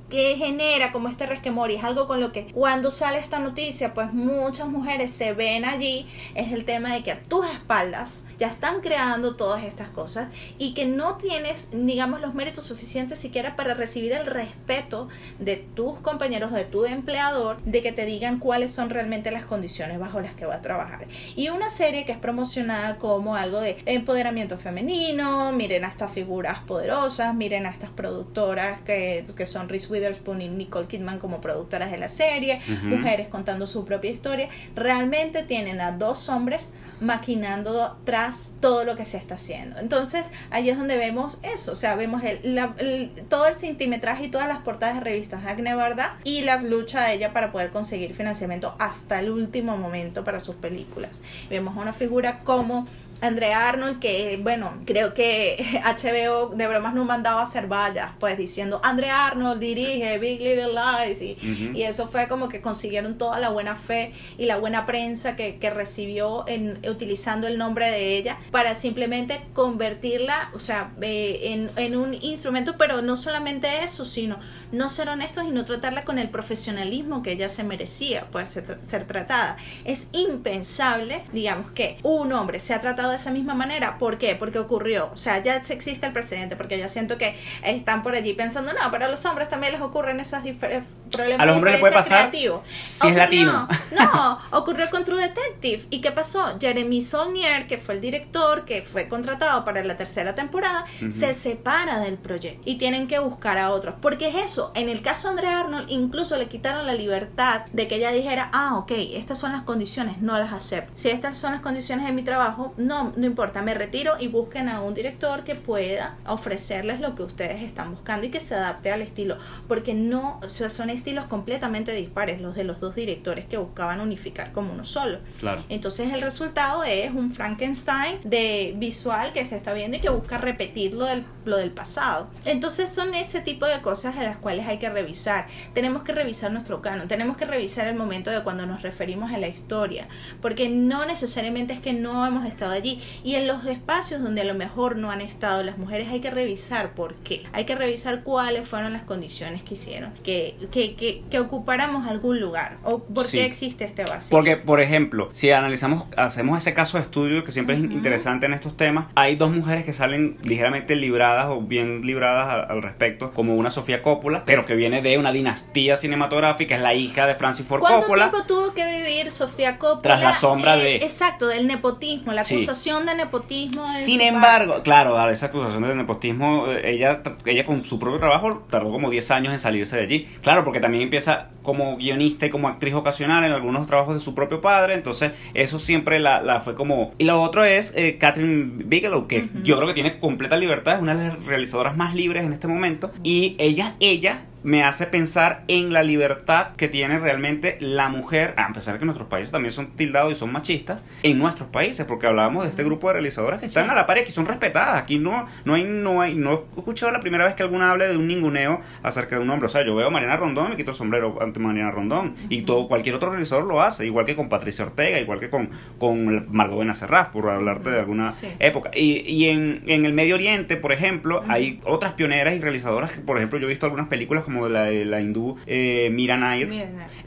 que 0.08 0.36
genera 0.36 0.92
como 0.92 1.08
este 1.08 1.26
resquemor 1.26 1.70
y 1.70 1.76
es 1.76 1.84
algo 1.84 2.06
con 2.06 2.20
lo 2.20 2.32
que 2.32 2.46
cuando 2.52 2.90
sale 2.90 3.18
esta 3.18 3.38
noticia, 3.38 3.94
pues 3.94 4.12
muchas 4.12 4.68
mujeres 4.68 5.10
se 5.10 5.32
ven 5.32 5.64
allí, 5.64 6.06
es 6.34 6.52
el 6.52 6.64
tema 6.64 6.94
de 6.94 7.02
que 7.02 7.12
a 7.12 7.22
tus 7.22 7.46
espaldas 7.46 8.26
ya 8.38 8.48
están 8.48 8.80
creando 8.80 9.36
todas 9.36 9.64
estas 9.64 9.88
cosas 9.88 10.28
y 10.58 10.74
que 10.74 10.86
no 10.86 11.16
tienes, 11.16 11.68
digamos, 11.72 12.20
los 12.20 12.34
méritos 12.34 12.64
suficientes 12.64 13.18
siquiera 13.18 13.56
para 13.56 13.74
recibir 13.74 14.12
el 14.12 14.26
respeto 14.26 15.08
de 15.38 15.56
tus 15.56 15.98
compañeros, 16.00 16.52
de 16.52 16.64
tu 16.64 16.84
empleador, 16.84 17.62
de 17.64 17.82
que 17.82 17.92
te 17.92 18.04
digan 18.04 18.38
cuáles 18.38 18.72
son 18.72 18.90
realmente 18.90 19.30
las 19.30 19.46
condiciones 19.46 19.98
bajo 19.98 20.20
las 20.20 20.34
que 20.34 20.46
va 20.46 20.56
a 20.56 20.62
trabajar. 20.62 21.06
Y 21.36 21.48
una 21.48 21.70
serie 21.70 22.04
que 22.04 22.12
es 22.12 22.18
promocionada 22.18 22.98
como 22.98 23.36
algo 23.36 23.60
de 23.60 23.76
empoderamiento 23.86 24.58
femenino, 24.58 25.52
miren 25.52 25.84
a 25.84 25.88
estas 25.88 26.12
figuras 26.12 26.60
poderosas, 26.60 27.01
miren 27.34 27.66
a 27.66 27.70
estas 27.70 27.90
productoras 27.90 28.80
que, 28.82 29.26
que 29.36 29.46
son 29.46 29.68
Reese 29.68 29.88
Witherspoon 29.92 30.42
y 30.42 30.48
Nicole 30.48 30.86
Kidman 30.86 31.18
como 31.18 31.40
productoras 31.40 31.90
de 31.90 31.98
la 31.98 32.08
serie, 32.08 32.60
mujeres 32.82 33.28
contando 33.28 33.66
su 33.66 33.84
propia 33.84 34.10
historia, 34.10 34.48
realmente 34.74 35.42
tienen 35.42 35.80
a 35.80 35.92
dos 35.92 36.28
hombres 36.28 36.72
maquinando 37.02 37.98
tras 38.04 38.52
todo 38.60 38.84
lo 38.84 38.94
que 38.94 39.04
se 39.04 39.16
está 39.16 39.34
haciendo. 39.34 39.78
Entonces, 39.80 40.30
ahí 40.50 40.70
es 40.70 40.78
donde 40.78 40.96
vemos 40.96 41.38
eso, 41.42 41.72
o 41.72 41.74
sea, 41.74 41.96
vemos 41.96 42.22
el, 42.22 43.10
todo 43.28 43.46
el 43.46 43.56
centimetraje 43.56 44.26
y 44.26 44.28
todas 44.28 44.46
las 44.46 44.58
portadas 44.58 44.96
de 44.96 45.00
revistas 45.00 45.42
Barda 45.42 46.16
y 46.22 46.42
la 46.42 46.62
lucha 46.62 47.02
de 47.02 47.14
ella 47.14 47.32
para 47.32 47.50
poder 47.50 47.70
conseguir 47.70 48.14
financiamiento 48.14 48.76
hasta 48.78 49.18
el 49.18 49.30
último 49.30 49.76
momento 49.76 50.22
para 50.24 50.38
sus 50.38 50.54
películas. 50.54 51.22
Vemos 51.50 51.76
una 51.76 51.92
figura 51.92 52.40
como 52.44 52.86
Andrea 53.22 53.68
Arnold, 53.68 54.00
que 54.00 54.38
bueno, 54.42 54.82
creo 54.84 55.14
que 55.14 55.80
HBO 55.84 56.48
de 56.54 56.66
bromas 56.66 56.94
no 56.94 57.04
mandaba 57.04 57.40
a 57.40 57.44
hacer 57.44 57.66
vallas, 57.66 58.10
pues 58.18 58.36
diciendo 58.36 58.80
Andrea 58.82 59.26
Arnold 59.26 59.60
dirige 59.60 60.18
Big 60.18 60.40
Little 60.40 60.72
Lies 60.72 61.22
y, 61.22 61.82
eso 61.82 62.08
fue 62.08 62.28
como 62.28 62.48
que 62.48 62.60
consiguieron 62.60 63.18
toda 63.18 63.38
la 63.38 63.48
buena 63.48 63.74
fe 63.74 64.12
y 64.38 64.46
la 64.46 64.56
buena 64.56 64.86
prensa 64.86 65.36
que, 65.36 65.72
recibió 65.72 66.44
en, 66.48 66.80
utilizando 66.88 67.46
el 67.46 67.56
nombre 67.56 67.90
de 67.90 68.18
ella 68.18 68.38
para 68.50 68.74
simplemente 68.74 69.40
convertirla, 69.54 70.50
o 70.54 70.58
sea, 70.58 70.92
eh, 71.00 71.40
en, 71.44 71.70
en 71.76 71.96
un 71.96 72.14
instrumento, 72.14 72.76
pero 72.76 73.00
no 73.00 73.16
solamente 73.16 73.84
eso, 73.84 74.04
sino 74.04 74.38
no 74.72 74.88
ser 74.88 75.08
honestos 75.08 75.44
y 75.44 75.50
no 75.50 75.64
tratarla 75.64 76.04
con 76.04 76.18
el 76.18 76.30
profesionalismo 76.30 77.22
que 77.22 77.32
ella 77.32 77.48
se 77.48 77.62
merecía, 77.62 78.24
puede 78.30 78.46
ser, 78.46 78.78
ser 78.82 79.06
tratada. 79.06 79.56
Es 79.84 80.08
impensable, 80.12 81.24
digamos, 81.32 81.70
que 81.72 81.98
un 82.02 82.32
hombre 82.32 82.60
se 82.60 82.74
ha 82.74 82.80
tratado 82.80 83.10
de 83.10 83.16
esa 83.16 83.30
misma 83.30 83.54
manera. 83.54 83.98
¿Por 83.98 84.18
qué? 84.18 84.34
Porque 84.34 84.58
ocurrió. 84.58 85.10
O 85.12 85.16
sea, 85.16 85.42
ya 85.42 85.56
existe 85.56 86.06
el 86.06 86.12
precedente, 86.12 86.56
porque 86.56 86.78
ya 86.78 86.88
siento 86.88 87.18
que 87.18 87.36
están 87.62 88.02
por 88.02 88.14
allí 88.14 88.32
pensando, 88.32 88.72
no, 88.72 88.90
pero 88.90 89.06
a 89.06 89.08
los 89.08 89.24
hombres 89.26 89.48
también 89.48 89.72
les 89.72 89.82
ocurren 89.82 90.20
esas 90.20 90.42
diferentes 90.42 91.02
a 91.38 91.46
los 91.46 91.56
hombres 91.56 91.72
les 91.72 91.80
puede 91.80 91.94
pasar 91.94 92.30
si 92.32 93.08
es 93.08 93.14
latino. 93.14 93.68
No, 93.92 94.38
ocurrió 94.52 94.88
con 94.90 95.04
True 95.04 95.20
Detective. 95.20 95.84
¿Y 95.90 96.00
qué 96.00 96.10
pasó? 96.10 96.58
Jeremy 96.58 97.02
Saulnier, 97.02 97.66
que 97.66 97.78
fue 97.78 97.96
el 97.96 98.00
director, 98.00 98.64
que 98.64 98.82
fue 98.82 99.08
contratado 99.08 99.64
para 99.64 99.84
la 99.84 99.96
tercera 99.96 100.34
temporada, 100.34 100.86
se 101.10 101.34
separa 101.34 102.00
del 102.00 102.16
proyecto 102.16 102.62
y 102.64 102.76
tienen 102.76 103.06
que 103.06 103.18
buscar 103.18 103.58
a 103.58 103.70
otros. 103.70 103.94
Porque 104.00 104.28
es 104.28 104.36
eso. 104.36 104.61
En 104.74 104.88
el 104.88 105.02
caso 105.02 105.28
de 105.28 105.30
Andrea 105.30 105.60
Arnold, 105.60 105.90
incluso 105.90 106.36
le 106.36 106.46
quitaron 106.46 106.86
la 106.86 106.94
libertad 106.94 107.66
de 107.72 107.88
que 107.88 107.96
ella 107.96 108.12
dijera, 108.12 108.50
ah, 108.52 108.76
ok, 108.78 108.92
estas 109.14 109.38
son 109.38 109.52
las 109.52 109.62
condiciones, 109.62 110.20
no 110.20 110.38
las 110.38 110.52
acepto. 110.52 110.92
Si 110.94 111.08
estas 111.10 111.38
son 111.38 111.52
las 111.52 111.60
condiciones 111.60 112.06
de 112.06 112.12
mi 112.12 112.22
trabajo, 112.22 112.74
no, 112.76 113.12
no 113.16 113.26
importa, 113.26 113.62
me 113.62 113.74
retiro 113.74 114.14
y 114.20 114.28
busquen 114.28 114.68
a 114.68 114.82
un 114.82 114.94
director 114.94 115.44
que 115.44 115.54
pueda 115.54 116.16
ofrecerles 116.26 117.00
lo 117.00 117.14
que 117.14 117.22
ustedes 117.22 117.62
están 117.62 117.90
buscando 117.90 118.26
y 118.26 118.30
que 118.30 118.40
se 118.40 118.54
adapte 118.54 118.92
al 118.92 119.02
estilo. 119.02 119.38
Porque 119.68 119.94
no, 119.94 120.40
o 120.42 120.48
sea, 120.48 120.70
son 120.70 120.90
estilos 120.90 121.26
completamente 121.26 121.92
dispares, 121.92 122.40
los 122.40 122.54
de 122.54 122.64
los 122.64 122.80
dos 122.80 122.94
directores 122.94 123.46
que 123.46 123.56
buscaban 123.56 124.00
unificar 124.00 124.52
como 124.52 124.72
uno 124.72 124.84
solo. 124.84 125.18
Claro. 125.40 125.64
Entonces 125.68 126.12
el 126.12 126.20
resultado 126.20 126.84
es 126.84 127.10
un 127.10 127.32
Frankenstein 127.32 128.20
de 128.24 128.74
visual 128.76 129.32
que 129.32 129.44
se 129.44 129.56
está 129.56 129.72
viendo 129.72 129.96
y 129.96 130.00
que 130.00 130.10
busca 130.10 130.38
repetir 130.38 130.94
lo 130.94 131.06
del, 131.06 131.24
lo 131.44 131.56
del 131.56 131.70
pasado. 131.70 132.28
Entonces 132.44 132.92
son 132.92 133.14
ese 133.14 133.40
tipo 133.40 133.66
de 133.66 133.80
cosas 133.80 134.16
de 134.16 134.24
las 134.24 134.36
cuales 134.36 134.51
hay 134.60 134.78
que 134.78 134.90
revisar. 134.90 135.46
Tenemos 135.74 136.02
que 136.02 136.12
revisar 136.12 136.52
nuestro 136.52 136.82
canon, 136.82 137.08
tenemos 137.08 137.36
que 137.36 137.44
revisar 137.44 137.86
el 137.86 137.96
momento 137.96 138.30
de 138.30 138.42
cuando 138.42 138.66
nos 138.66 138.82
referimos 138.82 139.32
a 139.32 139.38
la 139.38 139.48
historia, 139.48 140.08
porque 140.40 140.68
no 140.68 141.06
necesariamente 141.06 141.72
es 141.72 141.80
que 141.80 141.92
no 141.92 142.26
hemos 142.26 142.46
estado 142.46 142.72
allí. 142.72 143.00
Y 143.24 143.34
en 143.34 143.46
los 143.46 143.64
espacios 143.66 144.22
donde 144.22 144.42
a 144.42 144.44
lo 144.44 144.54
mejor 144.54 144.96
no 144.96 145.10
han 145.10 145.20
estado 145.20 145.62
las 145.62 145.78
mujeres 145.78 146.08
hay 146.08 146.20
que 146.20 146.30
revisar 146.30 146.94
por 146.94 147.14
qué. 147.16 147.44
Hay 147.52 147.64
que 147.64 147.74
revisar 147.74 148.22
cuáles 148.22 148.68
fueron 148.68 148.92
las 148.92 149.02
condiciones 149.02 149.62
que 149.62 149.74
hicieron, 149.74 150.12
que, 150.22 150.56
que 150.70 150.92
que, 151.30 151.38
ocupáramos 151.38 152.06
algún 152.06 152.40
lugar 152.40 152.78
o 152.84 153.02
por 153.02 153.28
qué 153.28 153.44
existe 153.44 153.84
este 153.84 154.04
vacío. 154.04 154.36
Porque, 154.36 154.56
por 154.56 154.80
ejemplo, 154.80 155.30
si 155.32 155.50
analizamos, 155.50 156.06
hacemos 156.16 156.58
ese 156.58 156.74
caso 156.74 156.98
de 156.98 157.04
estudio 157.04 157.44
que 157.44 157.52
siempre 157.52 157.74
es 157.74 157.80
interesante 157.80 158.46
en 158.46 158.54
estos 158.54 158.76
temas, 158.76 159.06
hay 159.14 159.36
dos 159.36 159.50
mujeres 159.50 159.84
que 159.84 159.92
salen 159.92 160.36
ligeramente 160.42 160.96
libradas 160.96 161.46
o 161.48 161.60
bien 161.60 162.02
libradas 162.02 162.70
al, 162.70 162.82
respecto, 162.82 163.32
como 163.32 163.56
una 163.56 163.70
Sofía 163.70 164.02
Coppola, 164.02 164.41
pero 164.44 164.66
que 164.66 164.74
viene 164.74 165.02
de 165.02 165.18
una 165.18 165.32
dinastía 165.32 165.96
cinematográfica, 165.96 166.76
es 166.76 166.82
la 166.82 166.94
hija 166.94 167.26
de 167.26 167.34
Francis 167.34 167.66
Ford 167.66 167.80
Coppola. 167.80 168.30
¿Cuánto 168.30 168.46
tiempo 168.46 168.46
tuvo 168.46 168.74
que 168.74 168.84
vivir 168.84 169.30
Sofía 169.30 169.78
Coppola? 169.78 170.02
Tras 170.02 170.22
la 170.22 170.32
sombra 170.32 170.76
de... 170.76 170.96
Eh, 170.96 171.00
exacto, 171.02 171.46
del 171.46 171.66
nepotismo, 171.66 172.32
la 172.32 172.42
acusación 172.42 173.06
de 173.06 173.14
nepotismo. 173.14 173.86
Sin 174.04 174.20
embargo, 174.20 174.82
claro, 174.82 175.28
esa 175.28 175.46
acusación 175.46 175.82
de 175.82 175.94
nepotismo, 175.94 176.66
eh, 176.68 176.92
ella, 176.92 177.22
ella 177.44 177.66
con 177.66 177.84
su 177.84 177.98
propio 177.98 178.18
trabajo 178.18 178.64
tardó 178.68 178.90
como 178.90 179.10
10 179.10 179.30
años 179.30 179.52
en 179.52 179.60
salirse 179.60 179.96
de 179.96 180.02
allí. 180.02 180.28
Claro, 180.42 180.64
porque 180.64 180.80
también 180.80 181.04
empieza 181.04 181.48
como 181.62 181.96
guionista 181.96 182.46
y 182.46 182.50
como 182.50 182.68
actriz 182.68 182.94
ocasional 182.94 183.44
en 183.44 183.52
algunos 183.52 183.86
trabajos 183.86 184.14
de 184.14 184.20
su 184.20 184.34
propio 184.34 184.60
padre, 184.60 184.94
entonces 184.94 185.32
eso 185.54 185.78
siempre 185.78 186.18
la, 186.20 186.60
fue 186.62 186.74
como... 186.74 187.12
Y 187.18 187.24
lo 187.24 187.40
otro 187.40 187.64
es 187.64 187.92
eh, 187.96 188.18
Catherine 188.18 188.84
Bigelow, 188.84 189.26
que 189.26 189.48
yo 189.62 189.76
creo 189.76 189.88
que 189.88 189.94
tiene 189.94 190.18
completa 190.18 190.56
libertad, 190.56 190.96
es 190.96 191.02
una 191.02 191.14
de 191.14 191.28
las 191.28 191.44
realizadoras 191.44 191.96
más 191.96 192.14
libres 192.14 192.44
en 192.44 192.52
este 192.52 192.68
momento, 192.68 193.12
y 193.22 193.54
ella, 193.58 193.94
ella 194.00 194.31
día 194.32 194.51
me 194.62 194.84
hace 194.84 195.06
pensar 195.06 195.64
en 195.68 195.92
la 195.92 196.02
libertad 196.02 196.68
que 196.76 196.88
tiene 196.88 197.18
realmente 197.18 197.78
la 197.80 198.08
mujer, 198.08 198.54
a 198.56 198.72
pesar 198.72 198.94
de 198.94 199.00
que 199.00 199.04
nuestros 199.04 199.28
países 199.28 199.52
también 199.52 199.72
son 199.72 199.92
tildados 199.92 200.32
y 200.32 200.36
son 200.36 200.52
machistas, 200.52 201.00
en 201.22 201.38
nuestros 201.38 201.68
países, 201.68 202.06
porque 202.06 202.26
hablábamos 202.26 202.64
de 202.64 202.70
este 202.70 202.84
grupo 202.84 203.08
de 203.08 203.14
realizadoras 203.14 203.60
que 203.60 203.66
están 203.66 203.90
a 203.90 203.94
la 203.94 204.06
par 204.06 204.18
y 204.18 204.24
que 204.24 204.30
son 204.30 204.46
respetadas. 204.46 205.00
Aquí 205.00 205.18
no, 205.18 205.46
no 205.64 205.74
hay, 205.74 205.84
no 205.84 206.20
hay, 206.20 206.34
no 206.34 206.64
he 206.76 206.78
escuchado 206.78 207.12
la 207.12 207.20
primera 207.20 207.44
vez 207.44 207.54
que 207.54 207.62
alguna 207.62 207.90
hable 207.90 208.08
de 208.08 208.16
un 208.16 208.28
ninguneo 208.28 208.80
acerca 209.02 209.36
de 209.36 209.42
un 209.42 209.50
hombre. 209.50 209.66
O 209.66 209.68
sea, 209.68 209.84
yo 209.84 209.94
veo 209.94 210.06
a 210.06 210.10
Mariana 210.10 210.36
Rondón 210.36 210.70
me 210.70 210.76
quito 210.76 210.90
el 210.90 210.96
sombrero 210.96 211.38
ante 211.40 211.60
Mariana 211.60 211.90
Rondón. 211.90 212.34
Y 212.48 212.62
todo, 212.62 212.88
cualquier 212.88 213.14
otro 213.14 213.30
realizador 213.30 213.64
lo 213.64 213.80
hace, 213.80 214.06
igual 214.06 214.24
que 214.24 214.36
con 214.36 214.48
Patricia 214.48 214.84
Ortega, 214.84 215.18
igual 215.18 215.40
que 215.40 215.50
con, 215.50 215.70
con 215.98 216.52
Margot 216.52 216.78
Benacerraf, 216.78 217.28
por 217.30 217.48
hablarte 217.48 217.90
de 217.90 217.98
alguna 217.98 218.32
época. 218.58 218.90
Y, 218.94 219.20
y 219.26 219.48
en, 219.48 219.82
en, 219.86 220.04
el 220.04 220.12
Medio 220.12 220.34
Oriente, 220.34 220.76
por 220.76 220.92
ejemplo, 220.92 221.42
hay 221.48 221.80
otras 221.84 222.12
pioneras 222.12 222.54
y 222.54 222.60
realizadoras 222.60 223.12
que, 223.12 223.20
por 223.20 223.36
ejemplo, 223.36 223.58
yo 223.58 223.66
he 223.66 223.68
visto 223.68 223.86
algunas 223.86 224.08
películas 224.08 224.44
como 224.44 224.51
de 224.64 224.70
la, 224.70 224.84
de 224.84 225.04
la 225.04 225.20
hindú 225.20 225.56
eh, 225.66 226.10
Mira 226.12 226.36
Nair. 226.36 226.70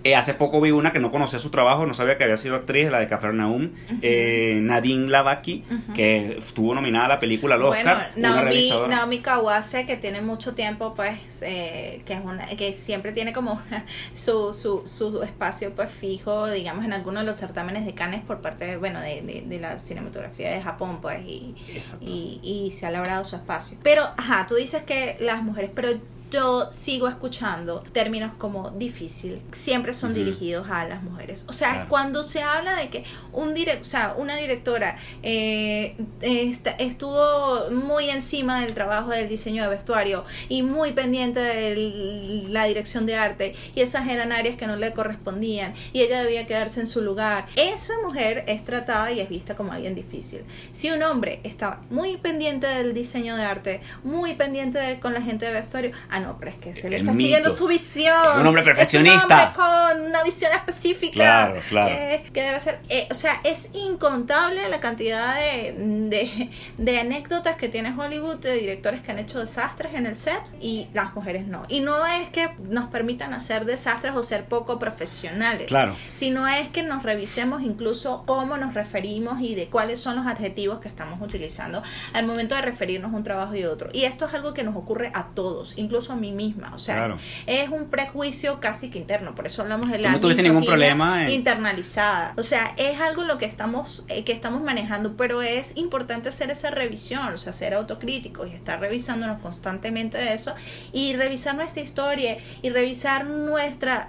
Eh, 0.04 0.16
hace 0.16 0.34
poco 0.34 0.62
vi 0.62 0.72
una 0.72 0.92
que 0.92 1.00
no 1.00 1.12
conocía 1.12 1.40
su 1.40 1.50
trabajo, 1.50 1.86
no 1.86 1.94
sabía 1.94 2.18
que 2.18 2.24
había 2.24 2.38
sido 2.38 2.56
actriz, 2.56 2.92
la 2.92 3.00
de 3.00 3.08
Cafarnaum, 3.08 3.72
eh, 4.02 4.60
Nadine 4.62 5.10
Lavaki, 5.10 5.64
que 5.94 6.38
estuvo 6.38 6.74
nominada 6.76 7.06
a 7.06 7.10
la 7.10 7.20
película 7.20 7.56
al 7.56 7.64
Oscar. 7.64 8.12
Bueno, 8.16 8.36
Naomi, 8.36 8.70
Naomi, 8.90 9.20
Kawase, 9.20 9.86
que 9.86 9.98
tiene 9.98 10.22
mucho 10.22 10.54
tiempo, 10.54 10.94
pues, 10.94 11.20
que 11.40 12.04
es 12.08 12.20
una, 12.24 12.46
que 12.46 12.74
siempre 12.74 13.12
tiene 13.12 13.34
como 13.34 13.62
su, 14.14 14.54
su, 14.54 14.84
su 14.86 15.24
espacio 15.24 15.74
pues 15.76 15.90
fijo, 15.90 16.48
digamos, 16.48 16.86
en 16.86 16.94
algunos 16.94 17.24
de 17.24 17.28
los 17.28 17.36
certámenes 17.36 17.86
de 17.86 17.94
Cannes 17.94 18.22
por 18.22 18.42
parte, 18.42 18.66
de, 18.66 18.78
bueno, 18.78 19.00
de, 19.02 19.44
de, 19.46 19.60
la 19.60 19.80
cinematografía 19.80 20.52
de 20.52 20.62
Japón, 20.62 21.00
pues, 21.02 21.22
y, 21.26 21.56
y, 22.02 22.40
y, 22.44 22.72
se 22.72 22.86
ha 22.86 22.92
logrado 22.92 23.24
su 23.24 23.36
espacio. 23.36 23.78
Pero, 23.84 24.04
ajá, 24.18 24.46
tú 24.48 24.56
dices 24.56 24.84
que 24.84 25.18
las 25.20 25.42
mujeres, 25.44 25.72
pero 25.74 25.90
yo 26.32 26.72
sigo 26.72 27.08
escuchando 27.08 27.84
términos 27.94 28.34
como 28.34 28.72
difícil, 28.72 29.42
siempre 29.52 29.94
son 29.94 30.14
dirigidos 30.14 30.68
a 30.70 30.86
las 30.86 31.04
mujeres. 31.04 31.46
O 31.48 31.54
sea, 31.54 31.88
cuando 31.88 32.24
se 32.24 32.42
habla 32.42 32.76
de 32.76 32.90
que 32.90 33.04
un 33.32 33.54
direct, 33.54 33.82
o 33.82 33.86
sea, 33.86 34.16
una 34.18 34.36
directora 34.36 34.98
eh, 35.24 35.96
estuvo 36.80 37.70
muy 37.72 38.10
encima 38.10 38.62
del 38.62 38.74
trabajo 38.74 39.12
del 39.12 39.30
diseño 39.30 39.64
de 39.64 39.70
vestuario 39.70 40.26
y 40.50 40.64
muy 40.64 40.94
pendiente 40.94 41.40
de 41.40 42.46
la 42.50 42.66
dirección 42.66 43.06
de 43.06 43.16
arte 43.16 43.56
y 43.76 43.82
esas 43.82 44.08
eran 44.08 44.32
áreas 44.32 44.58
que 44.58 44.68
no 44.68 44.76
le 44.76 44.94
correspondían 44.94 45.74
y 45.94 46.02
ella 46.02 46.22
debía 46.22 46.48
quedarse 46.48 46.82
en 46.82 46.88
su 46.88 47.02
lugar, 47.02 47.46
esa 47.56 47.94
mujer 48.04 48.44
es 48.48 48.64
tratada 48.64 49.12
y 49.12 49.20
es 49.20 49.30
vista 49.30 49.56
como 49.56 49.72
alguien 49.72 49.96
difícil. 49.96 50.42
Si 50.72 50.92
un 50.92 51.04
hombre 51.04 51.40
estaba 51.44 51.82
muy 51.90 52.18
pendiente 52.18 52.68
del 52.68 52.94
diseño 52.94 53.36
de 53.36 53.44
arte, 53.44 53.82
muy 54.04 54.34
pendiente 54.34 54.80
de, 54.80 55.00
con 55.00 55.14
la 55.14 55.22
gente 55.22 55.46
de 55.46 55.54
vestuario, 55.54 55.92
Ah, 56.16 56.22
no, 56.22 56.38
pero 56.40 56.52
es 56.52 56.58
que 56.58 56.74
se 56.74 56.90
le 56.90 56.96
está 56.96 57.12
siguiendo 57.12 57.50
su 57.50 57.68
visión. 57.68 58.40
un 58.40 58.48
hombre 58.48 58.64
perfeccionista. 58.64 59.52
con 59.54 60.02
una 60.02 60.24
visión 60.24 60.50
específica. 60.54 61.14
Claro, 61.14 61.62
claro. 61.68 61.92
Eh, 61.92 62.24
que 62.32 62.42
debe 62.42 62.60
ser. 62.62 62.80
Eh, 62.88 63.10
o 63.12 63.14
sea, 63.14 63.42
es 63.44 63.72
incontable 63.74 64.70
la 64.70 64.80
cantidad 64.80 65.36
de, 65.36 66.50
de, 66.78 67.00
anécdotas 67.00 67.58
que 67.58 67.68
tiene 67.68 67.94
Hollywood 67.94 68.38
de 68.38 68.54
directores 68.54 69.02
que 69.02 69.12
han 69.12 69.20
hecho 69.20 69.42
desastres 69.42 69.94
en 69.94 70.06
el 70.06 70.16
set 70.16 70.42
y 70.62 70.88
las 70.94 71.14
mujeres 71.14 71.48
no. 71.48 71.64
Y 71.68 71.82
no 71.82 72.06
es 72.06 72.30
que 72.30 72.50
nos 72.60 72.90
permitan 72.90 73.34
hacer 73.34 73.66
desastres 73.66 74.16
o 74.16 74.24
ser 74.24 74.46
poco 74.46 74.80
profesionales. 74.80 75.68
Claro. 75.68 75.98
Sino 76.14 76.48
es 76.48 76.70
que 76.70 76.84
nos 76.84 77.04
revisemos 77.04 77.62
incluso 77.62 78.24
cómo 78.26 78.56
nos 78.56 78.74
referimos 78.74 79.42
y 79.42 79.56
de 79.56 79.68
cuáles 79.68 80.00
son 80.00 80.16
los 80.16 80.28
adjetivos 80.28 80.80
que 80.80 80.88
estamos 80.88 81.22
utilizando 81.22 81.84
al 82.14 82.26
momento 82.26 82.56
de 82.56 82.62
referirnos 82.62 83.14
a 83.14 83.18
un 83.18 83.24
trabajo 83.26 83.54
y 83.54 83.66
otro. 83.66 83.90
Y 83.92 84.04
esto 84.04 84.26
es 84.28 84.34
algo 84.34 84.54
que 84.54 84.64
nos 84.64 84.78
ocurre 84.78 85.12
a 85.14 85.28
todos, 85.34 85.74
incluso 85.76 86.05
incluso 86.06 86.14
a 86.14 86.16
mí 86.16 86.32
misma. 86.32 86.72
O 86.74 86.80
sea, 86.80 87.18
es, 87.46 87.70
un 87.70 87.90
prejuicio 87.90 88.60
casi 88.60 88.90
que 88.90 88.98
interno, 88.98 89.36
por 89.36 89.48
eso 89.48 89.62
hablamos 89.62 89.90
de 89.90 89.98
la 89.98 90.12
no 90.12 90.20
tuviste 90.20 90.44
ningún 90.44 90.66
problema 90.66 91.30
internalizada. 91.30 92.34
O 92.38 92.44
sea, 92.44 92.74
es 92.78 93.00
algo 93.00 93.24
lo 93.24 93.38
que 93.38 93.46
estamos, 93.46 94.06
eh, 94.10 94.24
que 94.24 94.32
estamos 94.32 94.62
manejando, 94.62 95.18
pero 95.18 95.42
es 95.42 95.76
importante 95.76 96.30
hacer 96.30 96.52
esa 96.52 96.70
revisión, 96.70 97.34
o 97.34 97.38
sea, 97.38 97.54
ser 97.54 97.74
autocríticos 97.74 98.50
y 98.50 98.54
estar 98.54 98.80
revisándonos 98.80 99.42
constantemente 99.42 100.18
de 100.18 100.34
eso 100.34 100.54
y 100.94 101.14
revisar 101.14 101.56
nuestra 101.56 101.82
historia 101.82 102.38
y 102.62 102.70
revisar 102.70 103.26
nuestra, 103.26 104.08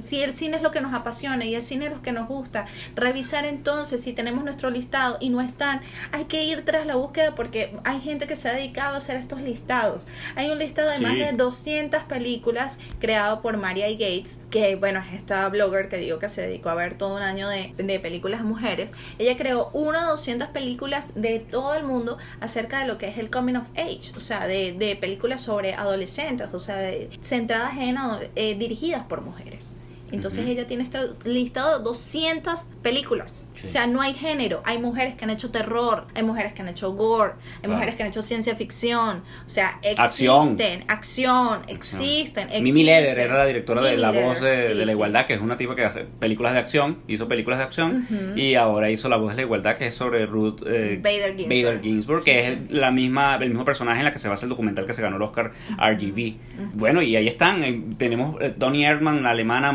si 0.00 0.22
el 0.22 0.34
cine 0.34 0.58
es 0.58 0.62
lo 0.62 0.70
que 0.70 0.80
nos 0.80 0.94
apasiona 0.94 1.44
y 1.44 1.54
el 1.54 1.62
cine 1.62 1.86
es 1.86 1.92
lo 1.92 2.02
que 2.02 2.12
nos 2.12 2.28
gusta, 2.28 2.66
revisar 2.94 3.44
entonces 3.44 4.02
si 4.02 4.12
tenemos 4.12 4.44
nuestro 4.44 4.70
listado 4.70 5.18
y 5.20 5.30
no 5.30 5.40
están, 5.40 5.80
hay 6.12 6.24
que 6.24 6.44
ir 6.44 6.64
tras 6.64 6.86
la 6.86 6.96
búsqueda 6.96 7.34
porque 7.34 7.76
hay 7.84 8.00
gente 8.00 8.26
que 8.26 8.36
se 8.36 8.48
ha 8.48 8.52
dedicado 8.52 8.94
a 8.94 8.98
hacer 8.98 9.16
estos 9.16 9.40
listados. 9.40 10.06
Hay 10.36 10.50
un 10.50 10.58
listado 10.58 10.90
de 10.90 10.98
más 11.00 11.16
de 11.16 11.32
200 11.38 12.02
películas 12.02 12.78
creado 13.00 13.40
por 13.40 13.56
Maria 13.56 13.90
Gates, 13.90 14.42
que 14.50 14.76
bueno, 14.76 15.00
es 15.00 15.14
esta 15.14 15.48
blogger 15.48 15.88
que 15.88 15.96
digo 15.96 16.18
que 16.18 16.28
se 16.28 16.42
dedicó 16.42 16.68
a 16.68 16.74
ver 16.74 16.98
todo 16.98 17.16
un 17.16 17.22
año 17.22 17.48
de, 17.48 17.72
de 17.78 18.00
películas 18.00 18.42
mujeres. 18.42 18.92
Ella 19.18 19.38
creó 19.38 19.70
una 19.72 20.02
de 20.02 20.06
200 20.08 20.48
películas 20.48 21.12
de 21.14 21.38
todo 21.38 21.74
el 21.74 21.84
mundo 21.84 22.18
acerca 22.40 22.80
de 22.80 22.86
lo 22.86 22.98
que 22.98 23.06
es 23.08 23.16
el 23.16 23.30
coming 23.30 23.54
of 23.54 23.68
age, 23.76 24.12
o 24.14 24.20
sea, 24.20 24.46
de, 24.46 24.74
de 24.74 24.96
películas 24.96 25.40
sobre 25.40 25.72
adolescentes, 25.72 26.48
o 26.52 26.58
sea, 26.58 26.78
centradas 27.22 27.78
en 27.78 27.96
eh, 28.36 28.54
dirigidas 28.58 29.04
por 29.04 29.22
mujeres. 29.22 29.76
Entonces 30.12 30.46
ella 30.46 30.66
tiene 30.66 30.82
este 30.82 30.98
listado 31.24 31.78
de 31.78 31.84
200 31.84 32.60
películas. 32.82 33.48
O 33.62 33.68
sea, 33.68 33.86
no 33.86 34.00
hay 34.00 34.14
género. 34.14 34.62
Hay 34.64 34.78
mujeres 34.78 35.14
que 35.14 35.24
han 35.24 35.30
hecho 35.30 35.50
terror, 35.50 36.06
hay 36.14 36.22
mujeres 36.22 36.52
que 36.52 36.62
han 36.62 36.68
hecho 36.68 36.92
gore, 36.92 37.34
hay 37.62 37.70
mujeres 37.70 37.96
que 37.96 38.02
han 38.02 38.08
hecho 38.08 38.22
ciencia 38.22 38.54
ficción. 38.54 39.22
O 39.46 39.50
sea, 39.50 39.80
existen, 39.82 40.84
acción, 40.88 41.62
existen, 41.68 42.48
Mimi 42.62 42.82
Leder 42.82 43.18
era 43.18 43.38
la 43.38 43.46
directora 43.46 43.82
de 43.82 43.96
La 43.96 44.10
Voz 44.10 44.40
de, 44.40 44.74
la 44.74 44.92
Igualdad, 44.92 45.26
que 45.26 45.34
es 45.34 45.40
una 45.40 45.56
tipa 45.56 45.74
que 45.74 45.84
hace 45.84 46.04
películas 46.04 46.52
de 46.52 46.58
acción, 46.58 46.98
hizo 47.06 47.28
películas 47.28 47.58
de 47.58 47.64
acción 47.64 48.06
y 48.36 48.54
ahora 48.54 48.90
hizo 48.90 49.08
La 49.08 49.16
Voz 49.16 49.30
de 49.30 49.36
la 49.36 49.42
Igualdad, 49.42 49.76
que 49.76 49.88
es 49.88 49.94
sobre 49.94 50.26
Ruth 50.26 50.62
eh, 50.66 51.00
Bader, 51.02 51.80
Ginsburg. 51.82 52.24
que 52.24 52.52
es 52.52 52.70
la 52.70 52.90
misma, 52.90 53.36
el 53.36 53.48
mismo 53.48 53.64
personaje 53.64 53.98
en 53.98 54.04
la 54.04 54.12
que 54.12 54.18
se 54.18 54.28
basa 54.28 54.46
el 54.46 54.50
documental 54.50 54.86
que 54.86 54.92
se 54.92 55.02
ganó 55.02 55.16
el 55.16 55.22
Oscar 55.22 55.52
RGB. 55.76 56.34
Bueno, 56.74 57.02
y 57.02 57.16
ahí 57.16 57.28
están. 57.28 57.64
Eh, 57.64 57.82
tenemos 57.96 58.36
eh, 58.40 58.54
Tony 58.56 58.84
Erdmann, 58.84 59.22
la 59.22 59.30
alemana, 59.30 59.72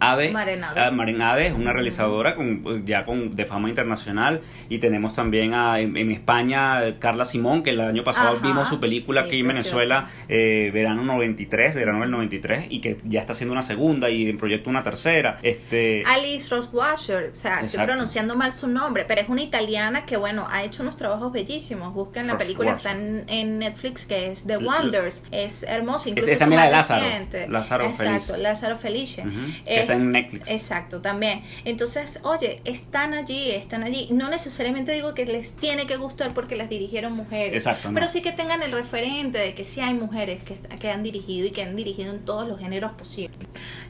Maren 0.00 0.60
Maren 0.92 1.22
Ave. 1.22 1.46
es 1.46 1.52
una 1.52 1.72
realizadora 1.72 2.34
con, 2.34 2.86
ya 2.86 3.04
con, 3.04 3.34
de 3.34 3.46
fama 3.46 3.68
internacional. 3.68 4.40
Y 4.68 4.78
tenemos 4.78 5.14
también 5.14 5.54
a, 5.54 5.80
en, 5.80 6.10
España 6.10 6.98
Carla 6.98 7.24
Simón, 7.24 7.62
que 7.62 7.70
el 7.70 7.80
año 7.80 8.04
pasado 8.04 8.38
vimos 8.40 8.68
su 8.68 8.80
película 8.80 9.22
aquí 9.22 9.40
en 9.40 9.48
Venezuela, 9.48 10.08
eh, 10.28 10.70
verano 10.72 11.04
93, 11.04 11.74
verano 11.74 12.00
del 12.00 12.10
93, 12.10 12.66
y 12.70 12.80
que 12.80 12.98
ya 13.04 13.20
está 13.20 13.32
haciendo 13.32 13.52
una 13.52 13.62
segunda 13.62 14.10
y 14.10 14.28
en 14.28 14.38
proyecto 14.38 14.70
una 14.70 14.82
tercera. 14.82 15.38
Este... 15.42 16.02
Alice 16.06 16.54
Roswasher, 16.54 17.30
o 17.30 17.34
sea, 17.34 17.60
estoy 17.60 17.84
pronunciando 17.84 18.36
mal 18.36 18.52
su 18.52 18.68
nombre, 18.68 19.04
pero 19.06 19.20
es 19.20 19.28
una 19.28 19.42
italiana 19.42 20.04
que, 20.04 20.16
bueno, 20.16 20.46
ha 20.50 20.64
hecho 20.64 20.82
unos 20.82 20.96
trabajos 20.96 21.32
bellísimos. 21.32 21.94
Busquen 21.94 22.26
la 22.26 22.38
película, 22.38 22.72
está 22.72 22.92
en, 22.92 23.58
Netflix, 23.58 24.04
que 24.04 24.30
es 24.30 24.46
The 24.46 24.58
Wonders. 24.58 25.24
Es 25.30 25.62
hermosa, 25.62 26.08
incluso 26.08 26.32
es, 26.32 26.38
también 26.38 26.60
la 26.60 26.66
de 26.66 26.72
Lázaro. 26.72 27.06
Lázaro 27.48 27.84
Exacto, 27.86 28.36
Lázaro 28.36 28.78
Felice. 28.78 29.24
Que 29.64 29.80
está 29.80 29.94
en 29.94 30.12
Netflix. 30.12 30.48
Exacto, 30.48 31.00
también. 31.00 31.42
Entonces, 31.64 32.20
oye, 32.22 32.60
están 32.64 33.14
allí, 33.14 33.50
están 33.50 33.82
allí. 33.82 34.08
No 34.10 34.28
necesariamente 34.28 34.92
digo 34.92 35.14
que 35.14 35.26
les 35.26 35.52
tiene 35.52 35.86
que 35.86 35.96
gustar 35.96 36.34
porque 36.34 36.56
las 36.56 36.68
dirigieron 36.68 37.12
mujeres. 37.12 37.54
Exacto. 37.54 37.90
Pero 37.92 38.08
sí 38.08 38.22
que 38.22 38.32
tengan 38.32 38.62
el 38.62 38.72
referente 38.72 39.38
de 39.38 39.54
que 39.54 39.64
sí 39.64 39.80
hay 39.80 39.94
mujeres 39.94 40.44
que, 40.44 40.54
que 40.78 40.90
han 40.90 41.02
dirigido 41.02 41.46
y 41.46 41.50
que 41.50 41.62
han 41.62 41.76
dirigido 41.76 42.12
en 42.12 42.24
todos 42.24 42.46
los 42.46 42.58
géneros 42.58 42.92
posibles. 42.92 43.38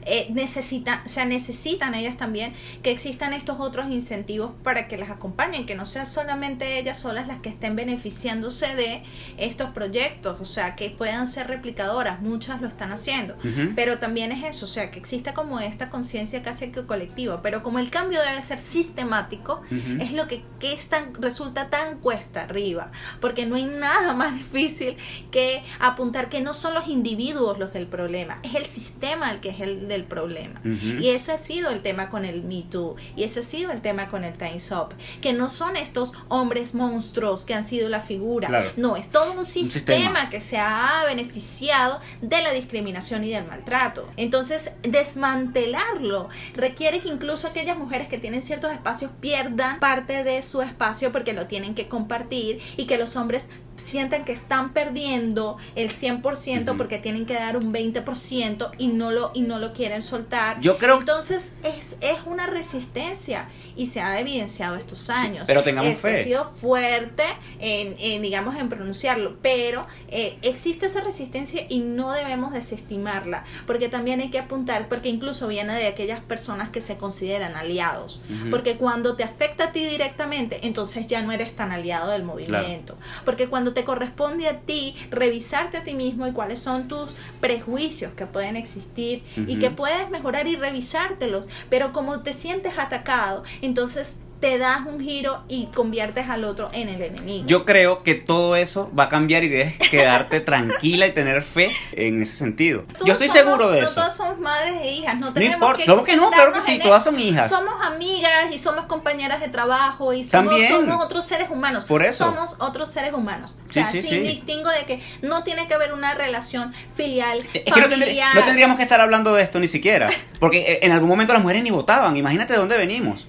Eh, 0.05 0.27
necesitan, 0.31 1.01
o 1.05 1.07
sea, 1.07 1.25
necesitan 1.25 1.93
ellas 1.93 2.17
también 2.17 2.53
que 2.83 2.91
existan 2.91 3.33
estos 3.33 3.59
otros 3.59 3.89
incentivos 3.91 4.51
para 4.63 4.87
que 4.87 4.97
las 4.97 5.09
acompañen, 5.09 5.65
que 5.65 5.75
no 5.75 5.85
sean 5.85 6.05
solamente 6.05 6.79
ellas 6.79 6.99
solas 6.99 7.27
las 7.27 7.39
que 7.39 7.49
estén 7.49 7.75
beneficiándose 7.75 8.75
de 8.75 9.03
estos 9.37 9.69
proyectos, 9.71 10.39
o 10.39 10.45
sea, 10.45 10.75
que 10.75 10.89
puedan 10.89 11.27
ser 11.27 11.47
replicadoras, 11.47 12.21
muchas 12.21 12.61
lo 12.61 12.67
están 12.67 12.91
haciendo, 12.91 13.35
pero 13.75 13.99
también 13.99 14.31
es 14.31 14.43
eso, 14.43 14.65
o 14.65 14.69
sea, 14.69 14.91
que 14.91 14.99
exista 14.99 15.33
como 15.33 15.58
esta 15.59 15.89
conciencia 15.89 16.41
casi 16.41 16.71
que 16.71 16.85
colectiva, 16.85 17.41
pero 17.41 17.63
como 17.63 17.79
el 17.79 17.89
cambio 17.89 18.21
debe 18.21 18.41
ser 18.41 18.59
sistemático, 18.59 19.61
es 19.99 20.11
lo 20.13 20.27
que, 20.27 20.43
que 20.59 20.73
es 20.73 20.87
tan, 20.87 21.13
resulta 21.15 21.69
tan 21.69 21.99
cuesta 21.99 22.43
arriba, 22.43 22.91
porque 23.19 23.45
no 23.45 23.55
hay 23.55 23.65
nada 23.65 24.13
más 24.13 24.33
difícil 24.35 24.97
que 25.31 25.63
apuntar 25.79 26.29
que 26.29 26.41
no 26.41 26.53
son 26.53 26.73
los 26.73 26.87
individuos 26.87 27.59
los 27.59 27.73
del 27.73 27.87
problema, 27.87 28.39
es 28.43 28.55
el 28.55 28.65
sistema 28.65 29.31
el 29.31 29.39
que 29.39 29.49
es 29.49 29.59
el 29.59 29.87
del 29.87 30.03
problema. 30.03 30.61
Y 30.63 31.09
eso 31.09 31.33
ha 31.33 31.37
sido 31.37 31.69
el 31.69 31.81
tema 31.81 32.09
con 32.09 32.25
el 32.25 32.43
Me 32.43 32.63
Too, 32.63 32.95
y 33.15 33.23
ese 33.23 33.39
ha 33.39 33.43
sido 33.43 33.71
el 33.71 33.81
tema 33.81 34.07
con 34.09 34.23
el 34.23 34.33
Time's 34.33 34.71
Up, 34.71 34.93
que 35.21 35.33
no 35.33 35.49
son 35.49 35.75
estos 35.75 36.13
hombres 36.27 36.73
monstruos 36.75 37.45
que 37.45 37.53
han 37.53 37.63
sido 37.63 37.89
la 37.89 38.01
figura, 38.01 38.73
no, 38.77 38.95
es 38.95 39.09
todo 39.09 39.33
un 39.33 39.45
sistema, 39.45 40.29
que 40.29 40.41
se 40.41 40.57
ha 40.57 41.03
beneficiado 41.05 41.99
de 42.21 42.41
la 42.41 42.51
discriminación 42.51 43.23
y 43.23 43.31
del 43.31 43.45
maltrato. 43.45 44.07
Entonces, 44.17 44.71
desmantelar 44.83 45.48
desmantelarlo. 45.53 46.29
Requiere 46.55 46.99
que 46.99 47.09
incluso 47.09 47.47
aquellas 47.47 47.77
mujeres 47.77 48.07
que 48.07 48.17
tienen 48.17 48.41
ciertos 48.41 48.71
espacios 48.71 49.11
pierdan 49.19 49.79
parte 49.79 50.23
de 50.23 50.41
su 50.41 50.61
espacio 50.61 51.11
porque 51.11 51.33
lo 51.33 51.47
tienen 51.47 51.75
que 51.75 51.87
compartir 51.87 52.59
y 52.77 52.85
que 52.85 52.97
los 52.97 53.15
hombres 53.15 53.49
sienten 53.83 54.25
que 54.25 54.31
están 54.31 54.73
perdiendo 54.73 55.57
el 55.75 55.89
100% 55.89 56.77
porque 56.77 56.97
tienen 56.97 57.25
que 57.25 57.33
dar 57.33 57.57
un 57.57 57.73
20% 57.73 58.71
y 58.77 58.87
no 58.87 59.11
lo 59.11 59.31
y 59.33 59.41
no 59.41 59.59
lo 59.59 59.73
quieren 59.73 60.01
soltar. 60.01 60.59
Yo 60.61 60.77
creo 60.77 60.99
Entonces 60.99 61.53
es, 61.63 61.97
es 62.01 62.19
una 62.25 62.47
resistencia 62.47 63.47
y 63.75 63.87
se 63.87 64.01
ha 64.01 64.19
evidenciado 64.19 64.75
estos 64.75 65.09
años. 65.09 65.45
pero 65.47 65.63
tengamos 65.63 65.99
fe. 65.99 66.19
Ha 66.19 66.23
sido 66.23 66.51
fuerte 66.53 67.23
en, 67.59 68.21
digamos 68.21 68.55
en 68.57 68.69
pronunciarlo, 68.69 69.37
pero 69.41 69.87
eh, 70.09 70.37
existe 70.41 70.85
esa 70.85 71.01
resistencia 71.01 71.65
y 71.69 71.79
no 71.79 72.11
debemos 72.11 72.53
desestimarla, 72.53 73.45
porque 73.65 73.89
también 73.89 74.19
hay 74.19 74.29
que 74.29 74.39
apuntar 74.39 74.87
porque 74.89 75.09
incluso 75.09 75.38
viene 75.47 75.73
de 75.73 75.87
aquellas 75.87 76.19
personas 76.21 76.69
que 76.69 76.81
se 76.81 76.97
consideran 76.97 77.55
aliados, 77.55 78.21
porque 78.51 78.77
cuando 78.77 79.15
te 79.15 79.23
afecta 79.23 79.65
a 79.65 79.71
ti 79.71 79.85
directamente, 79.85 80.59
entonces 80.67 81.07
ya 81.07 81.21
no 81.21 81.31
eres 81.31 81.55
tan 81.55 81.71
aliado 81.71 82.11
del 82.11 82.23
movimiento, 82.23 82.97
porque 83.25 83.47
cuando 83.47 83.73
te 83.73 83.83
corresponde 83.83 84.47
a 84.47 84.59
ti 84.59 84.95
revisarte 85.09 85.77
a 85.77 85.83
ti 85.83 85.93
mismo 85.93 86.27
y 86.27 86.31
cuáles 86.31 86.59
son 86.59 86.87
tus 86.87 87.15
prejuicios 87.39 88.13
que 88.13 88.25
pueden 88.25 88.55
existir 88.55 89.23
y 89.47 89.59
que 89.59 89.69
puedes 89.69 90.09
mejorar 90.09 90.47
y 90.47 90.55
revisártelos, 90.55 91.47
pero 91.69 91.93
como 91.93 92.21
te 92.21 92.33
sientes 92.33 92.77
atacado, 92.77 93.43
entonces 93.61 94.19
te 94.39 94.57
das 94.57 94.85
un 94.85 95.01
giro 95.01 95.43
y 95.49 95.67
conviertes 95.67 96.29
al 96.29 96.45
otro 96.45 96.69
en 96.71 96.87
el 96.87 97.01
enemigo. 97.01 97.45
Yo 97.45 97.65
creo 97.65 98.03
que 98.03 98.15
todo 98.15 98.55
eso 98.55 98.89
va 98.97 99.05
a 99.05 99.09
cambiar 99.09 99.43
y 99.43 99.49
debes 99.49 99.77
quedarte 99.91 100.39
tranquila 100.39 101.07
y 101.07 101.11
tener 101.11 101.41
fe 101.41 101.71
en 101.91 102.21
ese 102.21 102.33
sentido. 102.33 102.85
Yo 103.05 103.13
estoy 103.13 103.29
seguro 103.29 103.69
de 103.69 103.81
eso. 103.81 103.95
Todas 103.95 104.15
somos 104.15 104.39
madres 104.39 104.75
e 104.81 104.91
hijas, 104.93 105.19
no 105.19 105.33
tenemos 105.33 105.59
no 105.59 105.67
importa. 105.67 106.05
que, 106.05 106.11
que 106.11 106.17
no? 106.17 106.31
Claro 106.31 106.53
que 106.53 106.61
sí, 106.61 106.79
todas 106.81 107.03
son 107.03 107.19
hijas. 107.19 107.49
Somos 107.49 107.73
amigas 107.85 108.53
y 108.53 108.57
somos 108.57 108.85
compañeras 108.85 109.41
de 109.41 109.49
trabajo 109.49 110.13
y 110.13 110.23
somos, 110.23 110.55
somos 110.67 111.03
otros 111.03 111.25
seres 111.25 111.49
humanos. 111.49 111.85
Por 111.85 112.03
eso. 112.03 112.25
Somos 112.25 112.55
otros 112.59 112.91
seres 112.91 113.13
humanos. 113.13 113.55
O 113.65 113.69
sea, 113.69 113.91
sin 113.91 114.23
distingo 114.23 114.69
de 114.69 114.85
que 114.85 115.01
no 115.21 115.43
tiene 115.43 115.67
que 115.67 115.73
haber 115.73 115.93
una 115.93 116.13
relación 116.13 116.73
filial, 116.95 117.45
es 117.53 117.73
familiar. 117.73 118.35
no 118.35 118.43
tendríamos 118.43 118.77
que 118.77 118.83
estar 118.83 119.01
hablando 119.01 119.33
de 119.33 119.43
esto 119.43 119.59
ni 119.59 119.67
siquiera. 119.67 120.09
Porque 120.39 120.79
en 120.81 120.91
algún 120.91 121.09
momento 121.09 121.33
las 121.33 121.41
mujeres 121.41 121.63
ni 121.63 121.71
votaban. 121.71 122.15
Imagínate 122.15 122.53
de 122.53 122.59
dónde 122.59 122.77
venimos. 122.77 123.27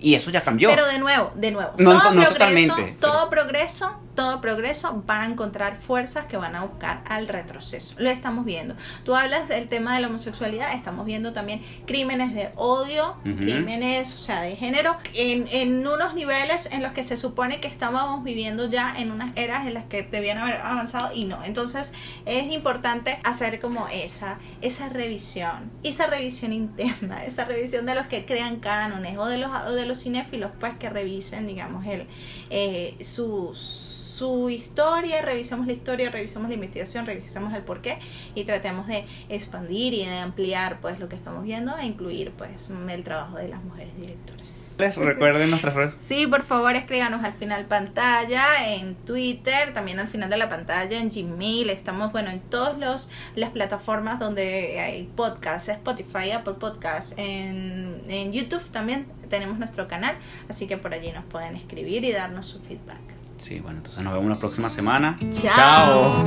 Y 0.00 0.14
eso 0.14 0.30
ya 0.30 0.42
cambió. 0.42 0.68
Pero 0.68 0.86
de 0.86 0.98
nuevo, 0.98 1.32
de 1.34 1.50
nuevo. 1.50 1.72
No, 1.78 1.92
todo 1.92 2.10
progreso, 2.10 2.32
totalmente. 2.32 2.96
Todo 3.00 3.30
progreso 3.30 4.00
todo 4.18 4.40
progreso 4.40 5.04
van 5.06 5.20
a 5.20 5.26
encontrar 5.26 5.76
fuerzas 5.76 6.26
que 6.26 6.36
van 6.36 6.56
a 6.56 6.64
buscar 6.64 7.04
al 7.08 7.28
retroceso. 7.28 7.94
Lo 7.98 8.10
estamos 8.10 8.44
viendo. 8.44 8.74
Tú 9.04 9.14
hablas 9.14 9.46
del 9.46 9.68
tema 9.68 9.94
de 9.94 10.00
la 10.00 10.08
homosexualidad, 10.08 10.74
estamos 10.74 11.06
viendo 11.06 11.32
también 11.32 11.62
crímenes 11.86 12.34
de 12.34 12.50
odio, 12.56 13.16
crímenes, 13.22 14.12
o 14.16 14.18
sea, 14.18 14.40
de 14.40 14.56
género, 14.56 14.96
en, 15.14 15.46
en, 15.52 15.86
unos 15.86 16.14
niveles 16.14 16.66
en 16.72 16.82
los 16.82 16.90
que 16.94 17.04
se 17.04 17.16
supone 17.16 17.60
que 17.60 17.68
estábamos 17.68 18.24
viviendo 18.24 18.68
ya 18.68 18.92
en 18.98 19.12
unas 19.12 19.30
eras 19.36 19.68
en 19.68 19.74
las 19.74 19.84
que 19.84 20.02
debían 20.02 20.38
haber 20.38 20.62
avanzado 20.62 21.14
y 21.14 21.24
no. 21.24 21.44
Entonces 21.44 21.92
es 22.26 22.50
importante 22.50 23.20
hacer 23.22 23.60
como 23.60 23.86
esa, 23.86 24.40
esa 24.62 24.88
revisión, 24.88 25.70
esa 25.84 26.08
revisión 26.08 26.52
interna, 26.52 27.24
esa 27.24 27.44
revisión 27.44 27.86
de 27.86 27.94
los 27.94 28.08
que 28.08 28.26
crean 28.26 28.56
cánones 28.56 29.16
o 29.16 29.26
de 29.26 29.38
los, 29.38 29.52
de 29.76 29.86
los 29.86 30.02
cinéfilos, 30.02 30.50
pues 30.58 30.76
que 30.76 30.90
revisen, 30.90 31.46
digamos, 31.46 31.86
el, 31.86 32.08
eh, 32.50 32.96
sus 33.04 33.98
su 34.18 34.50
historia, 34.50 35.22
revisemos 35.22 35.66
la 35.66 35.72
historia, 35.72 36.10
revisemos 36.10 36.48
la 36.48 36.54
investigación, 36.54 37.06
revisemos 37.06 37.54
el 37.54 37.62
porqué 37.62 37.98
y 38.34 38.42
tratemos 38.42 38.88
de 38.88 39.04
expandir 39.28 39.94
y 39.94 40.04
de 40.04 40.18
ampliar 40.18 40.80
pues 40.80 40.98
lo 40.98 41.08
que 41.08 41.14
estamos 41.14 41.44
viendo 41.44 41.76
e 41.78 41.86
incluir 41.86 42.32
pues 42.32 42.68
el 42.88 43.04
trabajo 43.04 43.36
de 43.36 43.46
las 43.46 43.62
mujeres 43.62 43.96
directoras. 43.96 44.74
Les 44.78 44.96
recuerden 44.96 45.50
nuestras 45.50 45.74
redes. 45.74 45.94
Sí, 46.08 46.26
por 46.26 46.42
favor 46.42 46.74
escríbanos 46.74 47.22
al 47.24 47.32
final 47.32 47.66
pantalla, 47.66 48.74
en 48.74 48.94
Twitter, 48.94 49.72
también 49.72 50.00
al 50.00 50.08
final 50.08 50.30
de 50.30 50.38
la 50.38 50.48
pantalla, 50.48 50.98
en 50.98 51.10
Gmail, 51.10 51.70
estamos 51.70 52.10
bueno 52.10 52.30
en 52.30 52.40
todas 52.40 53.08
las 53.36 53.50
plataformas 53.50 54.18
donde 54.18 54.80
hay 54.80 55.04
podcasts, 55.14 55.68
Spotify, 55.68 56.32
Apple 56.32 56.54
Podcasts, 56.54 57.14
en, 57.18 58.02
en 58.08 58.32
YouTube 58.32 58.66
también 58.70 59.06
tenemos 59.28 59.58
nuestro 59.58 59.86
canal, 59.86 60.16
así 60.48 60.66
que 60.66 60.76
por 60.76 60.92
allí 60.92 61.12
nos 61.12 61.24
pueden 61.24 61.54
escribir 61.54 62.04
y 62.04 62.12
darnos 62.12 62.46
su 62.46 62.60
feedback. 62.60 63.17
Sí, 63.38 63.60
bueno, 63.60 63.78
entonces 63.78 64.02
nos 64.02 64.12
vemos 64.12 64.28
la 64.28 64.38
próxima 64.38 64.68
semana. 64.68 65.16
Chao. 65.32 66.24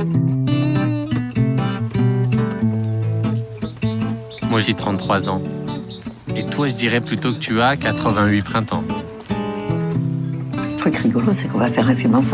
Moi 4.50 4.60
j'ai 4.60 4.74
33 4.74 5.28
ans. 5.28 5.38
Et 6.34 6.44
toi 6.44 6.68
je 6.68 6.74
dirais 6.74 7.00
plutôt 7.00 7.32
que 7.32 7.38
tu 7.38 7.60
as 7.60 7.76
88 7.76 8.42
printemps. 8.42 8.84
Le 10.54 10.76
truc 10.76 10.96
rigolo, 10.96 11.32
c'est 11.32 11.48
qu'on 11.48 11.58
va 11.58 11.70
faire 11.70 11.88
un 11.88 11.94
film 11.94 12.14
ensemble. 12.14 12.30